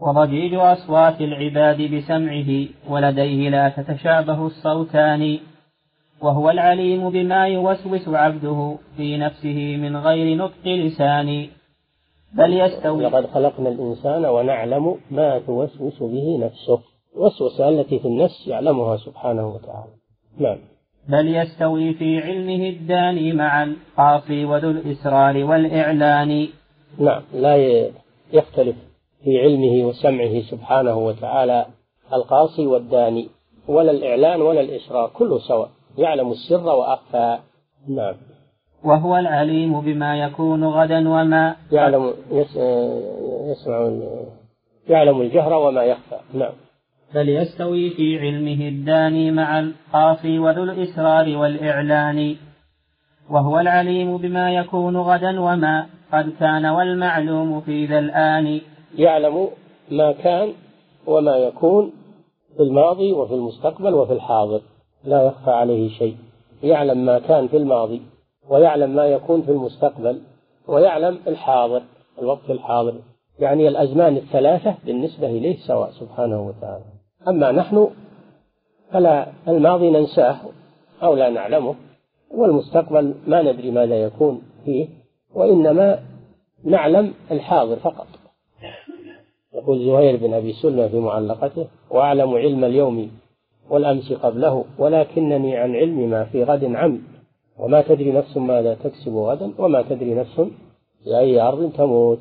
وضجيج 0.00 0.54
أصوات 0.54 1.20
العباد 1.20 1.82
بسمعه 1.82 2.66
ولديه 2.88 3.48
لا 3.50 3.68
تتشابه 3.68 4.46
الصوتان 4.46 5.38
وهو 6.20 6.50
العليم 6.50 7.10
بما 7.10 7.46
يوسوس 7.46 8.08
عبده 8.08 8.76
في 8.96 9.16
نفسه 9.16 9.76
من 9.76 9.96
غير 9.96 10.36
نطق 10.36 10.66
لسان. 10.66 11.48
بل 12.32 12.52
يستوي 12.52 13.04
لقد 13.04 13.26
خلقنا 13.26 13.68
الإنسان 13.68 14.24
ونعلم 14.24 14.96
ما 15.10 15.38
توسوس 15.38 16.02
به 16.02 16.38
نفسه 16.46 16.80
الوسوسة 17.16 17.68
التي 17.68 17.98
في 17.98 18.08
النفس 18.08 18.48
يعلمها 18.48 18.96
سبحانه 18.96 19.46
وتعالى. 19.48 19.92
نعم. 20.38 20.58
بل 21.08 21.34
يستوي 21.34 21.94
في 21.94 22.18
علمه 22.18 22.68
الداني 22.68 23.32
مع 23.32 23.62
القاصي 23.62 24.44
وذو 24.44 24.70
الإسرار 24.70 25.44
والإعلان. 25.44 26.48
نعم. 26.98 27.22
لا 27.34 27.56
يختلف 28.32 28.76
في 29.24 29.40
علمه 29.40 29.88
وسمعه 29.88 30.40
سبحانه 30.40 30.98
وتعالى 30.98 31.66
القاصي 32.12 32.66
والداني 32.66 33.28
ولا 33.68 33.90
الإعلان 33.90 34.42
ولا 34.42 34.60
الإسرار 34.60 35.10
كله 35.14 35.38
سواء 35.38 35.70
يعلم 35.98 36.30
السر 36.30 36.66
وأخفى. 36.66 37.38
نعم. 37.88 38.14
وهو 38.84 39.16
العليم 39.16 39.80
بما 39.80 40.18
يكون 40.18 40.64
غدا 40.64 41.08
وما. 41.08 41.56
يعلم 41.72 42.14
يسمع 43.50 43.90
يعلم 44.88 45.20
الجهر 45.20 45.52
وما 45.52 45.82
يخفى. 45.82 46.18
نعم. 46.34 46.52
بل 47.14 47.28
يستوي 47.28 47.90
في 47.90 48.18
علمه 48.18 48.68
الداني 48.68 49.30
مع 49.30 49.60
القاصي 49.60 50.38
وذو 50.38 50.62
الإسرار 50.62 51.36
والإعلان. 51.36 52.36
وهو 53.30 53.60
العليم 53.60 54.16
بما 54.16 54.54
يكون 54.54 54.96
غدا 54.96 55.40
وما. 55.40 55.86
قد 56.12 56.32
كان 56.40 56.66
والمعلوم 56.66 57.60
في 57.60 57.86
ذا 57.86 57.98
الآن. 57.98 58.60
يعلم 58.94 59.48
ما 59.90 60.12
كان 60.12 60.52
وما 61.06 61.36
يكون 61.36 61.92
في 62.56 62.62
الماضي 62.62 63.12
وفي 63.12 63.34
المستقبل 63.34 63.94
وفي 63.94 64.12
الحاضر. 64.12 64.60
لا 65.04 65.22
يخفى 65.22 65.50
عليه 65.50 65.88
شيء. 65.88 66.16
يعلم 66.62 67.06
ما 67.06 67.18
كان 67.18 67.48
في 67.48 67.56
الماضي 67.56 68.02
ويعلم 68.48 68.90
ما 68.90 69.06
يكون 69.06 69.42
في 69.42 69.50
المستقبل 69.50 70.20
ويعلم 70.68 71.18
الحاضر 71.26 71.82
الوقت 72.18 72.50
الحاضر. 72.50 72.94
يعني 73.38 73.68
الأزمان 73.68 74.16
الثلاثة 74.16 74.74
بالنسبة 74.84 75.26
إليه 75.26 75.56
سواء 75.56 75.90
سبحانه 75.90 76.46
وتعالى. 76.46 76.84
أما 77.28 77.52
نحن 77.52 77.90
فلا 78.92 79.26
الماضي 79.48 79.90
ننساه 79.90 80.36
أو 81.02 81.14
لا 81.14 81.30
نعلمه 81.30 81.74
والمستقبل 82.30 83.14
ما 83.26 83.42
ندري 83.42 83.70
ماذا 83.70 84.02
يكون 84.02 84.42
فيه 84.64 84.88
وإنما 85.34 85.98
نعلم 86.64 87.14
الحاضر 87.30 87.76
فقط. 87.76 88.06
يقول 89.54 89.78
زهير 89.78 90.16
بن 90.16 90.34
أبي 90.34 90.52
سلمة 90.52 90.88
في 90.88 90.98
معلقته 91.00 91.66
وأعلم 91.90 92.34
علم 92.34 92.64
اليوم 92.64 93.10
والأمس 93.70 94.12
قبله 94.12 94.64
ولكنني 94.78 95.56
عن 95.56 95.76
علم 95.76 96.10
ما 96.10 96.24
في 96.24 96.44
غد 96.44 96.64
عم. 96.64 96.98
وما 97.58 97.80
تدري 97.82 98.12
نفس 98.12 98.36
ماذا 98.36 98.74
تكسب 98.74 99.16
غدا 99.16 99.52
وما 99.58 99.82
تدري 99.82 100.14
نفس 100.14 100.40
في 101.04 101.18
أي 101.18 101.40
أرض 101.40 101.72
تموت. 101.72 102.20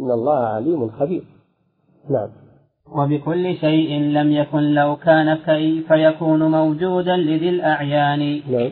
إن 0.00 0.10
الله 0.10 0.38
عليم 0.38 0.90
خبير. 0.90 1.22
نعم. 2.10 2.28
وبكل 2.96 3.56
شيء 3.56 4.00
لم 4.00 4.32
يكن 4.32 4.74
لو 4.74 4.96
كان 4.96 5.34
كيف 5.34 5.90
يكون 5.90 6.50
موجودا 6.50 7.16
لذي 7.16 7.48
الأعيان. 7.48 8.42
نعم. 8.50 8.70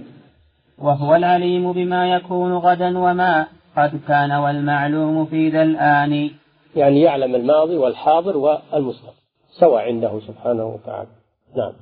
وهو 0.78 1.14
العليم 1.14 1.72
بما 1.72 2.14
يكون 2.14 2.52
غدا 2.52 2.98
وما 2.98 3.46
قد 3.76 4.00
كان 4.08 4.32
والمعلوم 4.32 5.24
في 5.24 5.48
ذا 5.48 5.62
الآن. 5.62 6.30
يعني 6.76 7.00
يعلم 7.00 7.34
الماضي 7.34 7.76
والحاضر 7.76 8.36
والمستقبل 8.36 9.18
سواء 9.50 9.82
عنده 9.82 10.20
سبحانه 10.20 10.66
وتعالى. 10.66 11.08
نعم. 11.56 11.72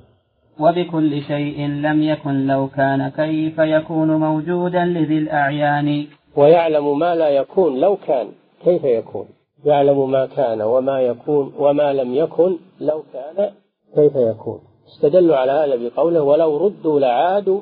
وبكل 0.59 1.21
شيء 1.21 1.67
لم 1.67 2.03
يكن 2.03 2.47
لو 2.47 2.67
كان 2.67 3.09
كيف 3.09 3.59
يكون 3.59 4.11
موجودا 4.11 4.85
لذي 4.85 5.17
الأعيان. 5.17 6.07
ويعلم 6.35 6.99
ما 6.99 7.15
لا 7.15 7.29
يكون 7.29 7.79
لو 7.79 7.97
كان 8.07 8.27
كيف 8.63 8.83
يكون؟ 8.83 9.25
يعلم 9.65 10.11
ما 10.11 10.25
كان 10.25 10.61
وما 10.61 11.01
يكون 11.01 11.53
وما 11.57 11.93
لم 11.93 12.15
يكن 12.15 12.57
لو 12.79 13.03
كان 13.13 13.51
كيف 13.95 14.15
يكون؟ 14.15 14.59
استدلوا 14.87 15.35
على 15.35 15.51
هذا 15.51 15.75
بقوله 15.75 16.21
ولو 16.21 16.57
ردوا 16.57 16.99
لعادوا 16.99 17.61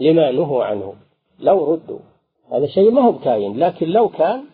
لما 0.00 0.30
نهوا 0.32 0.64
عنه. 0.64 0.94
لو 1.40 1.72
ردوا. 1.72 1.98
هذا 2.52 2.66
شيء 2.66 2.90
ما 2.90 3.02
هو 3.02 3.12
بكاين 3.12 3.58
لكن 3.58 3.88
لو 3.88 4.08
كان 4.08 4.44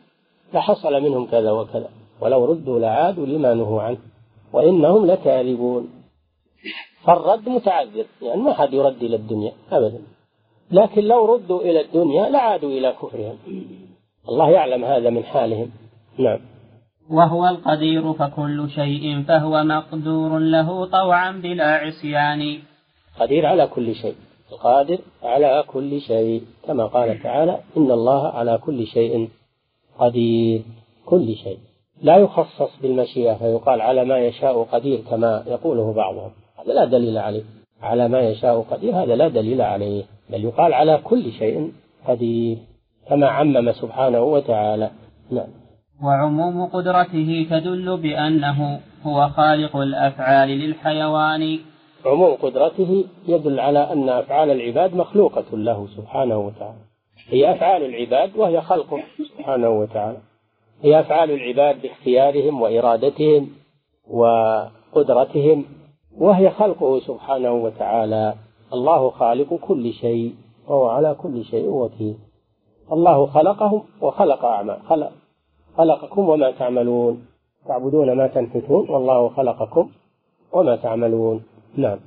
لحصل 0.54 1.02
منهم 1.02 1.26
كذا 1.26 1.50
وكذا. 1.50 1.88
ولو 2.20 2.44
ردوا 2.44 2.78
لعادوا 2.80 3.26
لما 3.26 3.54
نهوا 3.54 3.82
عنه. 3.82 3.98
وإنهم 4.52 5.06
لكاذبون. 5.06 5.88
فالرد 7.04 7.48
متعذر. 7.48 8.04
يعني 8.22 8.40
ما 8.40 8.52
حد 8.52 8.72
يرد 8.72 9.02
إلى 9.02 9.16
الدنيا. 9.16 9.52
أبدا. 9.72 10.02
لكن 10.70 11.02
لو 11.04 11.34
ردوا 11.34 11.60
إلى 11.60 11.80
الدنيا 11.80 12.28
لعادوا 12.28 12.70
إلى 12.70 12.92
كفرهم. 13.02 13.36
الله 14.28 14.50
يعلم 14.50 14.84
هذا 14.84 15.10
من 15.10 15.24
حالهم. 15.24 15.70
نعم. 16.18 16.38
وهو 17.10 17.48
القدير 17.48 18.12
فكل 18.12 18.70
شيء 18.70 19.22
فهو 19.22 19.64
مقدور 19.64 20.38
له 20.38 20.86
طوعا 20.86 21.32
بلا 21.32 21.74
عصيان. 21.74 22.58
قدير 23.20 23.46
على 23.46 23.66
كل 23.66 23.94
شيء. 23.94 24.14
القادر 24.52 24.98
على 25.22 25.64
كل 25.66 26.00
شيء. 26.00 26.42
كما 26.66 26.86
قال 26.86 27.22
تعالى 27.22 27.60
إن 27.76 27.90
الله 27.90 28.28
على 28.28 28.58
كل 28.58 28.86
شيء 28.86 29.28
قدير 29.98 30.62
كل 31.06 31.34
شيء. 31.34 31.58
لا 32.02 32.16
يخصص 32.16 32.80
بالمشيئة 32.82 33.34
فيقال 33.34 33.80
على 33.80 34.04
ما 34.04 34.18
يشاء 34.18 34.62
قدير 34.62 35.00
كما 35.10 35.44
يقوله 35.46 35.92
بعضهم. 35.92 36.30
هذا 36.58 36.72
لا 36.72 36.84
دليل 36.84 37.18
عليه. 37.18 37.42
على 37.82 38.08
ما 38.08 38.20
يشاء 38.20 38.60
قدير 38.60 39.02
هذا 39.02 39.16
لا 39.16 39.28
دليل 39.28 39.60
عليه. 39.62 40.04
بل 40.30 40.44
يقال 40.44 40.72
على 40.74 41.00
كل 41.04 41.32
شيء 41.32 41.72
قدير 42.08 42.58
كما 43.08 43.28
عمم 43.28 43.72
سبحانه 43.72 44.20
وتعالى. 44.20 44.90
نعم. 45.30 45.48
وعموم 46.04 46.66
قدرته 46.66 47.46
تدل 47.50 47.96
بأنه 47.96 48.80
هو 49.02 49.28
خالق 49.28 49.76
الأفعال 49.76 50.48
للحيوان. 50.48 51.58
عموم 52.06 52.34
قدرته 52.34 53.04
يدل 53.28 53.60
على 53.60 53.92
أن 53.92 54.08
أفعال 54.08 54.50
العباد 54.50 54.94
مخلوقة 54.94 55.56
له 55.56 55.86
سبحانه 55.96 56.38
وتعالى. 56.38 56.87
هي 57.30 57.52
أفعال 57.52 57.84
العباد 57.84 58.36
وهي 58.36 58.60
خلقه. 58.60 59.00
سبحانه 59.38 59.68
وتعالى. 59.70 60.18
هي 60.82 61.00
أفعال 61.00 61.30
العباد 61.30 61.82
باختيارهم 61.82 62.62
وإرادتهم 62.62 63.48
وقدرتهم 64.10 65.64
وهي 66.18 66.50
خلقه 66.50 67.00
سبحانه 67.00 67.52
وتعالى. 67.52 68.34
الله 68.72 69.10
خالق 69.10 69.54
كل 69.54 69.92
شيء 69.92 70.34
وهو 70.68 70.88
على 70.88 71.14
كل 71.14 71.44
شيء 71.44 71.68
وكيل. 71.68 72.16
الله 72.92 73.26
خلقهم 73.26 73.82
وخلق 74.00 74.44
أعمال. 74.44 74.82
خلق 74.82 75.12
خلقكم 75.76 76.28
وما 76.28 76.50
تعملون. 76.50 77.26
تعبدون 77.68 78.12
ما 78.12 78.26
تنحتون 78.26 78.90
والله 78.90 79.28
خلقكم 79.28 79.90
وما 80.52 80.76
تعملون. 80.76 81.42
نعم. 81.76 81.98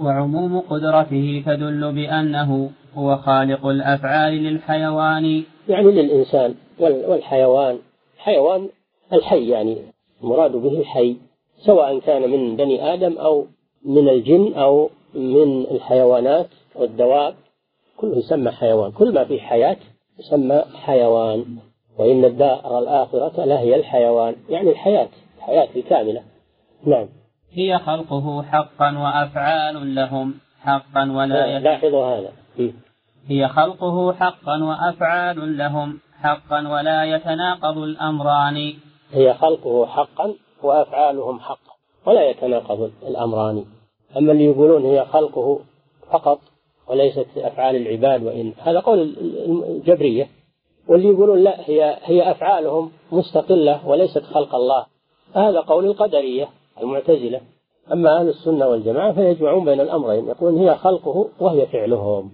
وعموم 0.00 0.60
قدرته 0.60 1.42
تدل 1.46 1.92
بأنه 1.92 2.70
هو 2.94 3.16
خالق 3.16 3.66
الأفعال 3.66 4.32
للحيوان. 4.32 5.42
يعني 5.68 5.90
للإنسان 5.90 6.54
والحيوان. 6.78 7.78
حيوان 8.18 8.68
الحي 9.12 9.48
يعني 9.48 9.76
المراد 10.22 10.52
به 10.52 10.80
الحي 10.80 11.16
سواء 11.56 11.98
كان 11.98 12.30
من 12.30 12.56
بني 12.56 12.94
آدم 12.94 13.18
أو 13.18 13.46
من 13.84 14.08
الجن 14.08 14.52
أو 14.54 14.90
من 15.14 15.60
الحيوانات 15.70 16.46
والدواب. 16.74 17.34
كله 17.96 18.18
يسمى 18.18 18.50
حيوان. 18.50 18.92
كل 18.92 19.14
ما 19.14 19.24
فيه 19.24 19.40
حياة 19.40 19.76
يسمى 20.18 20.64
حيوان. 20.74 21.44
وإن 21.98 22.24
الدار 22.24 22.78
الآخرة 22.78 23.44
لهي 23.44 23.76
الحيوان. 23.76 24.36
يعني 24.48 24.70
الحياة 24.70 25.08
الحياة 25.38 25.68
الكاملة 25.76 26.22
نعم. 26.86 27.08
هي 27.56 27.78
خلقه 27.78 28.42
حقا 28.42 28.98
وأفعال 28.98 29.94
لهم 29.94 30.34
حقا 30.60 31.12
ولا 31.12 31.58
لاحظوا 31.58 32.06
هذا. 32.06 32.32
هي 33.26 33.48
خلقه 33.48 34.12
حقا 34.12 34.64
وأفعال 34.64 35.58
لهم 35.58 36.00
حقا 36.22 36.68
ولا 36.68 37.04
يتناقض 37.04 37.78
الأمران. 37.78 38.74
هي 39.12 39.34
خلقه 39.34 39.86
حقا 39.86 40.34
وأفعالهم 40.62 41.40
حقا 41.40 41.72
ولا 42.06 42.30
يتناقض 42.30 42.90
الأمران. 43.02 43.64
أما 44.16 44.32
اللي 44.32 44.44
يقولون 44.44 44.84
هي 44.84 45.04
خلقه 45.04 45.60
فقط 46.10 46.40
وليست 46.88 47.26
أفعال 47.36 47.76
العباد 47.76 48.22
وإن 48.22 48.52
هذا 48.58 48.80
قول 48.80 49.14
الجبرية. 49.68 50.28
واللي 50.88 51.08
يقولون 51.08 51.44
لا 51.44 51.60
هي 51.70 51.98
هي 52.02 52.30
أفعالهم 52.30 52.90
مستقلة 53.12 53.88
وليست 53.88 54.22
خلق 54.22 54.54
الله. 54.54 54.86
هذا 55.34 55.60
قول 55.60 55.86
القدرية. 55.86 56.48
المعتزلة. 56.80 57.40
أما 57.92 58.20
أهل 58.20 58.28
السنة 58.28 58.68
والجماعة 58.68 59.12
فيجمعون 59.12 59.64
بين 59.64 59.80
الأمرين 59.80 60.28
يقولون 60.28 60.58
هي 60.58 60.74
خلقه 60.74 61.28
وهي 61.40 61.66
فعلهم. 61.66 62.30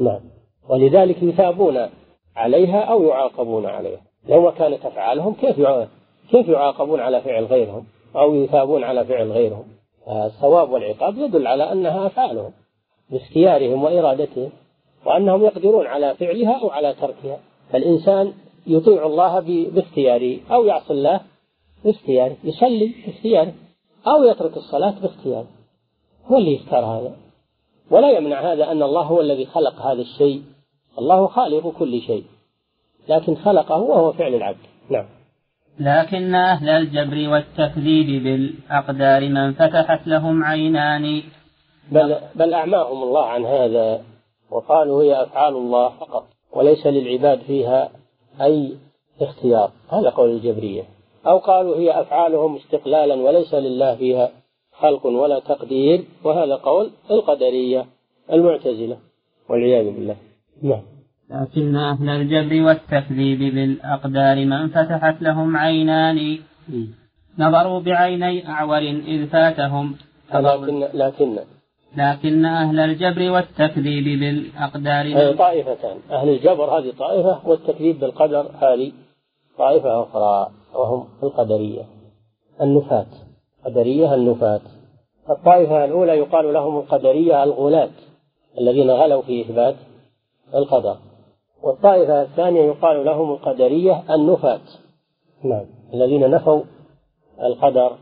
نعم. 0.00 0.20
ولذلك 0.68 1.22
يثابون 1.22 1.88
عليها 2.36 2.80
أو 2.80 3.02
يعاقبون 3.02 3.66
عليها. 3.66 4.00
لو 4.28 4.52
كانت 4.52 4.86
أفعالهم 4.86 5.34
كيف 5.34 5.60
كيف 6.30 6.48
يعاقبون 6.48 7.00
على 7.00 7.20
فعل 7.20 7.44
غيرهم؟ 7.44 7.84
أو 8.16 8.34
يثابون 8.34 8.84
على 8.84 9.04
فعل 9.04 9.32
غيرهم. 9.32 9.64
الثواب 10.08 10.70
والعقاب 10.70 11.18
يدل 11.18 11.46
على 11.46 11.72
أنها 11.72 12.06
أفعالهم 12.06 12.50
باختيارهم 13.10 13.84
وإرادتهم 13.84 14.50
وأنهم 15.06 15.44
يقدرون 15.44 15.86
على 15.86 16.14
فعلها 16.14 16.60
أو 16.62 16.70
على 16.70 16.94
تركها. 16.94 17.38
فالإنسان 17.72 18.32
يطيع 18.66 19.06
الله 19.06 19.40
باختياره 19.70 20.38
أو 20.50 20.64
يعصي 20.64 20.92
الله 20.92 21.20
باختياره 21.84 22.36
يصلي 22.44 22.94
باختياره. 23.06 23.52
أو 24.06 24.24
يترك 24.24 24.56
الصلاة 24.56 24.94
باختياره 25.02 25.46
هو 26.26 26.38
اللي 26.38 26.54
يختار 26.54 26.84
هذا. 26.84 27.16
ولا 27.90 28.10
يمنع 28.10 28.52
هذا 28.52 28.72
أن 28.72 28.82
الله 28.82 29.02
هو 29.02 29.20
الذي 29.20 29.46
خلق 29.46 29.82
هذا 29.82 30.00
الشيء. 30.00 30.42
الله 30.98 31.26
خالق 31.26 31.68
كل 31.78 32.00
شيء. 32.00 32.24
لكن 33.08 33.36
خلقه 33.36 33.80
وهو 33.80 34.12
فعل 34.12 34.34
العبد. 34.34 34.66
نعم. 34.90 35.06
لكن 35.80 36.34
أهل 36.34 36.68
الجبر 36.68 37.28
والتكذيب 37.28 38.22
بالأقدار 38.22 39.28
من 39.28 39.52
فتحت 39.52 40.06
لهم 40.06 40.44
عينان. 40.44 41.22
بل, 41.92 42.16
بل 42.34 42.54
أعماهم 42.54 43.02
الله 43.02 43.24
عن 43.26 43.44
هذا. 43.44 44.04
وقالوا 44.50 45.02
هي 45.02 45.22
أفعال 45.22 45.54
الله 45.54 45.88
فقط. 45.88 46.26
وليس 46.52 46.86
للعباد 46.86 47.40
فيها 47.40 47.90
أي 48.40 48.76
اختيار. 49.20 49.70
هذا 49.92 50.10
قول 50.10 50.30
الجبرية. 50.30 50.95
أو 51.26 51.38
قالوا 51.38 51.76
هي 51.76 52.00
أفعالهم 52.00 52.56
استقلالا 52.56 53.14
وليس 53.14 53.54
لله 53.54 53.94
فيها 53.94 54.30
خلق 54.72 55.06
ولا 55.06 55.38
تقدير 55.38 56.04
وهذا 56.24 56.54
قول 56.54 56.90
القدرية 57.10 57.86
المعتزلة 58.32 58.96
والعياذ 59.48 59.84
بالله. 59.84 60.16
نعم. 60.62 60.82
لكن 61.30 61.76
أهل 61.76 62.08
الجبر 62.08 62.62
والتكذيب 62.62 63.38
بالأقدار 63.38 64.44
من 64.44 64.68
فتحت 64.68 65.22
لهم 65.22 65.56
عينان. 65.56 66.38
نظروا 67.38 67.80
بعيني 67.80 68.48
أعور 68.48 68.78
إذ 68.78 69.26
فاتهم. 69.26 69.96
لكن 70.34 70.88
لكن 70.94 71.38
لكن 71.96 72.44
أهل 72.44 72.80
الجبر 72.80 73.30
والتكذيب 73.30 74.20
بالأقدار 74.20 75.32
طائفتان. 75.32 75.96
أهل 76.10 76.28
الجبر 76.28 76.78
هذه 76.78 76.92
طائفة 76.98 77.48
والتكذيب 77.48 78.00
بالقدر 78.00 78.50
هذه 78.60 78.92
طائفة 79.58 80.02
أخرى 80.02 80.50
وهم 80.74 81.08
القدرية. 81.22 81.82
النفاة 82.60 83.06
قدرية 83.64 84.14
النفاة 84.14 84.60
الطائفة 85.30 85.84
الأولى 85.84 86.12
يقال 86.12 86.52
لهم 86.52 86.78
القدرية 86.78 87.42
الغلاة 87.42 87.90
الذين 88.58 88.90
غلوا 88.90 89.22
في 89.22 89.40
إثبات 89.40 89.74
القدر. 90.54 90.96
والطائفة 91.62 92.22
الثانية 92.22 92.62
يقال 92.62 93.04
لهم 93.04 93.32
القدرية 93.32 94.14
النفاة 94.14 94.60
نعم. 95.44 95.66
الذين 95.94 96.30
نفوا 96.30 96.62
القدر 97.42 97.96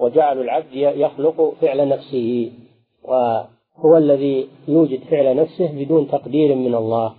وجعلوا 0.00 0.42
العبد 0.42 0.74
يخلق 0.74 1.54
فعل 1.60 1.88
نفسه 1.88 2.52
وهو 3.04 3.96
الذي 3.96 4.48
يوجد 4.68 5.00
فعل 5.00 5.36
نفسه 5.36 5.84
بدون 5.84 6.08
تقدير 6.08 6.54
من 6.54 6.74
الله 6.74 7.14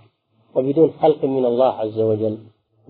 وبدون 0.54 0.90
خلق 0.90 1.24
من 1.24 1.44
الله 1.44 1.72
عز 1.72 2.00
وجل. 2.00 2.38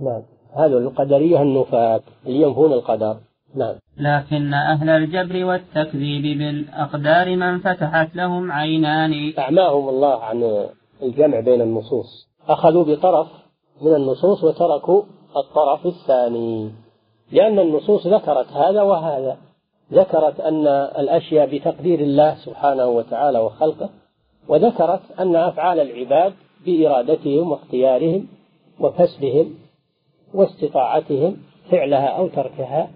نعم. 0.00 0.22
هذا 0.56 0.78
القدرية 0.78 1.42
النفاة 1.42 2.00
اللي 2.26 2.42
ينفون 2.42 2.72
القدر. 2.72 3.16
نعم. 3.54 3.74
لكن 3.98 4.54
أهل 4.54 4.88
الجبر 4.90 5.44
والتكذيب 5.44 6.38
بالأقدار 6.38 7.36
من 7.36 7.58
فتحت 7.58 8.16
لهم 8.16 8.52
عينان. 8.52 9.32
أعماهم 9.38 9.88
الله 9.88 10.24
عن 10.24 10.66
الجمع 11.02 11.40
بين 11.40 11.60
النصوص. 11.60 12.28
أخذوا 12.48 12.84
بطرف 12.84 13.26
من 13.82 13.94
النصوص 13.94 14.44
وتركوا 14.44 15.02
الطرف 15.36 15.86
الثاني. 15.86 16.70
لأن 17.32 17.58
النصوص 17.58 18.06
ذكرت 18.06 18.52
هذا 18.52 18.82
وهذا. 18.82 19.36
ذكرت 19.92 20.40
أن 20.40 20.66
الأشياء 20.98 21.56
بتقدير 21.56 22.00
الله 22.00 22.34
سبحانه 22.34 22.86
وتعالى 22.86 23.38
وخلقه 23.38 23.90
وذكرت 24.48 25.00
أن 25.20 25.36
أفعال 25.36 25.80
العباد 25.80 26.32
بإرادتهم 26.66 27.52
واختيارهم 27.52 28.26
وكسبهم 28.80 29.54
واستطاعتهم 30.34 31.36
فعلها 31.70 32.06
أو 32.06 32.28
تركها 32.28 32.90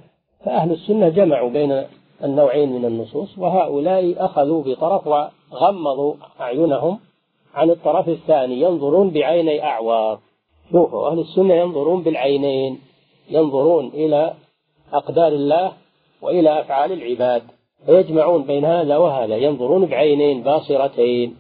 فأهل 0.45 0.73
السنة 0.73 1.09
جمعوا 1.09 1.51
بين 1.51 1.85
النوعين 2.25 2.73
من 2.73 2.85
النصوص 2.85 3.39
وهؤلاء 3.39 4.25
أخذوا 4.25 4.63
بطرف 4.63 5.07
وغمضوا 5.07 6.15
أعينهم 6.41 6.99
عن 7.55 7.71
الطرف 7.71 8.09
الثاني 8.09 8.61
ينظرون 8.61 9.11
بعيني 9.11 9.65
أعوار. 9.65 10.19
شوفوا 10.73 11.09
أهل 11.09 11.19
السنة 11.19 11.55
ينظرون 11.55 12.03
بالعينين 12.03 12.81
ينظرون 13.31 13.87
إلى 13.87 14.35
أقدار 14.93 15.29
الله 15.29 15.73
وإلى 16.23 16.61
أفعال 16.61 16.93
العباد 16.93 17.43
فيجمعون 17.87 18.43
بين 18.43 18.65
هذا 18.65 18.97
وهذا 18.97 19.37
ينظرون 19.37 19.87
بعينين 19.87 20.43
باصرتين 20.43 21.37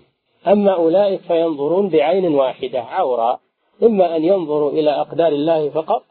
أما 0.47 0.74
أولئك 0.74 1.20
فينظرون 1.20 1.88
بعين 1.88 2.34
واحدة 2.34 2.80
عورة. 2.80 3.40
إما 3.83 4.16
أن 4.16 4.24
ينظروا 4.24 4.70
إلى 4.70 4.91
أقدار 4.91 5.33
الله 5.33 5.70
فقط 5.70 6.03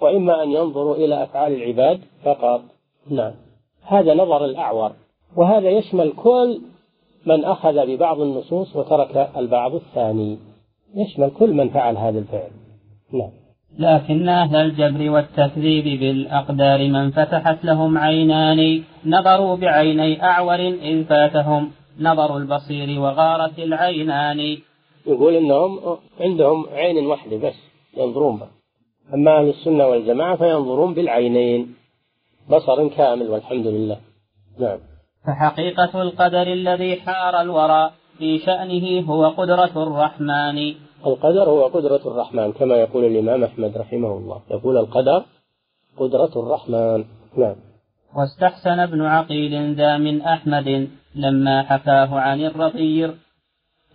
وإما 0.00 0.42
أن 0.42 0.50
ينظروا 0.50 0.96
إلى 0.96 1.22
أفعال 1.22 1.52
العباد 1.52 2.00
فقط. 2.24 2.62
نعم. 3.10 3.32
هذا 3.82 4.14
نظر 4.14 4.44
الأعور 4.44 4.92
وهذا 5.36 5.70
يشمل 5.70 6.12
كل 6.12 6.60
من 7.26 7.44
أخذ 7.44 7.86
ببعض 7.86 8.20
النصوص 8.20 8.76
وترك 8.76 9.30
البعض 9.36 9.74
الثاني. 9.74 10.38
يشمل 10.94 11.30
كل 11.30 11.52
من 11.52 11.68
فعل 11.68 11.96
هذا 11.96 12.18
الفعل. 12.18 12.50
نعم. 13.12 13.30
لكن 13.78 14.28
أهل 14.28 14.56
الجبر 14.56 15.10
والتكذيب 15.10 16.00
بالأقدار 16.00 16.88
من 16.88 17.10
فتحت 17.10 17.64
لهم 17.64 17.98
عينان 17.98 18.82
نظروا 19.06 19.56
بعيني 19.56 20.24
أعور 20.24 20.60
إذ 20.60 21.04
فاتهم 21.04 21.70
نظر 22.00 22.36
البصير 22.36 23.00
وغارت 23.00 23.58
العينان. 23.58 24.58
يقول 25.06 25.34
إنهم 25.34 25.98
عندهم 26.20 26.66
عين 26.72 27.06
واحدة 27.06 27.36
بس 27.36 27.54
ينظرون 27.96 28.36
بها. 28.36 28.50
أما 29.14 29.38
أهل 29.38 29.48
السنة 29.48 29.86
والجماعة 29.86 30.36
فينظرون 30.36 30.94
بالعينين 30.94 31.74
بصر 32.50 32.88
كامل 32.88 33.30
والحمد 33.30 33.66
لله. 33.66 33.98
نعم. 34.58 34.78
فحقيقة 35.26 36.02
القدر 36.02 36.42
الذي 36.42 36.96
حار 36.96 37.40
الورى 37.40 37.90
في 38.18 38.38
شأنه 38.38 39.00
هو 39.00 39.28
قدرة 39.28 39.82
الرحمن. 39.82 40.74
القدر 41.06 41.50
هو 41.50 41.66
قدرة 41.66 42.00
الرحمن 42.06 42.52
كما 42.52 42.76
يقول 42.76 43.04
الإمام 43.04 43.44
أحمد 43.44 43.76
رحمه 43.76 44.16
الله. 44.16 44.40
يقول 44.50 44.76
القدر 44.76 45.24
قدرة 45.98 46.32
الرحمن. 46.36 47.04
نعم. 47.36 47.56
واستحسن 48.16 48.78
ابن 48.80 49.02
عقيل 49.02 49.74
ذا 49.74 49.96
من 49.96 50.22
أحمد 50.22 50.88
لما 51.14 51.62
حكاه 51.62 52.20
عن 52.20 52.40
الرضي 52.40 53.10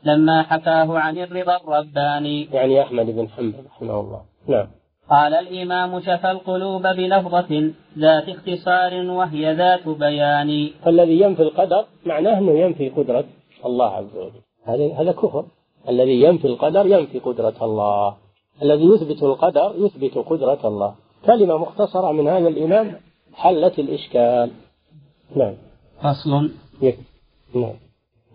لما 0.07 0.43
حكاه 0.43 0.99
عن 0.99 1.17
الرضا 1.17 1.55
الرباني. 1.55 2.47
يعني 2.51 2.81
أحمد 2.81 3.05
بن 3.05 3.29
حنبل 3.29 3.63
رحمه 3.65 3.99
الله. 3.99 4.21
نعم. 4.47 4.67
قال 5.09 5.33
الإمام 5.33 5.99
شفى 5.99 6.31
القلوب 6.31 6.81
بلفظة 6.81 7.71
ذات 7.97 8.29
اختصار 8.29 8.93
وهي 8.93 9.53
ذات 9.53 9.87
بيان. 9.87 10.69
فالذي 10.83 11.21
ينفي 11.21 11.41
القدر 11.41 11.85
معناه 12.05 12.37
أنه 12.39 12.51
ينفي 12.51 12.89
قدرة 12.89 13.25
الله 13.65 13.89
عز 13.89 14.15
وجل. 14.15 14.41
هذا 14.65 14.93
هذا 15.01 15.11
كفر. 15.11 15.45
الذي 15.89 16.21
ينفي 16.21 16.47
القدر 16.47 16.85
ينفي 16.85 17.19
قدرة 17.19 17.57
الله. 17.61 18.15
الذي 18.61 18.85
يثبت 18.85 19.23
القدر 19.23 19.73
يثبت 19.77 20.17
قدرة 20.17 20.67
الله. 20.67 20.95
كلمة 21.25 21.57
مختصرة 21.57 22.11
من 22.11 22.27
هذا 22.27 22.47
الإمام 22.47 22.95
حلت 23.33 23.79
الإشكال. 23.79 24.51
نعم. 25.35 25.53
فصل. 26.03 26.51
نعم. 27.55 27.86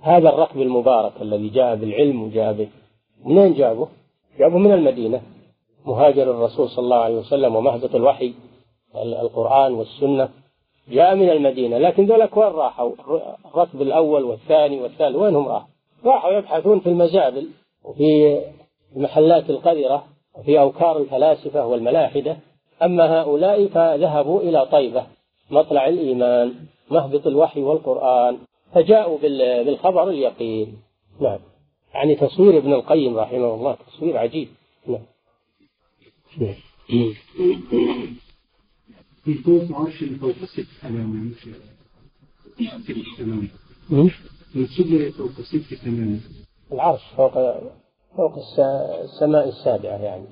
هذا 0.02 0.28
الركب 0.28 0.60
المبارك 0.60 1.12
الذي 1.22 1.48
جاء 1.48 1.76
بالعلم 1.76 2.22
وجاء 2.22 2.52
به 2.52 2.68
منين 3.24 3.54
جابه؟ 3.54 3.88
جابه 4.38 4.58
من 4.58 4.72
المدينة. 4.72 5.22
مهاجر 5.86 6.22
الرسول 6.22 6.68
صلى 6.68 6.84
الله 6.84 6.96
عليه 6.96 7.16
وسلم 7.18 7.56
ومهبط 7.56 7.94
الوحي 7.94 8.34
القرآن 8.96 9.72
والسنة. 9.72 10.28
جاء 10.88 11.14
من 11.14 11.30
المدينة. 11.30 11.78
لكن 11.78 12.06
ذلك 12.06 12.36
وين 12.36 12.48
راحوا؟ 12.48 12.92
الركب 13.54 13.82
الأول 13.82 14.24
والثاني 14.24 14.80
والثالث 14.80 15.16
وينهم 15.16 15.48
راحوا؟ 15.48 15.68
راحوا 16.04 16.30
يبحثون 16.30 16.80
في 16.80 16.88
المزابل 16.88 17.48
وفي 17.84 18.40
المحلات 18.96 19.50
القذرة 19.50 20.04
وفي 20.38 20.60
أوكار 20.60 20.98
الفلاسفة 20.98 21.66
والملاحدة. 21.66 22.36
أما 22.82 23.20
هؤلاء 23.20 23.66
فذهبوا 23.66 24.40
إلى 24.40 24.66
طيبة 24.66 25.06
مطلع 25.50 25.88
الإيمان 25.88 26.54
مهبط 26.90 27.26
الوحي 27.26 27.62
والقرآن. 27.62 28.38
فجاءوا 28.74 29.18
بالخبر 29.64 30.10
اليقين. 30.10 30.76
نعم. 31.20 31.38
يعني 31.94 32.14
تصوير 32.14 32.58
ابن 32.58 32.72
القيم 32.72 33.18
رحمه 33.18 33.54
الله 33.54 33.76
تصوير 33.86 34.18
عجيب. 34.18 34.48
نعم. 34.86 35.02
في 39.24 39.34
فوق 39.34 39.62
عرش 39.72 40.04
فوق 40.04 40.32
ست 40.32 40.84
أمام 40.84 41.34
فوق 45.16 45.30
العرش 46.72 47.02
فوق 47.16 47.32
فوق 48.16 48.34
السماء 49.02 49.48
السابعة 49.48 49.98
يعني. 50.02 50.26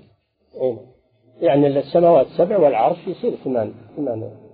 يعني 1.40 1.66
السماوات 1.66 2.26
السبع 2.26 2.58
والعرش 2.58 2.98
يصير 3.06 3.36
ثمان 3.36 3.74
ثمان 3.96 4.49